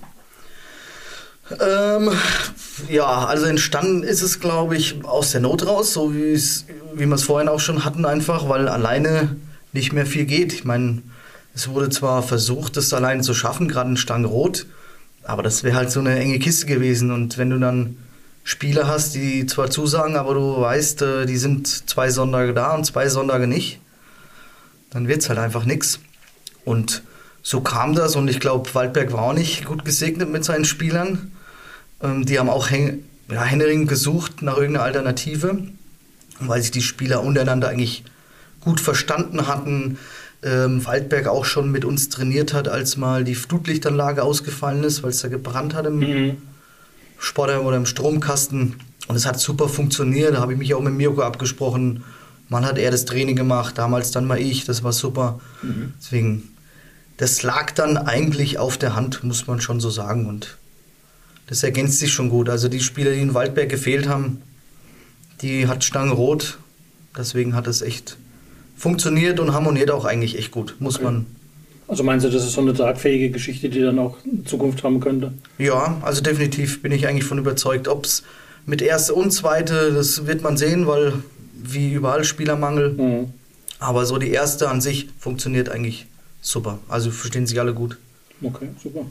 Ähm, 1.53 2.11
ja, 2.91 3.07
also 3.27 3.47
entstanden 3.47 4.03
ist 4.03 4.23
es, 4.23 4.41
glaube 4.41 4.77
ich, 4.77 5.05
aus 5.05 5.31
der 5.31 5.41
Not 5.41 5.65
raus, 5.69 5.93
so 5.93 6.13
wie 6.17 6.37
wir 6.97 7.13
es 7.13 7.23
vorhin 7.23 7.49
auch 7.49 7.61
schon 7.61 7.85
hatten, 7.85 8.07
einfach, 8.07 8.49
weil 8.49 8.67
alleine 8.67 9.37
nicht 9.73 9.93
mehr 9.93 10.05
viel 10.05 10.25
geht. 10.25 10.53
Ich 10.53 10.65
meine, 10.65 11.01
es 11.55 11.69
wurde 11.69 11.91
zwar 11.91 12.25
versucht, 12.25 12.77
das 12.77 12.93
alleine 12.93 13.23
zu 13.23 13.33
schaffen, 13.33 13.69
gerade 13.69 13.91
in 13.91 13.97
Stangrot, 13.97 14.67
aber 15.23 15.45
das 15.45 15.63
wäre 15.63 15.77
halt 15.77 15.93
so 15.93 16.01
eine 16.01 16.19
enge 16.19 16.41
Kiste 16.41 16.67
gewesen. 16.67 17.13
Und 17.13 17.39
wenn 17.39 17.51
du 17.51 17.59
dann 17.61 17.99
Spieler 18.43 18.89
hast, 18.89 19.15
die 19.15 19.47
zwar 19.47 19.71
zusagen, 19.71 20.17
aber 20.17 20.35
du 20.35 20.61
weißt, 20.61 21.03
äh, 21.03 21.27
die 21.27 21.37
sind 21.37 21.69
zwei 21.69 22.11
Sonntage 22.11 22.53
da 22.53 22.75
und 22.75 22.85
zwei 22.85 23.09
Sonntage 23.09 23.47
nicht, 23.47 23.79
dann 24.91 25.09
wird 25.09 25.23
es 25.23 25.29
halt 25.29 25.39
einfach 25.39 25.65
nichts. 25.65 26.01
Und 26.65 27.03
so 27.43 27.61
kam 27.61 27.95
das 27.95 28.17
und 28.17 28.29
ich 28.29 28.41
glaube, 28.41 28.75
Waldberg 28.75 29.13
war 29.13 29.23
auch 29.23 29.33
nicht 29.33 29.65
gut 29.65 29.85
gesegnet 29.85 30.31
mit 30.31 30.45
seinen 30.45 30.65
Spielern. 30.65 31.33
Ähm, 32.03 32.25
die 32.27 32.39
haben 32.39 32.51
auch 32.51 32.71
häng, 32.71 33.05
ja, 33.31 33.43
händeringend 33.43 33.89
gesucht 33.89 34.43
nach 34.43 34.57
irgendeiner 34.57 34.85
Alternative, 34.85 35.59
weil 36.41 36.61
sich 36.61 36.71
die 36.71 36.83
Spieler 36.83 37.23
untereinander 37.23 37.69
eigentlich 37.69 38.05
gut 38.61 38.81
verstanden 38.81 39.47
hatten. 39.47 39.99
Ähm, 40.43 40.85
Waldberg 40.85 41.27
auch 41.27 41.45
schon 41.45 41.71
mit 41.71 41.85
uns 41.85 42.11
trainiert 42.11 42.53
hat, 42.53 42.69
als 42.69 42.97
mal 42.97 43.25
die 43.25 43.35
Flutlichtanlage 43.35 44.23
ausgefallen 44.23 44.85
ist, 44.85 45.03
weil 45.03 45.11
es 45.11 45.21
da 45.21 45.29
gebrannt 45.29 45.75
hat 45.75 45.87
im 45.87 45.99
Mhm. 45.99 46.37
Sportheim 47.19 47.67
oder 47.67 47.77
im 47.77 47.87
Stromkasten. 47.87 48.77
Und 49.09 49.17
es 49.17 49.27
hat 49.27 49.41
super 49.41 49.69
funktioniert. 49.69 50.35
Da 50.35 50.41
habe 50.41 50.53
ich 50.53 50.59
mich 50.59 50.75
auch 50.75 50.83
mit 50.83 50.95
Mirko 50.95 51.23
abgesprochen. 51.23 52.05
Man 52.49 52.65
hat 52.65 52.79
er 52.79 52.91
das 52.91 53.05
Training 53.05 53.37
gemacht, 53.37 53.77
damals 53.77 54.11
dann 54.11 54.25
mal 54.27 54.41
ich. 54.41 54.65
Das 54.65 54.83
war 54.83 54.93
super. 54.93 55.41
Deswegen, 56.01 56.49
das 57.19 57.43
lag 57.43 57.73
dann 57.73 57.97
eigentlich 57.97 58.59
auf 58.59 58.79
der 58.79 58.95
Hand, 58.97 59.23
muss 59.25 59.47
man 59.47 59.61
schon 59.61 59.81
so 59.81 59.91
sagen. 59.91 60.27
Und 60.27 60.57
das 61.47 61.63
ergänzt 61.63 61.99
sich 61.99 62.13
schon 62.13 62.31
gut. 62.31 62.49
Also 62.49 62.69
die 62.69 62.81
Spieler, 62.81 63.13
die 63.13 63.21
in 63.21 63.35
Waldberg 63.35 63.69
gefehlt 63.69 64.09
haben, 64.09 64.41
die 65.43 65.67
hat 65.69 65.85
Stange 65.85 66.13
rot. 66.13 66.59
Deswegen 67.17 67.55
hat 67.55 67.67
es 67.67 67.83
echt 67.83 68.17
funktioniert 68.77 69.41
und 69.41 69.53
harmoniert 69.53 69.91
auch 69.91 70.05
eigentlich 70.05 70.39
echt 70.39 70.53
gut, 70.53 70.77
muss 70.79 70.97
Okay. 70.97 71.05
man. 71.05 71.27
Also 71.89 72.05
meinst 72.05 72.25
du, 72.27 72.31
das 72.31 72.45
ist 72.45 72.53
so 72.53 72.61
eine 72.61 72.75
tragfähige 72.75 73.31
Geschichte, 73.31 73.69
die 73.71 73.81
dann 73.81 73.99
auch 73.99 74.19
Zukunft 74.45 74.85
haben 74.85 75.01
könnte? 75.01 75.33
Ja, 75.57 75.97
also 76.03 76.21
definitiv 76.21 76.83
bin 76.83 76.93
ich 76.93 77.07
eigentlich 77.09 77.25
von 77.25 77.39
überzeugt. 77.39 77.89
Ob 77.89 78.05
es 78.05 78.23
mit 78.67 78.83
erste 78.83 79.15
und 79.15 79.31
zweite, 79.33 79.93
das 79.93 80.27
wird 80.27 80.43
man 80.43 80.57
sehen, 80.59 80.87
weil 80.87 81.15
wie 81.63 81.93
überall 81.93 82.25
Spielermangel. 82.25 82.91
Mhm. 82.91 83.33
Aber 83.79 84.07
so 84.07 84.19
die 84.19 84.31
erste 84.31 84.69
an 84.69 84.81
sich 84.81 85.09
funktioniert 85.19 85.69
eigentlich 85.69 86.07
super. 86.41 86.79
Also 86.89 87.11
verstehen 87.11 87.47
sich 87.47 87.61
alle 87.61 87.75
gut. 87.75 87.97
Okay, 88.43 88.69
super. 88.83 89.05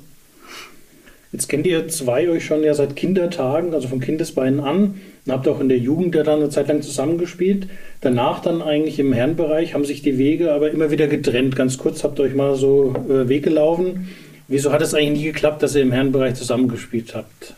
Jetzt 1.32 1.50
kennt 1.50 1.68
ihr 1.68 1.88
zwei 1.90 2.30
euch 2.30 2.46
schon 2.46 2.64
ja 2.64 2.74
seit 2.74 2.96
Kindertagen, 2.96 3.74
also 3.74 3.90
von 3.90 4.00
Kindesbeinen 4.00 4.62
an, 4.62 4.96
und 5.26 5.32
habt 5.32 5.48
auch 5.48 5.60
in 5.60 5.68
der 5.68 5.78
Jugend 5.78 6.16
ja 6.16 6.24
dann 6.24 6.40
eine 6.40 6.50
Zeit 6.50 6.70
lang 6.70 6.82
zusammengespielt. 6.82 7.68
Danach 8.00 8.42
dann 8.42 8.62
eigentlich 8.62 8.98
im 8.98 9.12
Herrenbereich 9.12 9.74
haben 9.74 9.84
sich 9.84 10.02
die 10.02 10.18
Wege 10.18 10.54
aber 10.54 10.72
immer 10.72 10.90
wieder 10.90 11.08
getrennt. 11.08 11.56
Ganz 11.58 11.78
kurz 11.78 12.04
habt 12.04 12.20
ihr 12.20 12.24
euch 12.24 12.36
mal 12.36 12.56
so 12.56 12.96
äh, 13.10 13.28
Weg 13.28 13.44
gelaufen. 13.44 14.08
Wieso 14.48 14.72
hat 14.72 14.82
es 14.82 14.94
eigentlich 14.94 15.20
nie 15.20 15.26
geklappt, 15.26 15.62
dass 15.62 15.76
ihr 15.76 15.82
im 15.82 15.92
Herrenbereich 15.92 16.36
zusammengespielt 16.36 17.14
habt? 17.14 17.56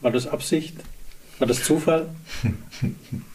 War 0.00 0.10
das 0.10 0.26
Absicht? 0.26 0.74
War 1.38 1.46
das 1.46 1.62
Zufall? 1.62 2.06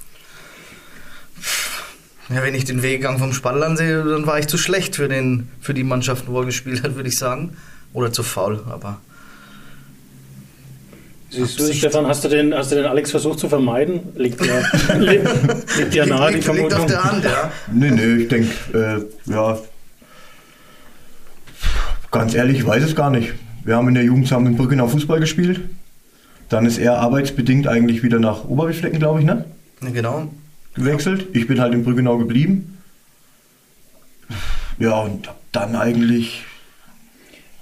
Ja, 2.30 2.44
wenn 2.44 2.56
ich 2.56 2.66
den 2.66 2.84
Weggang 2.84 3.20
vom 3.20 3.32
Spall 3.34 3.64
ansehe, 3.64 4.04
dann 4.04 4.26
war 4.28 4.38
ich 4.38 4.48
zu 4.48 4.58
schlecht 4.58 4.98
für, 4.98 5.08
den, 5.08 5.50
für 5.62 5.74
die 5.74 5.84
Mannschaft, 5.84 6.28
wo 6.28 6.42
er 6.42 6.46
gespielt 6.46 6.84
hat, 6.84 6.96
würde 6.96 7.08
ich 7.08 7.18
sagen. 7.18 7.56
Oder 7.94 8.12
zu 8.12 8.22
faul, 8.22 8.64
aber. 8.70 9.00
Siehst 11.30 11.60
du, 11.60 11.74
Stefan, 11.74 12.06
hast 12.08 12.24
du, 12.24 12.30
den, 12.30 12.54
hast 12.54 12.72
du 12.72 12.76
den 12.76 12.86
Alex 12.86 13.12
versucht 13.12 13.40
zu 13.40 13.50
vermeiden? 13.50 14.00
Liegt 14.16 14.46
ja, 14.46 14.60
liegt, 14.98 15.78
liegt 15.78 15.94
ja 15.94 16.06
nahe, 16.06 16.32
liegt, 16.32 16.48
die 16.48 16.52
liegt 16.52 16.74
auf 16.74 16.86
Vermutung. 16.86 16.88
der 16.88 17.04
Hand, 17.04 17.24
ja. 17.24 17.52
Nee, 17.72 17.92
nee, 17.92 18.24
ich 18.24 18.28
denke, 18.30 18.50
äh, 18.74 19.32
ja, 19.32 19.58
ganz 22.12 22.34
ehrlich, 22.34 22.60
ich 22.60 22.66
weiß 22.66 22.84
es 22.84 22.96
gar 22.96 23.10
nicht. 23.10 23.34
Wir 23.64 23.76
haben 23.76 23.88
in 23.90 23.96
der 23.96 24.04
Jugend 24.04 24.28
zusammen 24.28 24.48
in 24.48 24.56
Brückenau 24.58 24.88
Fußball 24.88 25.20
gespielt. 25.20 25.60
Dann 26.50 26.66
ist 26.66 26.78
er 26.78 27.00
arbeitsbedingt 27.00 27.68
eigentlich 27.68 28.04
wieder 28.04 28.20
nach 28.20 28.46
Oberwildflecken, 28.46 29.00
glaube 29.00 29.20
ich, 29.20 29.26
ne? 29.26 29.44
Genau. 29.82 30.30
Gewechselt. 30.78 31.28
Ich 31.34 31.48
bin 31.48 31.60
halt 31.60 31.74
in 31.74 31.84
Brüggenau 31.84 32.18
geblieben. 32.18 32.78
Ja, 34.80 35.02
und 35.02 35.28
hab 35.28 35.40
dann 35.52 35.76
eigentlich 35.76 36.44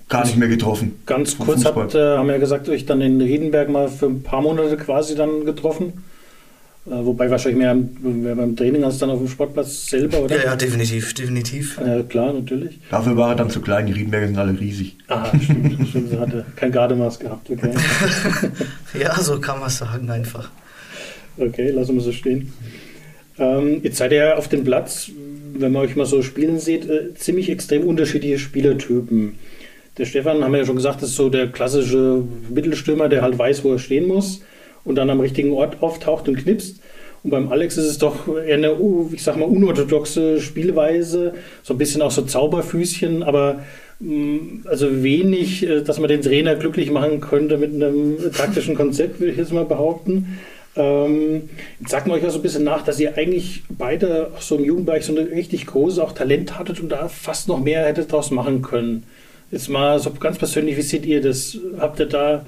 gar 0.10 0.26
nicht 0.26 0.38
mehr 0.38 0.50
getroffen. 0.50 1.00
Ganz 1.06 1.38
kurz 1.38 1.66
habt, 1.66 1.96
äh, 1.96 2.18
haben 2.18 2.28
wir 2.28 2.40
gesagt, 2.40 2.70
euch 2.70 2.86
dann 2.86 3.02
in 3.02 3.20
Riedenberg 3.22 3.70
mal 3.70 3.88
für 3.88 4.08
ein 4.08 4.22
paar 4.22 4.42
Monate 4.42 4.78
quasi 4.78 5.16
dann 5.16 5.46
getroffen. 5.46 5.94
Äh, 6.88 7.04
wobei 7.04 7.32
wahrscheinlich 7.32 7.58
mehr, 7.58 7.74
mehr 7.74 8.36
beim 8.36 8.56
Training 8.56 8.84
als 8.84 9.00
dann 9.00 9.10
auf 9.10 9.18
dem 9.18 9.28
Sportplatz 9.28 9.88
selber, 9.88 10.20
oder? 10.20 10.38
Ja, 10.38 10.44
ja, 10.44 10.56
definitiv, 10.56 11.16
definitiv. 11.16 11.80
Äh, 11.80 12.04
klar, 12.04 12.32
natürlich. 12.32 12.80
Dafür 12.92 13.18
war 13.18 13.30
er 13.30 13.36
dann 13.36 13.50
zu 13.50 13.60
klein, 13.60 13.88
die 13.88 13.94
Riedenberger 13.94 14.28
sind 14.28 14.38
alle 14.38 14.60
riesig. 14.60 14.96
Ah, 15.08 15.26
stimmt, 15.42 15.88
stimmt. 15.90 16.10
Sie 16.12 16.20
hatte 16.20 16.46
kein 16.56 16.72
Gardemaß 16.72 17.18
gehabt, 17.20 17.50
okay. 17.50 17.72
Ja, 19.00 19.20
so 19.20 19.40
kann 19.40 19.60
man 19.60 19.70
es 19.70 19.78
sagen, 19.80 20.10
einfach. 20.12 20.52
Okay, 21.38 21.72
lassen 21.72 21.96
wir 21.96 22.02
so 22.02 22.12
stehen. 22.12 22.54
Ähm, 23.38 23.82
jetzt 23.84 23.98
seid 23.98 24.12
ihr 24.12 24.18
ja 24.18 24.38
auf 24.38 24.48
dem 24.48 24.64
Platz, 24.64 25.12
wenn 25.54 25.72
man 25.72 25.84
euch 25.84 25.96
mal 25.96 26.06
so 26.06 26.22
spielen 26.22 26.60
sieht, 26.60 26.90
äh, 26.90 27.14
ziemlich 27.16 27.50
extrem 27.50 27.84
unterschiedliche 27.84 28.40
Spielertypen. 28.40 29.38
Der 29.98 30.06
Stefan, 30.06 30.44
haben 30.44 30.52
wir 30.52 30.60
ja 30.60 30.66
schon 30.66 30.76
gesagt, 30.76 31.02
ist 31.04 31.16
so 31.16 31.30
der 31.30 31.48
klassische 31.48 32.24
Mittelstürmer, 32.50 33.08
der 33.08 33.22
halt 33.22 33.38
weiß, 33.38 33.64
wo 33.64 33.72
er 33.72 33.80
stehen 33.80 34.08
muss 34.08 34.42
und 34.84 34.96
dann 34.96 35.10
am 35.10 35.20
richtigen 35.20 35.54
Ort 35.54 35.82
auftaucht 35.82 36.28
und 36.28 36.38
knipst. 36.38 36.82
Und 37.24 37.32
beim 37.32 37.52
Alex 37.52 37.78
ist 37.78 37.86
es 37.86 37.98
doch 37.98 38.28
eher 38.28 38.58
eine, 38.58 38.78
ich 39.12 39.24
sag 39.24 39.38
mal, 39.38 39.46
unorthodoxe 39.46 40.40
Spielweise, 40.40 41.34
so 41.64 41.74
ein 41.74 41.78
bisschen 41.78 42.02
auch 42.02 42.12
so 42.12 42.22
Zauberfüßchen, 42.22 43.24
aber 43.24 43.64
mh, 44.00 44.70
also 44.70 45.02
wenig, 45.04 45.68
äh, 45.68 45.82
dass 45.82 46.00
man 46.00 46.10
den 46.10 46.22
Trainer 46.22 46.56
glücklich 46.56 46.92
machen 46.92 47.22
könnte 47.22 47.58
mit 47.58 47.74
einem 47.74 48.18
taktischen 48.32 48.76
Konzept, 48.76 49.20
würde 49.20 49.32
ich 49.32 49.38
jetzt 49.38 49.54
mal 49.54 49.66
behaupten. 49.66 50.38
Ähm, 50.78 51.50
jetzt 51.80 51.92
sagt 51.92 52.08
man 52.08 52.18
euch 52.18 52.24
ja 52.24 52.30
so 52.30 52.40
ein 52.40 52.42
bisschen 52.42 52.64
nach, 52.64 52.84
dass 52.84 53.00
ihr 53.00 53.18
eigentlich 53.18 53.64
beide 53.70 54.32
auch 54.36 54.42
so 54.42 54.58
im 54.58 54.66
Jugendbereich 54.66 55.06
so 55.06 55.16
eine 55.16 55.30
richtig 55.30 55.66
große 55.68 56.04
auch 56.04 56.12
Talent 56.12 56.60
hattet 56.60 56.82
und 56.82 56.90
da 56.90 57.08
fast 57.08 57.48
noch 57.48 57.60
mehr 57.60 57.86
hättet 57.86 58.12
draus 58.12 58.32
machen 58.32 58.62
können. 58.62 59.04
Jetzt 59.52 59.70
mal 59.70 60.00
so 60.00 60.12
ganz 60.12 60.38
persönlich, 60.38 60.76
wie 60.76 60.82
seht 60.82 61.06
ihr 61.06 61.22
das? 61.22 61.58
Habt 61.80 62.00
ihr 62.00 62.08
da 62.08 62.46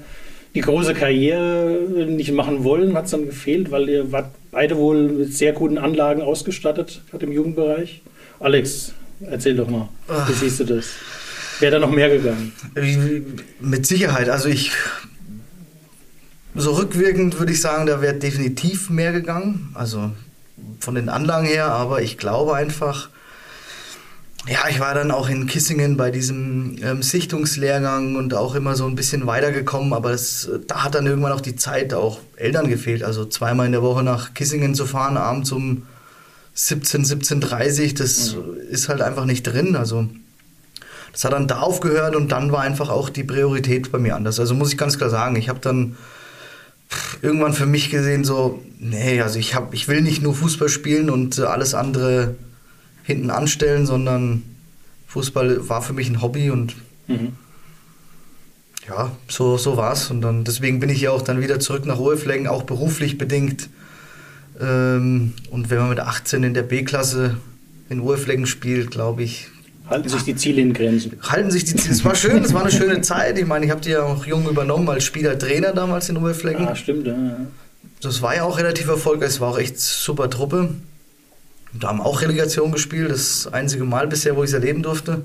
die 0.54 0.60
große 0.60 0.94
Karriere 0.94 2.06
nicht 2.08 2.32
machen 2.32 2.64
wollen? 2.64 2.94
Hat 2.94 3.06
es 3.06 3.12
dann 3.12 3.26
gefehlt, 3.26 3.70
weil 3.70 3.88
ihr 3.88 4.12
wart 4.12 4.30
beide 4.50 4.76
wohl 4.76 5.08
mit 5.08 5.34
sehr 5.34 5.52
guten 5.52 5.78
Anlagen 5.78 6.20
ausgestattet, 6.20 7.02
gerade 7.10 7.26
im 7.26 7.32
Jugendbereich? 7.32 8.02
Alex, 8.40 8.92
erzähl 9.20 9.56
doch 9.56 9.68
mal, 9.68 9.88
wie 10.26 10.32
siehst 10.32 10.60
du 10.60 10.64
das? 10.64 10.90
Wäre 11.60 11.72
da 11.72 11.78
noch 11.78 11.90
mehr 11.90 12.08
gegangen? 12.08 12.52
Mit 13.60 13.86
Sicherheit. 13.86 14.28
Also 14.28 14.48
ich. 14.48 14.70
So 16.54 16.72
rückwirkend 16.72 17.38
würde 17.38 17.52
ich 17.52 17.60
sagen, 17.60 17.86
da 17.86 18.00
wäre 18.00 18.14
definitiv 18.14 18.90
mehr 18.90 19.12
gegangen. 19.12 19.70
Also 19.74 20.10
von 20.80 20.94
den 20.94 21.08
Anlagen 21.08 21.46
her, 21.46 21.66
aber 21.66 22.02
ich 22.02 22.18
glaube 22.18 22.54
einfach. 22.54 23.10
Ja, 24.46 24.60
ich 24.70 24.80
war 24.80 24.94
dann 24.94 25.10
auch 25.10 25.28
in 25.28 25.46
Kissingen 25.46 25.98
bei 25.98 26.10
diesem 26.10 26.76
ähm, 26.82 27.02
Sichtungslehrgang 27.02 28.16
und 28.16 28.32
auch 28.32 28.54
immer 28.54 28.76
so 28.76 28.86
ein 28.86 28.94
bisschen 28.94 29.26
weitergekommen, 29.26 29.92
aber 29.92 30.12
das, 30.12 30.48
da 30.66 30.84
hat 30.84 30.94
dann 30.94 31.06
irgendwann 31.06 31.32
auch 31.32 31.42
die 31.42 31.56
Zeit 31.56 31.92
auch 31.92 32.20
Eltern 32.36 32.68
gefehlt. 32.68 33.02
Also 33.02 33.26
zweimal 33.26 33.66
in 33.66 33.72
der 33.72 33.82
Woche 33.82 34.02
nach 34.02 34.32
Kissingen 34.32 34.74
zu 34.74 34.86
fahren, 34.86 35.18
abends 35.18 35.52
um 35.52 35.82
17, 36.54 37.04
17.30 37.04 37.98
das 37.98 38.36
ist 38.70 38.88
halt 38.88 39.02
einfach 39.02 39.26
nicht 39.26 39.42
drin. 39.42 39.76
Also 39.76 40.08
das 41.12 41.24
hat 41.24 41.32
dann 41.32 41.46
da 41.46 41.60
aufgehört 41.60 42.16
und 42.16 42.32
dann 42.32 42.50
war 42.50 42.62
einfach 42.62 42.88
auch 42.88 43.10
die 43.10 43.24
Priorität 43.24 43.92
bei 43.92 43.98
mir 43.98 44.16
anders. 44.16 44.40
Also 44.40 44.54
muss 44.54 44.72
ich 44.72 44.78
ganz 44.78 44.96
klar 44.96 45.10
sagen, 45.10 45.36
ich 45.36 45.48
habe 45.48 45.60
dann 45.60 45.96
irgendwann 47.22 47.52
für 47.52 47.66
mich 47.66 47.90
gesehen 47.90 48.24
so, 48.24 48.62
nee, 48.78 49.20
also 49.20 49.38
ich, 49.38 49.54
hab, 49.54 49.74
ich 49.74 49.88
will 49.88 50.00
nicht 50.00 50.22
nur 50.22 50.34
Fußball 50.34 50.68
spielen 50.68 51.10
und 51.10 51.38
äh, 51.38 51.42
alles 51.42 51.74
andere 51.74 52.36
hinten 53.04 53.30
anstellen, 53.30 53.86
sondern 53.86 54.42
Fußball 55.08 55.68
war 55.68 55.82
für 55.82 55.92
mich 55.92 56.08
ein 56.08 56.22
Hobby 56.22 56.50
und 56.50 56.74
Mhm. 57.08 57.32
ja, 58.86 59.12
so, 59.28 59.56
so 59.56 59.78
war 59.78 59.94
es. 59.94 60.10
Und 60.10 60.20
dann, 60.20 60.44
deswegen 60.44 60.78
bin 60.78 60.90
ich 60.90 61.00
ja 61.00 61.10
auch 61.10 61.22
dann 61.22 61.40
wieder 61.40 61.58
zurück 61.58 61.86
nach 61.86 61.98
Ruheflecken, 61.98 62.46
auch 62.46 62.64
beruflich 62.64 63.16
bedingt. 63.16 63.70
Ähm, 64.60 65.32
und 65.50 65.70
wenn 65.70 65.78
man 65.78 65.88
mit 65.88 66.00
18 66.00 66.42
in 66.42 66.52
der 66.52 66.64
B-Klasse 66.64 67.38
in 67.88 68.00
Ruheflecken 68.00 68.46
spielt, 68.46 68.90
glaube 68.90 69.22
ich, 69.22 69.48
Halten 69.88 70.08
sich 70.08 70.22
die 70.22 70.36
Ziele 70.36 70.60
in 70.60 70.72
Grenzen. 70.74 71.12
halten 71.22 71.50
sich 71.50 71.64
die 71.64 71.74
Ziele. 71.76 71.94
Es 71.94 72.04
war 72.04 72.14
schön, 72.14 72.42
es 72.44 72.52
war 72.52 72.60
eine 72.62 72.70
schöne 72.70 73.00
Zeit. 73.00 73.38
Ich 73.38 73.46
meine, 73.46 73.64
ich 73.64 73.70
habe 73.70 73.80
die 73.80 73.90
ja 73.90 74.02
auch 74.02 74.26
jung 74.26 74.48
übernommen 74.48 74.88
als 74.90 75.04
Spieler, 75.04 75.38
Trainer 75.38 75.72
damals 75.72 76.08
in 76.08 76.16
Oberflecken. 76.16 76.68
Ah, 76.68 76.74
stimmt, 76.76 77.06
ja. 77.06 77.14
Das 78.00 78.20
war 78.22 78.34
ja 78.36 78.44
auch 78.44 78.58
relativ 78.58 78.88
erfolgreich. 78.88 79.30
Es 79.30 79.40
war 79.40 79.48
auch 79.50 79.58
echt 79.58 79.78
super 79.80 80.28
Truppe. 80.30 80.74
Da 81.78 81.88
haben 81.88 82.00
auch 82.00 82.20
Relegation 82.22 82.70
gespielt. 82.72 83.10
Das 83.10 83.46
einzige 83.52 83.84
Mal 83.84 84.06
bisher, 84.06 84.36
wo 84.36 84.42
ich 84.44 84.48
es 84.50 84.54
erleben 84.54 84.82
durfte. 84.82 85.22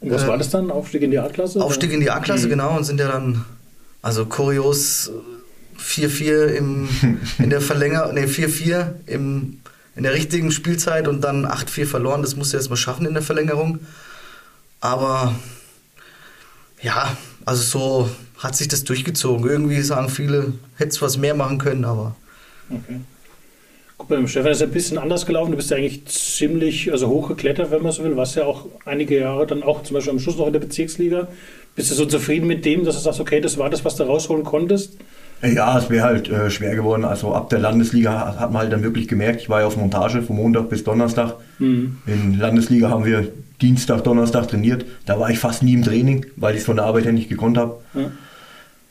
Und 0.00 0.10
was 0.10 0.24
Äh, 0.24 0.28
war 0.28 0.38
das 0.38 0.50
dann? 0.50 0.70
Aufstieg 0.70 1.02
in 1.02 1.10
die 1.10 1.18
A-Klasse? 1.18 1.60
Aufstieg 1.62 1.92
in 1.92 2.00
die 2.00 2.10
A-Klasse, 2.10 2.46
Mhm. 2.46 2.50
genau. 2.50 2.76
Und 2.76 2.84
sind 2.84 2.98
ja 3.00 3.08
dann, 3.08 3.44
also 4.00 4.26
kurios, 4.26 5.08
äh, 5.10 5.78
4-4 5.80 6.46
im, 6.54 6.88
in 7.38 7.50
der 7.50 7.60
Verlänger, 7.60 8.12
nee, 8.12 8.26
4-4 8.26 8.94
im, 9.06 9.58
in 9.94 10.02
der 10.02 10.14
richtigen 10.14 10.50
Spielzeit 10.50 11.08
und 11.08 11.22
dann 11.22 11.46
8-4 11.46 11.86
verloren. 11.86 12.22
Das 12.22 12.36
musst 12.36 12.52
du 12.52 12.56
erst 12.56 12.70
mal 12.70 12.76
schaffen 12.76 13.06
in 13.06 13.14
der 13.14 13.22
Verlängerung. 13.22 13.80
Aber 14.80 15.34
ja, 16.82 17.16
also 17.44 17.62
so 17.62 18.10
hat 18.38 18.56
sich 18.56 18.68
das 18.68 18.84
durchgezogen. 18.84 19.48
Irgendwie 19.48 19.80
sagen 19.82 20.08
viele, 20.08 20.54
hättest 20.76 21.02
was 21.02 21.18
mehr 21.18 21.34
machen 21.34 21.58
können, 21.58 21.84
aber 21.84 22.16
Okay. 22.70 23.00
Guck 23.98 24.10
mal, 24.10 24.16
beim 24.16 24.28
Stefan 24.28 24.52
ist 24.52 24.62
ein 24.62 24.70
bisschen 24.70 24.98
anders 24.98 25.26
gelaufen. 25.26 25.50
Du 25.52 25.56
bist 25.56 25.70
ja 25.70 25.76
eigentlich 25.76 26.04
ziemlich 26.06 26.90
also 26.90 27.08
hochgeklettert, 27.08 27.70
wenn 27.70 27.82
man 27.82 27.92
so 27.92 28.02
will. 28.02 28.16
Warst 28.16 28.36
ja 28.36 28.44
auch 28.44 28.66
einige 28.84 29.20
Jahre 29.20 29.46
dann 29.46 29.62
auch 29.62 29.82
zum 29.82 29.94
Beispiel 29.94 30.12
am 30.12 30.18
Schluss 30.18 30.36
noch 30.36 30.46
in 30.46 30.52
der 30.52 30.60
Bezirksliga. 30.60 31.28
Bist 31.76 31.90
du 31.90 31.94
so 31.94 32.06
zufrieden 32.06 32.46
mit 32.46 32.64
dem, 32.64 32.84
dass 32.84 32.96
du 32.96 33.00
sagst, 33.00 33.20
okay, 33.20 33.40
das 33.40 33.58
war 33.58 33.70
das, 33.70 33.84
was 33.84 33.96
du 33.96 34.02
rausholen 34.04 34.44
konntest? 34.44 34.96
Ja, 35.42 35.76
es 35.76 35.90
wäre 35.90 36.04
halt 36.04 36.28
äh, 36.28 36.50
schwer 36.50 36.76
geworden. 36.76 37.04
Also 37.04 37.34
ab 37.34 37.50
der 37.50 37.58
Landesliga 37.58 38.38
hat 38.38 38.52
man 38.52 38.62
halt 38.62 38.72
dann 38.72 38.82
wirklich 38.82 39.08
gemerkt, 39.08 39.40
ich 39.40 39.48
war 39.48 39.60
ja 39.60 39.66
auf 39.66 39.76
Montage 39.76 40.22
von 40.22 40.36
Montag 40.36 40.68
bis 40.68 40.84
Donnerstag. 40.84 41.34
Mhm. 41.58 41.98
In 42.06 42.38
Landesliga 42.38 42.90
haben 42.90 43.04
wir 43.04 43.28
Dienstag, 43.60 44.04
Donnerstag 44.04 44.48
trainiert. 44.48 44.84
Da 45.06 45.18
war 45.18 45.30
ich 45.30 45.38
fast 45.38 45.62
nie 45.62 45.74
im 45.74 45.82
Training, 45.82 46.26
weil 46.36 46.54
ich 46.54 46.60
es 46.60 46.66
von 46.66 46.76
der 46.76 46.84
Arbeit 46.84 47.04
her 47.04 47.12
nicht 47.12 47.28
gekonnt 47.28 47.58
habe. 47.58 47.80
Ja. 47.94 48.10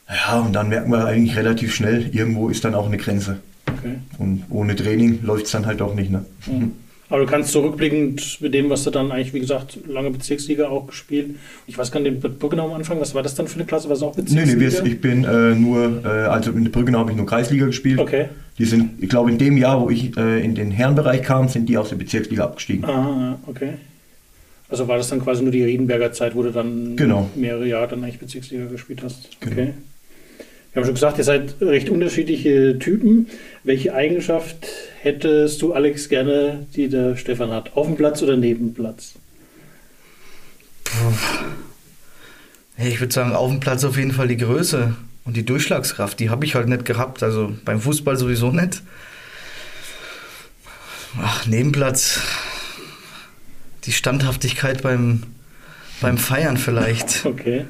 Ja, 0.08 0.40
und 0.40 0.52
dann 0.52 0.68
merkt 0.68 0.88
man 0.88 1.00
eigentlich 1.02 1.36
relativ 1.36 1.74
schnell, 1.74 2.10
irgendwo 2.12 2.48
ist 2.48 2.64
dann 2.64 2.74
auch 2.74 2.86
eine 2.86 2.98
Grenze. 2.98 3.38
Okay. 3.66 3.98
Und 4.18 4.44
ohne 4.50 4.76
Training 4.76 5.20
läuft 5.22 5.46
es 5.46 5.52
dann 5.52 5.64
halt 5.64 5.80
auch 5.80 5.94
nicht. 5.94 6.10
Ne? 6.10 6.24
Mhm. 6.46 6.72
Aber 7.12 7.26
du 7.26 7.30
kannst 7.30 7.52
zurückblickend 7.52 8.38
mit 8.40 8.54
dem, 8.54 8.70
was 8.70 8.84
du 8.84 8.90
dann 8.90 9.12
eigentlich, 9.12 9.34
wie 9.34 9.40
gesagt, 9.40 9.78
lange 9.86 10.10
Bezirksliga 10.10 10.68
auch 10.68 10.86
gespielt. 10.86 11.36
Ich 11.66 11.76
weiß 11.76 11.92
gar 11.92 12.00
nicht, 12.00 12.24
in 12.24 12.38
Brückenau 12.38 12.68
am 12.70 12.72
Anfang, 12.72 12.98
was 13.00 13.14
war 13.14 13.22
das 13.22 13.34
dann 13.34 13.48
für 13.48 13.56
eine 13.56 13.66
Klasse? 13.66 13.88
War 13.90 13.96
es 13.96 14.02
auch 14.02 14.16
Nee, 14.16 14.22
Bezirksliga? 14.22 14.54
nee, 14.56 14.60
wir, 14.60 14.86
ich 14.86 15.00
bin 15.02 15.24
äh, 15.24 15.54
nur, 15.54 16.00
äh, 16.06 16.08
also 16.08 16.52
in 16.52 16.70
Brüggenau 16.72 17.00
habe 17.00 17.10
ich 17.10 17.16
nur 17.18 17.26
Kreisliga 17.26 17.66
gespielt. 17.66 17.98
Okay. 17.98 18.30
Die 18.58 18.64
sind, 18.64 19.02
ich 19.02 19.10
glaube, 19.10 19.30
in 19.30 19.36
dem 19.36 19.58
Jahr, 19.58 19.82
wo 19.82 19.90
ich 19.90 20.16
äh, 20.16 20.42
in 20.42 20.54
den 20.54 20.70
Herrenbereich 20.70 21.22
kam, 21.22 21.48
sind 21.48 21.68
die 21.68 21.76
aus 21.76 21.90
der 21.90 21.96
Bezirksliga 21.96 22.44
abgestiegen. 22.44 22.84
Ah, 22.86 23.38
okay. 23.46 23.74
Also 24.70 24.88
war 24.88 24.96
das 24.96 25.08
dann 25.10 25.20
quasi 25.20 25.42
nur 25.42 25.52
die 25.52 25.64
Riedenberger 25.64 26.12
Zeit, 26.12 26.34
wo 26.34 26.42
du 26.42 26.50
dann 26.50 26.96
Genau. 26.96 27.28
mehrere 27.34 27.66
Jahre 27.68 27.88
dann 27.88 28.02
eigentlich 28.04 28.20
Bezirksliga 28.20 28.64
gespielt 28.64 29.02
hast. 29.04 29.28
Genau. 29.40 29.74
Wir 30.72 30.80
haben 30.80 30.86
schon 30.86 30.94
gesagt, 30.94 31.18
ihr 31.18 31.24
seid 31.24 31.54
recht 31.60 31.90
unterschiedliche 31.90 32.78
Typen. 32.78 33.28
Welche 33.62 33.94
Eigenschaft 33.94 34.66
hättest 35.02 35.60
du, 35.60 35.74
Alex, 35.74 36.08
gerne, 36.08 36.66
die 36.74 36.88
der 36.88 37.16
Stefan 37.16 37.50
hat? 37.50 37.76
Auf 37.76 37.86
dem 37.86 37.96
Platz 37.96 38.22
oder 38.22 38.38
neben 38.38 38.68
dem 38.68 38.74
Platz? 38.74 39.12
Ich 42.78 43.00
würde 43.00 43.12
sagen, 43.12 43.32
auf 43.32 43.50
dem 43.50 43.60
Platz 43.60 43.84
auf 43.84 43.98
jeden 43.98 44.12
Fall 44.12 44.28
die 44.28 44.38
Größe 44.38 44.94
und 45.26 45.36
die 45.36 45.44
Durchschlagskraft. 45.44 46.18
Die 46.18 46.30
habe 46.30 46.46
ich 46.46 46.54
halt 46.54 46.68
nicht 46.68 46.86
gehabt. 46.86 47.22
Also 47.22 47.52
beim 47.66 47.78
Fußball 47.80 48.16
sowieso 48.16 48.50
nicht. 48.50 48.82
Ach, 51.20 51.46
Nebenplatz. 51.46 52.20
Die 53.84 53.92
Standhaftigkeit 53.92 54.80
beim, 54.80 55.22
beim 56.00 56.16
Feiern 56.16 56.56
vielleicht. 56.56 57.26
Okay. 57.26 57.66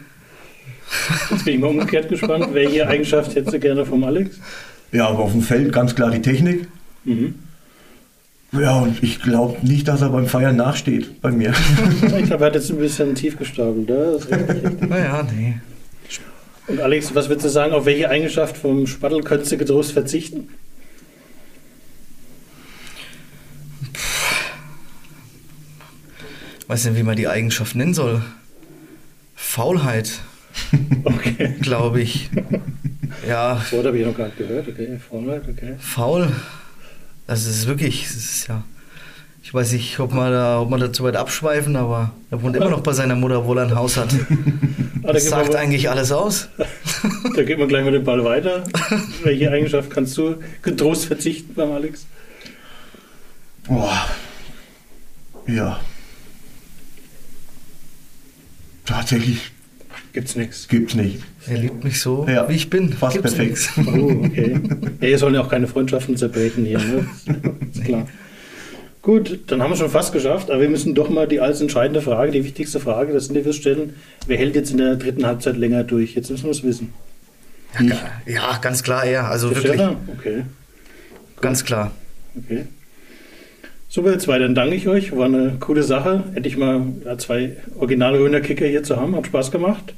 Jetzt 1.31 1.45
bin 1.45 1.55
ich 1.55 1.61
mal 1.61 1.69
umgekehrt 1.69 2.09
gespannt. 2.09 2.49
Welche 2.53 2.87
Eigenschaft 2.89 3.35
hättest 3.35 3.55
du 3.55 3.59
gerne 3.61 3.85
vom 3.85 4.05
Alex? 4.05 4.39
Ja, 4.93 5.09
aber 5.09 5.21
auf 5.21 5.33
dem 5.33 5.43
Feld 5.43 5.73
ganz 5.73 5.95
klar 5.95 6.11
die 6.11 6.23
Technik. 6.23 6.69
Mhm. 7.05 7.35
Ja, 8.53 8.81
und 8.81 9.03
ich 9.03 9.21
glaube 9.23 9.67
nicht, 9.67 9.89
dass 9.89 10.03
er 10.03 10.11
beim 10.11 10.27
Feiern 10.27 10.57
nachsteht 10.57 11.23
bei 11.23 11.31
mir. 11.31 11.55
Ich 12.19 12.27
glaube, 12.27 12.45
er 12.45 12.47
hat 12.49 12.55
jetzt 12.55 12.71
ein 12.71 12.79
bisschen 12.79 13.15
tief 13.15 13.39
gestapelt. 13.39 13.91
Richtig. 13.91 14.89
Naja, 14.89 15.27
nee. 15.35 15.55
Und 16.69 16.81
Alex, 16.81 17.15
was 17.15 17.29
würdest 17.29 17.47
du 17.47 17.51
sagen, 17.51 17.73
auf 17.73 17.87
welche 17.87 18.09
Eigenschaft 18.09 18.57
vom 18.57 18.87
Spattel 18.87 19.23
könntest 19.23 19.53
du 19.53 19.57
getrost 19.57 19.93
verzichten? 19.93 20.49
Weiß 26.69 26.85
nicht, 26.85 26.97
wie 26.97 27.03
man 27.03 27.17
die 27.17 27.29
Eigenschaft 27.29 27.75
nennen 27.75 27.95
soll. 27.95 28.23
Faulheit, 29.35 30.21
Okay. 31.05 31.55
glaube 31.61 32.01
ich. 32.01 32.31
Ja, 33.27 33.55
Das 33.55 33.73
Wort 33.73 33.87
habe 33.87 33.99
ich 33.99 34.07
noch 34.07 34.17
gar 34.17 34.27
nicht 34.27 34.39
gehört. 34.39 34.69
Okay, 34.69 34.99
Faulheit, 34.99 35.43
okay. 35.49 35.75
faul. 35.79 36.31
Das 37.27 37.47
ist 37.47 37.67
wirklich, 37.67 38.05
das 38.05 38.17
ist 38.17 38.49
ja. 38.49 38.63
Ich 39.45 39.53
weiß 39.53 39.73
nicht, 39.73 39.99
ob 39.99 40.13
man 40.13 40.33
da, 40.33 40.61
ob 40.61 40.71
man 40.71 40.81
da 40.81 40.93
zu 40.93 41.03
weit 41.05 41.17
abschweifen, 41.17 41.77
aber 41.77 42.13
er 42.31 42.43
wohnt 42.43 42.55
immer 42.57 42.71
noch 42.71 42.81
bei 42.81 42.93
seiner 42.93 43.17
Mutter, 43.17 43.41
obwohl 43.41 43.59
er 43.59 43.65
ein 43.69 43.75
Haus 43.75 43.97
hat. 43.97 44.15
Ah, 45.05 45.09
da, 45.09 45.13
Das 45.15 45.29
sagt 45.31 45.57
eigentlich 45.57 45.91
alles 45.91 46.13
aus. 46.13 46.49
da 47.35 47.43
geht 47.43 47.59
man 47.59 47.67
gleich 47.67 47.85
mit 47.85 47.93
dem 47.93 48.05
Ball 48.05 48.23
weiter. 48.25 48.63
welche 49.25 49.51
Eigenschaft 49.51 49.91
kannst 49.91 50.17
du 50.17 50.37
getrost 50.63 51.07
verzichten 51.07 51.55
beim 51.55 51.73
Alex? 51.73 52.07
Boah. 53.67 54.07
Ja. 55.49 55.81
Tatsächlich 58.85 59.51
Gibt's 60.13 60.37
nichts. 60.37 60.69
gibt's 60.69 60.95
nicht. 60.95 61.21
Er 61.47 61.59
liebt 61.59 61.83
mich 61.85 62.01
so, 62.01 62.27
Ja, 62.29 62.49
wie 62.49 62.55
ich 62.55 62.69
bin. 62.69 62.93
fast 62.93 63.15
Gibt's 63.17 63.35
perfekt. 63.35 63.71
nix. 63.77 63.77
Oh, 63.89 64.25
okay. 64.27 64.61
Ja, 65.01 65.09
ihr 65.09 65.19
sollen 65.19 65.35
ja 65.35 65.41
auch 65.41 65.49
keine 65.49 65.67
Freundschaften 65.67 66.17
zerbrechen 66.17 66.65
hier, 66.67 66.79
ne? 66.79 67.07
Ist 67.73 67.85
klar. 67.85 68.07
Gut, 69.01 69.41
dann 69.49 69.61
haben 69.63 69.71
wir 69.71 69.77
schon 69.77 69.91
fast 69.91 70.13
geschafft, 70.13 70.51
aber 70.51 70.61
wir 70.61 70.69
müssen 70.69 70.95
doch 70.95 71.09
mal 71.11 71.27
die 71.27 71.41
alles 71.41 71.61
entscheidende 71.61 72.01
Frage, 72.03 72.31
die 72.31 72.45
wichtigste 72.45 72.79
Frage 72.79 73.13
des 73.13 73.29
Interviews 73.29 73.57
stellen. 73.57 73.95
Wer 74.27 74.37
hält 74.39 74.55
jetzt 74.55 74.71
in 74.71 74.77
der 74.77 74.95
dritten 74.97 75.27
Halbzeit 75.27 75.57
länger 75.57 75.83
durch? 75.83 76.15
Jetzt 76.15 76.31
müssen 76.31 76.45
wir 76.45 76.51
es 76.53 76.63
wissen. 76.63 76.93
Ich, 77.81 78.35
Ja, 78.35 78.59
ganz 78.59 78.83
klar 78.83 79.05
er. 79.05 79.29
Also 79.29 79.49
Der 79.49 79.57
wirklich, 79.57 79.75
Stefan? 79.75 79.97
Okay, 80.19 80.43
ganz 81.41 81.65
klar. 81.65 81.91
okay. 82.37 82.65
Super, 83.95 84.15
weiter. 84.27 84.45
Dann 84.45 84.55
danke 84.55 84.75
ich 84.75 84.89
euch. 84.89 85.15
War 85.15 85.27
eine 85.27 85.59
coole 85.61 85.83
Sache. 85.83 86.25
Endlich 86.35 86.57
mal 86.57 86.95
ja, 87.05 87.19
zwei 87.19 87.59
originale 87.79 88.21
Röner 88.21 88.41
Kicker 88.41 88.65
hier 88.65 88.83
zu 88.83 88.97
haben. 88.97 89.15
Hat 89.15 89.27
Spaß 89.27 89.51
gemacht. 89.51 89.93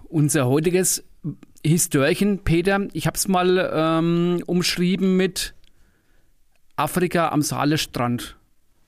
Unser 0.09 0.47
heutiges 0.47 1.05
Histörchen, 1.65 2.45
Peter, 2.45 2.87
ich 2.93 3.07
habe 3.07 3.17
es 3.17 3.29
mal 3.29 3.71
ähm, 3.73 4.43
umschrieben 4.47 5.17
mit 5.17 5.55
Afrika 6.77 7.29
am 7.29 7.41
Saalestrand. 7.43 8.37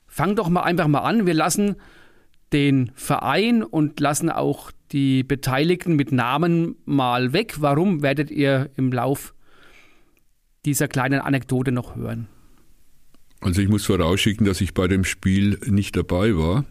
Fang 0.07 0.35
doch 0.35 0.49
mal 0.49 0.63
einfach 0.63 0.87
mal 0.87 0.99
an. 0.99 1.25
Wir 1.25 1.33
lassen 1.33 1.77
den 2.51 2.91
Verein 2.95 3.63
und 3.63 3.99
lassen 3.99 4.29
auch 4.29 4.71
die 4.91 5.23
Beteiligten 5.23 5.95
mit 5.95 6.11
Namen 6.11 6.75
mal 6.85 7.33
weg. 7.33 7.61
Warum 7.61 8.01
werdet 8.01 8.31
ihr 8.31 8.71
im 8.75 8.91
Lauf 8.91 9.35
dieser 10.65 10.87
kleinen 10.87 11.21
Anekdote 11.21 11.71
noch 11.71 11.95
hören? 11.95 12.27
Also 13.41 13.61
ich 13.61 13.69
muss 13.69 13.85
vorausschicken, 13.85 14.45
dass 14.45 14.61
ich 14.61 14.73
bei 14.73 14.87
dem 14.87 15.03
Spiel 15.03 15.59
nicht 15.65 15.95
dabei 15.95 16.35
war, 16.35 16.65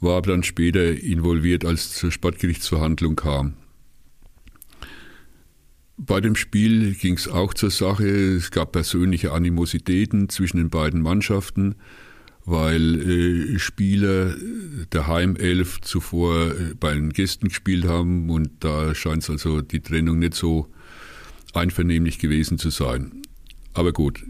war 0.00 0.16
aber 0.18 0.32
dann 0.32 0.42
später 0.42 0.92
involviert, 0.92 1.64
als 1.64 1.86
es 1.86 1.92
zur 1.94 2.10
Sportgerichtsverhandlung 2.10 3.16
kam. 3.16 3.54
Bei 5.96 6.20
dem 6.20 6.34
Spiel 6.34 6.94
ging 6.94 7.14
es 7.14 7.28
auch 7.28 7.52
zur 7.52 7.70
Sache. 7.70 8.06
Es 8.06 8.50
gab 8.50 8.72
persönliche 8.72 9.32
Animositäten 9.32 10.30
zwischen 10.30 10.56
den 10.56 10.70
beiden 10.70 11.02
Mannschaften, 11.02 11.74
weil 12.46 13.00
äh, 13.02 13.58
Spieler 13.58 14.34
der 14.92 15.06
Heimelf 15.06 15.80
zuvor 15.82 16.52
äh, 16.52 16.74
bei 16.74 16.94
den 16.94 17.10
Gästen 17.12 17.48
gespielt 17.48 17.84
haben 17.84 18.30
und 18.30 18.50
da 18.60 18.94
scheint 18.94 19.24
es 19.24 19.30
also 19.30 19.60
die 19.60 19.80
Trennung 19.80 20.18
nicht 20.18 20.34
so 20.34 20.68
einvernehmlich 21.52 22.18
gewesen 22.18 22.58
zu 22.58 22.70
sein. 22.70 23.22
Aber 23.74 23.92
gut, 23.92 24.24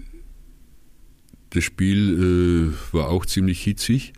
das 1.50 1.64
Spiel 1.64 2.72
äh, 2.72 2.94
war 2.94 3.08
auch 3.08 3.26
ziemlich 3.26 3.62
hitzig, 3.62 4.12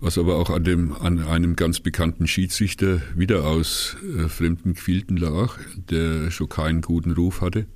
was 0.00 0.18
aber 0.18 0.36
auch 0.36 0.50
an, 0.50 0.64
dem, 0.64 0.92
an 0.92 1.22
einem 1.22 1.56
ganz 1.56 1.80
bekannten 1.80 2.26
Schiedsrichter 2.26 3.02
wieder 3.14 3.44
aus 3.44 3.96
äh, 4.16 4.28
fremden 4.28 4.74
Gefilden 4.74 5.16
lag, 5.16 5.58
der 5.90 6.30
schon 6.30 6.48
keinen 6.48 6.82
guten 6.82 7.12
Ruf 7.12 7.40
hatte. 7.40 7.66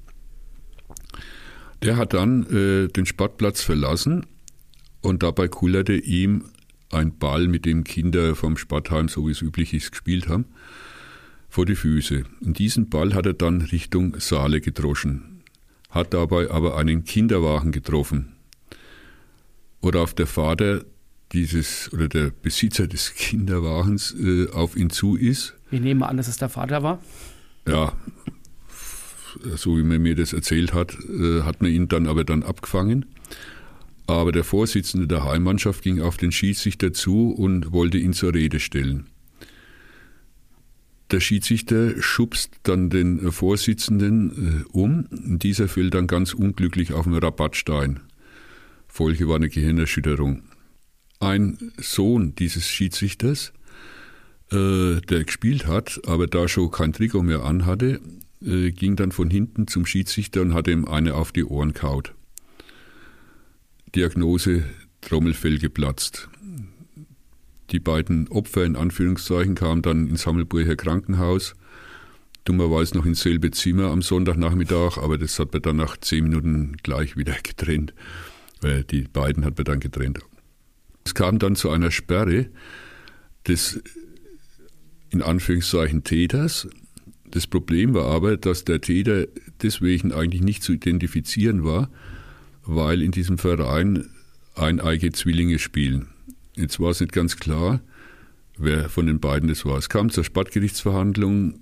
Der 1.82 1.96
hat 1.96 2.14
dann 2.14 2.44
äh, 2.46 2.88
den 2.88 3.06
Sportplatz 3.06 3.62
verlassen 3.62 4.26
und 5.00 5.22
dabei 5.22 5.48
kullerte 5.48 5.94
ihm 5.94 6.44
ein 6.90 7.16
Ball, 7.18 7.46
mit 7.46 7.64
dem 7.64 7.84
Kinder 7.84 8.34
vom 8.34 8.56
Sportheim, 8.56 9.08
so 9.08 9.26
wie 9.26 9.30
es 9.30 9.42
üblich 9.42 9.72
ist, 9.72 9.92
gespielt 9.92 10.28
haben, 10.28 10.44
vor 11.48 11.64
die 11.64 11.76
Füße. 11.76 12.24
Und 12.40 12.58
diesen 12.58 12.90
Ball 12.90 13.14
hat 13.14 13.26
er 13.26 13.32
dann 13.32 13.62
Richtung 13.62 14.18
Saale 14.18 14.60
gedroschen, 14.60 15.42
hat 15.88 16.12
dabei 16.14 16.50
aber 16.50 16.76
einen 16.76 17.04
Kinderwagen 17.04 17.72
getroffen 17.72 18.34
worauf 19.80 20.14
der 20.14 20.26
Vater 20.26 20.84
dieses 21.32 21.92
oder 21.92 22.08
der 22.08 22.30
Besitzer 22.30 22.86
des 22.86 23.14
Kinderwagens 23.14 24.14
äh, 24.18 24.48
auf 24.50 24.76
ihn 24.76 24.90
zu 24.90 25.16
ist. 25.16 25.54
Wir 25.70 25.80
nehmen 25.80 26.02
an, 26.02 26.16
dass 26.16 26.28
es 26.28 26.38
der 26.38 26.48
Vater 26.48 26.82
war. 26.82 27.00
Ja, 27.68 27.92
so 29.56 29.76
wie 29.76 29.82
man 29.82 30.02
mir 30.02 30.14
das 30.14 30.32
erzählt 30.32 30.74
hat, 30.74 30.96
äh, 31.08 31.42
hat 31.42 31.62
man 31.62 31.70
ihn 31.70 31.88
dann 31.88 32.06
aber 32.06 32.24
dann 32.24 32.42
abgefangen. 32.42 33.06
Aber 34.06 34.32
der 34.32 34.44
Vorsitzende 34.44 35.06
der 35.06 35.24
Heimmannschaft 35.24 35.82
ging 35.82 36.00
auf 36.00 36.16
den 36.16 36.32
Schiedsrichter 36.32 36.92
zu 36.92 37.30
und 37.30 37.72
wollte 37.72 37.98
ihn 37.98 38.12
zur 38.12 38.34
Rede 38.34 38.58
stellen. 38.58 39.06
Der 41.12 41.20
Schiedsrichter 41.20 42.00
schubst 42.00 42.52
dann 42.64 42.90
den 42.90 43.32
Vorsitzenden 43.32 44.64
äh, 44.64 44.68
um. 44.72 45.06
Dieser 45.10 45.68
fällt 45.68 45.94
dann 45.94 46.06
ganz 46.06 46.34
unglücklich 46.34 46.92
auf 46.92 47.04
den 47.04 47.14
Rabattstein. 47.14 48.00
Folge 48.90 49.28
war 49.28 49.36
eine 49.36 49.48
Gehirnerschütterung. 49.48 50.42
Ein 51.20 51.72
Sohn 51.78 52.34
dieses 52.34 52.68
Schiedsrichters, 52.68 53.52
äh, 54.50 55.00
der 55.00 55.24
gespielt 55.24 55.66
hat, 55.66 56.00
aber 56.06 56.26
da 56.26 56.48
schon 56.48 56.70
kein 56.70 56.92
Trikot 56.92 57.22
mehr 57.22 57.44
anhatte, 57.44 58.00
äh, 58.42 58.70
ging 58.72 58.96
dann 58.96 59.12
von 59.12 59.30
hinten 59.30 59.68
zum 59.68 59.86
Schiedsrichter 59.86 60.42
und 60.42 60.54
hat 60.54 60.66
ihm 60.66 60.86
eine 60.86 61.14
auf 61.14 61.30
die 61.32 61.44
Ohren 61.44 61.72
kaut. 61.72 62.14
Diagnose 63.94 64.64
Trommelfell 65.00 65.58
geplatzt. 65.58 66.28
Die 67.70 67.80
beiden 67.80 68.28
Opfer 68.28 68.64
in 68.64 68.76
Anführungszeichen 68.76 69.54
kamen 69.54 69.82
dann 69.82 70.08
ins 70.08 70.26
Hammelburger 70.26 70.76
Krankenhaus. 70.76 71.54
Dummerweise 72.44 72.96
noch 72.96 73.06
ins 73.06 73.20
selbe 73.20 73.50
Zimmer 73.52 73.90
am 73.90 74.02
Sonntagnachmittag, 74.02 74.98
aber 74.98 75.18
das 75.18 75.38
hat 75.38 75.52
man 75.52 75.62
dann 75.62 75.76
nach 75.76 75.96
zehn 75.96 76.24
Minuten 76.24 76.76
gleich 76.82 77.16
wieder 77.16 77.34
getrennt. 77.42 77.94
Die 78.62 79.02
beiden 79.02 79.44
hat 79.44 79.56
man 79.56 79.64
dann 79.64 79.80
getrennt. 79.80 80.20
Es 81.04 81.14
kam 81.14 81.38
dann 81.38 81.56
zu 81.56 81.70
einer 81.70 81.90
Sperre 81.90 82.50
des 83.48 83.82
in 85.10 85.22
Anführungszeichen 85.22 86.04
Täters. 86.04 86.68
Das 87.30 87.46
Problem 87.46 87.94
war 87.94 88.06
aber, 88.06 88.36
dass 88.36 88.64
der 88.64 88.80
Täter 88.80 89.26
deswegen 89.62 90.12
eigentlich 90.12 90.42
nicht 90.42 90.62
zu 90.62 90.72
identifizieren 90.72 91.64
war, 91.64 91.90
weil 92.64 93.02
in 93.02 93.12
diesem 93.12 93.38
Verein 93.38 94.08
eineige 94.54 95.12
Zwillinge 95.12 95.58
spielen. 95.58 96.08
Jetzt 96.54 96.80
war 96.80 96.90
es 96.90 97.00
nicht 97.00 97.12
ganz 97.12 97.36
klar, 97.36 97.80
wer 98.58 98.88
von 98.88 99.06
den 99.06 99.20
beiden 99.20 99.48
das 99.48 99.64
war. 99.64 99.78
Es 99.78 99.88
kam 99.88 100.10
zur 100.10 100.24
Sportgerichtsverhandlung. 100.24 101.60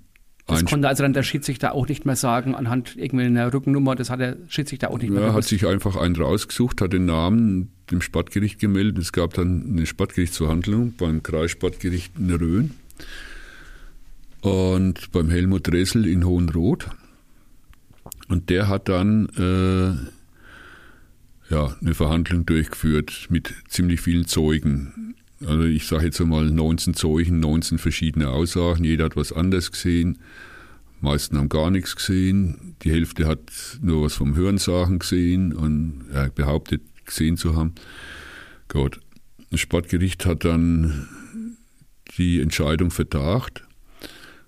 Das 0.49 0.65
konnte 0.65 0.89
also 0.89 1.03
dann 1.03 1.13
der 1.13 1.23
Schiedsrichter 1.23 1.75
auch 1.75 1.87
nicht 1.87 2.07
mehr 2.07 2.17
sagen, 2.17 2.55
anhand 2.55 2.97
irgendwie 2.97 3.27
einer 3.27 3.53
Rückennummer, 3.53 3.95
das 3.95 4.09
hat 4.09 4.21
der 4.21 4.37
Schiedsrichter 4.49 4.91
auch 4.91 4.99
nicht 4.99 5.11
mehr 5.11 5.21
Ja, 5.21 5.35
hat 5.35 5.45
sich 5.45 5.67
einfach 5.67 5.97
einen 5.97 6.17
rausgesucht, 6.17 6.81
hat 6.81 6.95
den 6.95 7.05
Namen 7.05 7.71
dem 7.91 8.01
Sportgericht 8.01 8.59
gemeldet. 8.59 8.99
Es 8.99 9.13
gab 9.13 9.35
dann 9.35 9.67
eine 9.69 9.85
Sportgerichtsverhandlung 9.85 10.95
beim 10.97 11.23
Kreissportgericht 11.23 12.13
in 12.19 12.31
Rhön 12.31 12.71
und 14.41 15.13
beim 15.13 15.29
Helmut 15.29 15.67
Dressel 15.67 16.07
in 16.07 16.25
Hohenroth. 16.25 16.89
Und 18.29 18.49
der 18.49 18.69
hat 18.69 18.89
dann 18.89 19.29
äh, 19.37 21.53
ja, 21.53 21.77
eine 21.81 21.95
Verhandlung 21.95 22.47
durchgeführt 22.47 23.27
mit 23.29 23.53
ziemlich 23.69 24.01
vielen 24.01 24.27
Zeugen. 24.27 25.15
Also 25.45 25.65
ich 25.65 25.87
sage 25.87 26.07
jetzt 26.07 26.21
einmal 26.21 26.51
19 26.51 26.95
Zeugen, 26.95 27.41
19 27.41 27.79
verschiedene 27.79 28.29
Aussagen, 28.29 28.85
jeder 28.85 29.05
hat 29.05 29.17
was 29.17 29.33
anderes 29.33 29.71
gesehen. 29.71 30.19
Meisten 31.01 31.39
haben 31.39 31.49
gar 31.49 31.71
nichts 31.71 31.95
gesehen. 31.95 32.75
Die 32.83 32.91
Hälfte 32.91 33.27
hat 33.27 33.41
nur 33.81 34.05
was 34.05 34.15
vom 34.15 34.35
Hörensagen 34.35 34.99
gesehen 34.99 35.53
und 35.53 36.07
er 36.13 36.31
behauptet 36.31 36.83
gesehen 37.05 37.37
zu 37.37 37.57
haben. 37.57 37.75
Gut. 38.69 39.01
Das 39.51 39.61
Sportgericht 39.61 40.27
hat 40.27 40.45
dann 40.45 41.09
die 42.19 42.41
Entscheidung 42.41 42.91
vertagt, 42.91 43.65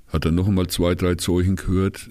hat 0.08 0.24
dann 0.24 0.34
noch 0.34 0.46
einmal 0.46 0.66
zwei, 0.66 0.94
drei 0.94 1.14
Zeugen 1.14 1.56
gehört 1.56 2.10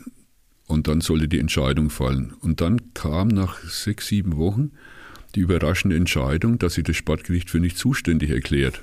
und 0.65 0.87
dann 0.87 1.01
sollte 1.01 1.27
die 1.27 1.39
Entscheidung 1.39 1.89
fallen. 1.89 2.33
Und 2.39 2.61
dann 2.61 2.93
kam 2.93 3.27
nach 3.27 3.59
sechs, 3.63 4.07
sieben 4.07 4.37
Wochen 4.37 4.71
die 5.35 5.41
überraschende 5.41 5.95
Entscheidung, 5.95 6.59
dass 6.59 6.73
sie 6.73 6.83
das 6.83 6.95
Sportgericht 6.95 7.49
für 7.49 7.59
nicht 7.59 7.77
zuständig 7.77 8.31
erklärt, 8.31 8.81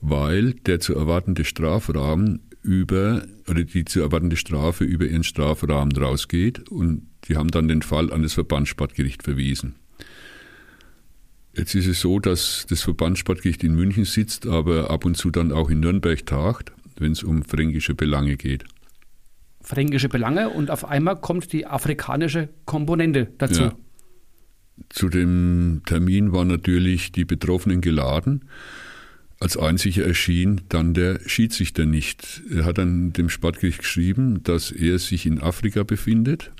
weil 0.00 0.52
der 0.52 0.80
zu 0.80 0.94
erwartende 0.94 1.44
Strafrahmen 1.44 2.40
über 2.62 3.24
oder 3.48 3.64
die 3.64 3.84
zu 3.84 4.00
erwartende 4.00 4.36
Strafe 4.36 4.84
über 4.84 5.06
ihren 5.06 5.24
Strafrahmen 5.24 5.96
rausgeht 5.96 6.68
und 6.68 7.06
die 7.24 7.36
haben 7.36 7.50
dann 7.50 7.68
den 7.68 7.82
Fall 7.82 8.12
an 8.12 8.22
das 8.22 8.34
Verbandssportgericht 8.34 9.22
verwiesen. 9.22 9.76
Jetzt 11.56 11.74
ist 11.74 11.86
es 11.86 12.00
so, 12.00 12.18
dass 12.18 12.66
das 12.68 12.82
Verbandssportgericht 12.82 13.64
in 13.64 13.74
München 13.74 14.04
sitzt, 14.04 14.46
aber 14.46 14.90
ab 14.90 15.04
und 15.04 15.16
zu 15.16 15.30
dann 15.30 15.52
auch 15.52 15.70
in 15.70 15.80
Nürnberg 15.80 16.26
tagt, 16.26 16.72
wenn 16.98 17.12
es 17.12 17.22
um 17.22 17.42
fränkische 17.42 17.94
Belange 17.94 18.36
geht. 18.36 18.64
Fränkische 19.62 20.08
Belange 20.08 20.50
und 20.50 20.70
auf 20.70 20.84
einmal 20.84 21.16
kommt 21.16 21.52
die 21.52 21.66
afrikanische 21.66 22.50
Komponente 22.66 23.28
dazu. 23.38 23.62
Ja. 23.62 23.72
Zu 24.88 25.08
dem 25.08 25.82
Termin 25.86 26.32
waren 26.32 26.48
natürlich 26.48 27.12
die 27.12 27.24
Betroffenen 27.24 27.80
geladen. 27.80 28.44
Als 29.38 29.56
einziger 29.56 30.04
erschien 30.06 30.62
dann 30.68 30.94
der 30.94 31.20
Schiedsrichter 31.26 31.84
nicht. 31.84 32.42
Er 32.50 32.64
hat 32.64 32.78
dann 32.78 33.12
dem 33.12 33.28
Sportgericht 33.28 33.80
geschrieben, 33.80 34.42
dass 34.42 34.70
er 34.70 34.98
sich 34.98 35.26
in 35.26 35.40
Afrika 35.40 35.82
befindet 35.82 36.52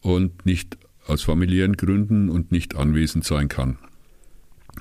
und 0.00 0.46
nicht 0.46 0.78
aus 1.06 1.22
familiären 1.22 1.76
Gründen 1.76 2.28
und 2.28 2.52
nicht 2.52 2.76
anwesend 2.76 3.24
sein 3.24 3.48
kann. 3.48 3.78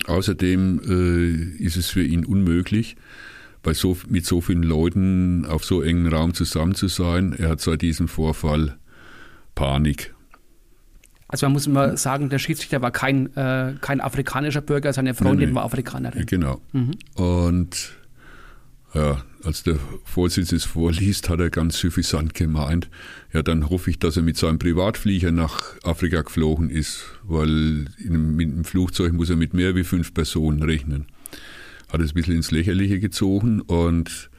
Außerdem 0.05 0.81
äh, 0.87 1.63
ist 1.63 1.77
es 1.77 1.89
für 1.89 2.03
ihn 2.03 2.25
unmöglich, 2.25 2.95
bei 3.61 3.73
so, 3.73 3.97
mit 4.09 4.25
so 4.25 4.41
vielen 4.41 4.63
Leuten 4.63 5.45
auf 5.45 5.63
so 5.63 5.81
engen 5.81 6.07
Raum 6.07 6.33
zusammen 6.33 6.75
zu 6.75 6.87
sein. 6.87 7.33
Er 7.33 7.49
hat 7.49 7.61
seit 7.61 7.81
diesem 7.81 8.07
Vorfall 8.07 8.77
Panik. 9.55 10.12
Also 11.33 11.47
man 11.47 11.53
muss 11.53 11.65
immer 11.65 11.97
sagen, 11.97 12.29
der 12.29 12.37
Schiedsrichter 12.37 12.83
war 12.83 12.91
kein, 12.91 13.35
äh, 13.35 13.73
kein 13.81 14.01
afrikanischer 14.01 14.61
Bürger, 14.61 14.93
seine 14.93 15.15
Freundin 15.15 15.39
Nee, 15.39 15.45
nee. 15.47 15.55
war 15.55 15.63
Afrikanerin. 15.63 16.27
Genau. 16.27 16.61
Und 17.15 17.91
ja, 18.93 19.23
als 19.43 19.63
der 19.63 19.79
Vorsitzende 20.03 20.57
es 20.57 20.65
vorliest, 20.65 21.29
hat 21.29 21.39
er 21.39 21.49
ganz 21.49 21.79
suffisant 21.79 22.35
gemeint, 22.35 22.87
ja, 23.33 23.41
dann 23.41 23.71
hoffe 23.71 23.89
ich, 23.89 23.97
dass 23.97 24.15
er 24.15 24.21
mit 24.21 24.37
seinem 24.37 24.59
Privatflieger 24.59 25.31
nach 25.31 25.73
Afrika 25.81 26.21
geflogen 26.21 26.69
ist, 26.69 27.03
weil 27.23 27.87
in 27.97 28.35
mit 28.35 28.51
einem 28.51 28.63
Flugzeug 28.63 29.13
muss 29.13 29.31
er 29.31 29.35
mit 29.35 29.55
mehr 29.55 29.75
wie 29.75 29.83
fünf 29.83 30.13
Personen 30.13 30.61
rechnen. 30.61 31.07
Hat 31.91 31.99
es 31.99 32.11
ein 32.11 32.13
bisschen 32.13 32.35
ins 32.35 32.51
Lächerliche 32.51 32.99
gezogen 32.99 33.59
und 33.61 34.29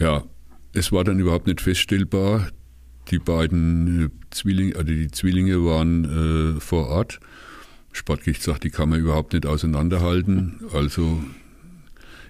ja, 0.00 0.24
es 0.72 0.90
war 0.90 1.04
dann 1.04 1.20
überhaupt 1.20 1.46
nicht 1.46 1.60
feststellbar. 1.60 2.48
Die 3.10 3.18
beiden 3.18 4.04
äh, 4.04 4.08
Zwillinge, 4.30 4.76
also 4.76 4.86
die 4.86 5.10
Zwillinge 5.10 5.64
waren 5.64 6.56
äh, 6.56 6.60
vor 6.60 6.88
Ort. 6.88 7.20
Sportgericht 7.92 8.42
sagt, 8.42 8.64
die 8.64 8.70
kann 8.70 8.88
man 8.88 9.00
überhaupt 9.00 9.32
nicht 9.34 9.44
auseinanderhalten. 9.44 10.60
Also 10.72 11.22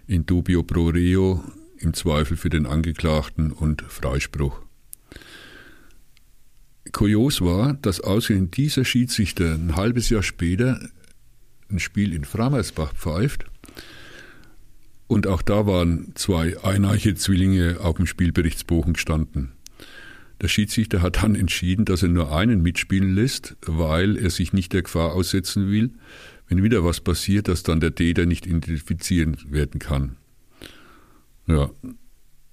in 0.07 0.27
dubio 0.27 0.63
pro 0.63 0.89
reo, 0.89 1.45
im 1.79 1.95
Zweifel 1.95 2.37
für 2.37 2.51
den 2.51 2.67
Angeklagten 2.67 3.53
und 3.53 3.83
Freispruch. 3.83 4.61
Kurios 6.91 7.41
war, 7.41 7.75
dass 7.75 8.01
ausgerechnet 8.01 8.57
dieser 8.57 8.85
Schiedsrichter 8.85 9.55
ein 9.55 9.77
halbes 9.77 10.11
Jahr 10.11 10.23
später 10.23 10.81
ein 11.71 11.79
Spiel 11.79 12.13
in 12.13 12.25
Framersbach 12.25 12.95
pfeift. 12.95 13.47
Und 15.07 15.27
auch 15.27 15.43
da 15.43 15.67
waren 15.67 16.13
zwei 16.15 16.63
eineiche 16.63 17.15
Zwillinge 17.15 17.79
auf 17.81 17.97
dem 17.97 18.07
Spielberichtsbogen 18.07 18.95
gestanden. 18.95 19.53
Der 20.43 20.49
Schiedsrichter 20.49 21.03
hat 21.03 21.23
dann 21.23 21.37
entschieden, 21.37 21.85
dass 21.85 22.03
er 22.03 22.09
nur 22.09 22.37
einen 22.37 22.63
mitspielen 22.63 23.15
lässt, 23.15 23.57
weil 23.65 24.17
er 24.17 24.29
sich 24.29 24.53
nicht 24.53 24.73
der 24.73 24.83
Gefahr 24.83 25.13
aussetzen 25.13 25.71
will, 25.71 25.93
wenn 26.49 26.63
wieder 26.65 26.85
was 26.85 27.01
passiert, 27.01 27.47
dass 27.47 27.63
dann 27.63 27.81
der 27.81 27.95
Täter 27.95 28.27
nicht 28.27 28.47
identifizieren 28.47 29.37
werden 29.49 29.79
kann. 29.79 30.17
Ja, 31.47 31.71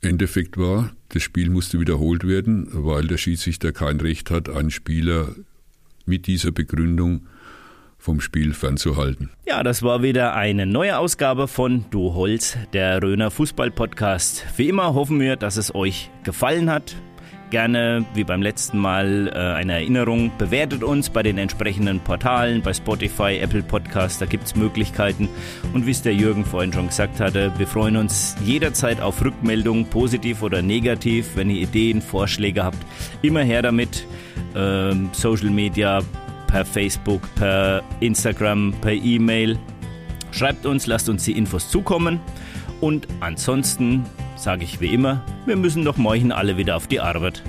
Endeffekt 0.01 0.57
war, 0.57 0.91
das 1.09 1.23
Spiel 1.23 1.49
musste 1.49 1.79
wiederholt 1.79 2.25
werden, 2.25 2.67
weil 2.71 3.07
der 3.07 3.17
Schiedsrichter 3.17 3.71
kein 3.71 3.99
Recht 3.99 4.31
hat, 4.31 4.49
einen 4.49 4.71
Spieler 4.71 5.35
mit 6.05 6.27
dieser 6.27 6.51
Begründung 6.51 7.27
vom 7.97 8.21
Spiel 8.21 8.53
fernzuhalten. 8.53 9.29
Ja, 9.45 9.61
das 9.61 9.83
war 9.83 10.01
wieder 10.01 10.33
eine 10.33 10.65
neue 10.65 10.97
Ausgabe 10.97 11.49
von 11.49 11.85
Du 11.91 12.13
Holz, 12.13 12.57
der 12.71 13.03
Röner 13.03 13.29
Fußball-Podcast. 13.29 14.45
Wie 14.55 14.69
immer 14.69 14.93
hoffen 14.93 15.19
wir, 15.19 15.35
dass 15.35 15.57
es 15.57 15.75
euch 15.75 16.09
gefallen 16.23 16.69
hat. 16.69 16.95
Gerne, 17.49 18.05
wie 18.13 18.23
beim 18.23 18.43
letzten 18.43 18.77
Mal, 18.77 19.31
äh, 19.33 19.39
eine 19.39 19.73
Erinnerung. 19.73 20.31
Bewertet 20.37 20.83
uns 20.83 21.09
bei 21.09 21.23
den 21.23 21.39
entsprechenden 21.39 21.99
Portalen, 21.99 22.61
bei 22.61 22.73
Spotify, 22.73 23.39
Apple 23.41 23.63
Podcast, 23.63 24.21
da 24.21 24.27
gibt 24.27 24.45
es 24.45 24.55
Möglichkeiten. 24.55 25.27
Und 25.73 25.87
wie 25.87 25.91
es 25.91 26.03
der 26.03 26.13
Jürgen 26.13 26.45
vorhin 26.45 26.71
schon 26.71 26.87
gesagt 26.87 27.19
hatte, 27.19 27.51
wir 27.57 27.65
freuen 27.65 27.97
uns 27.97 28.35
jederzeit 28.45 29.01
auf 29.01 29.25
Rückmeldungen, 29.25 29.85
positiv 29.85 30.43
oder 30.43 30.61
negativ. 30.61 31.31
Wenn 31.35 31.49
ihr 31.49 31.63
Ideen, 31.63 32.03
Vorschläge 32.03 32.63
habt, 32.63 32.77
immer 33.23 33.41
her 33.41 33.63
damit. 33.63 34.05
Ähm, 34.55 35.09
Social 35.13 35.49
Media, 35.49 36.01
per 36.45 36.65
Facebook, 36.65 37.21
per 37.33 37.81
Instagram, 37.99 38.75
per 38.79 38.93
E-Mail. 38.93 39.57
Schreibt 40.31 40.67
uns, 40.67 40.85
lasst 40.85 41.09
uns 41.09 41.23
die 41.23 41.31
Infos 41.31 41.67
zukommen. 41.69 42.19
Und 42.81 43.07
ansonsten 43.19 44.05
sage 44.35 44.63
ich 44.63 44.79
wie 44.79 44.93
immer, 44.93 45.21
wir 45.45 45.57
müssen 45.57 45.83
doch 45.83 45.97
morgen 45.97 46.31
alle 46.31 46.57
wieder 46.57 46.77
auf 46.77 46.87
die 46.87 46.99
Arbeit. 46.99 47.43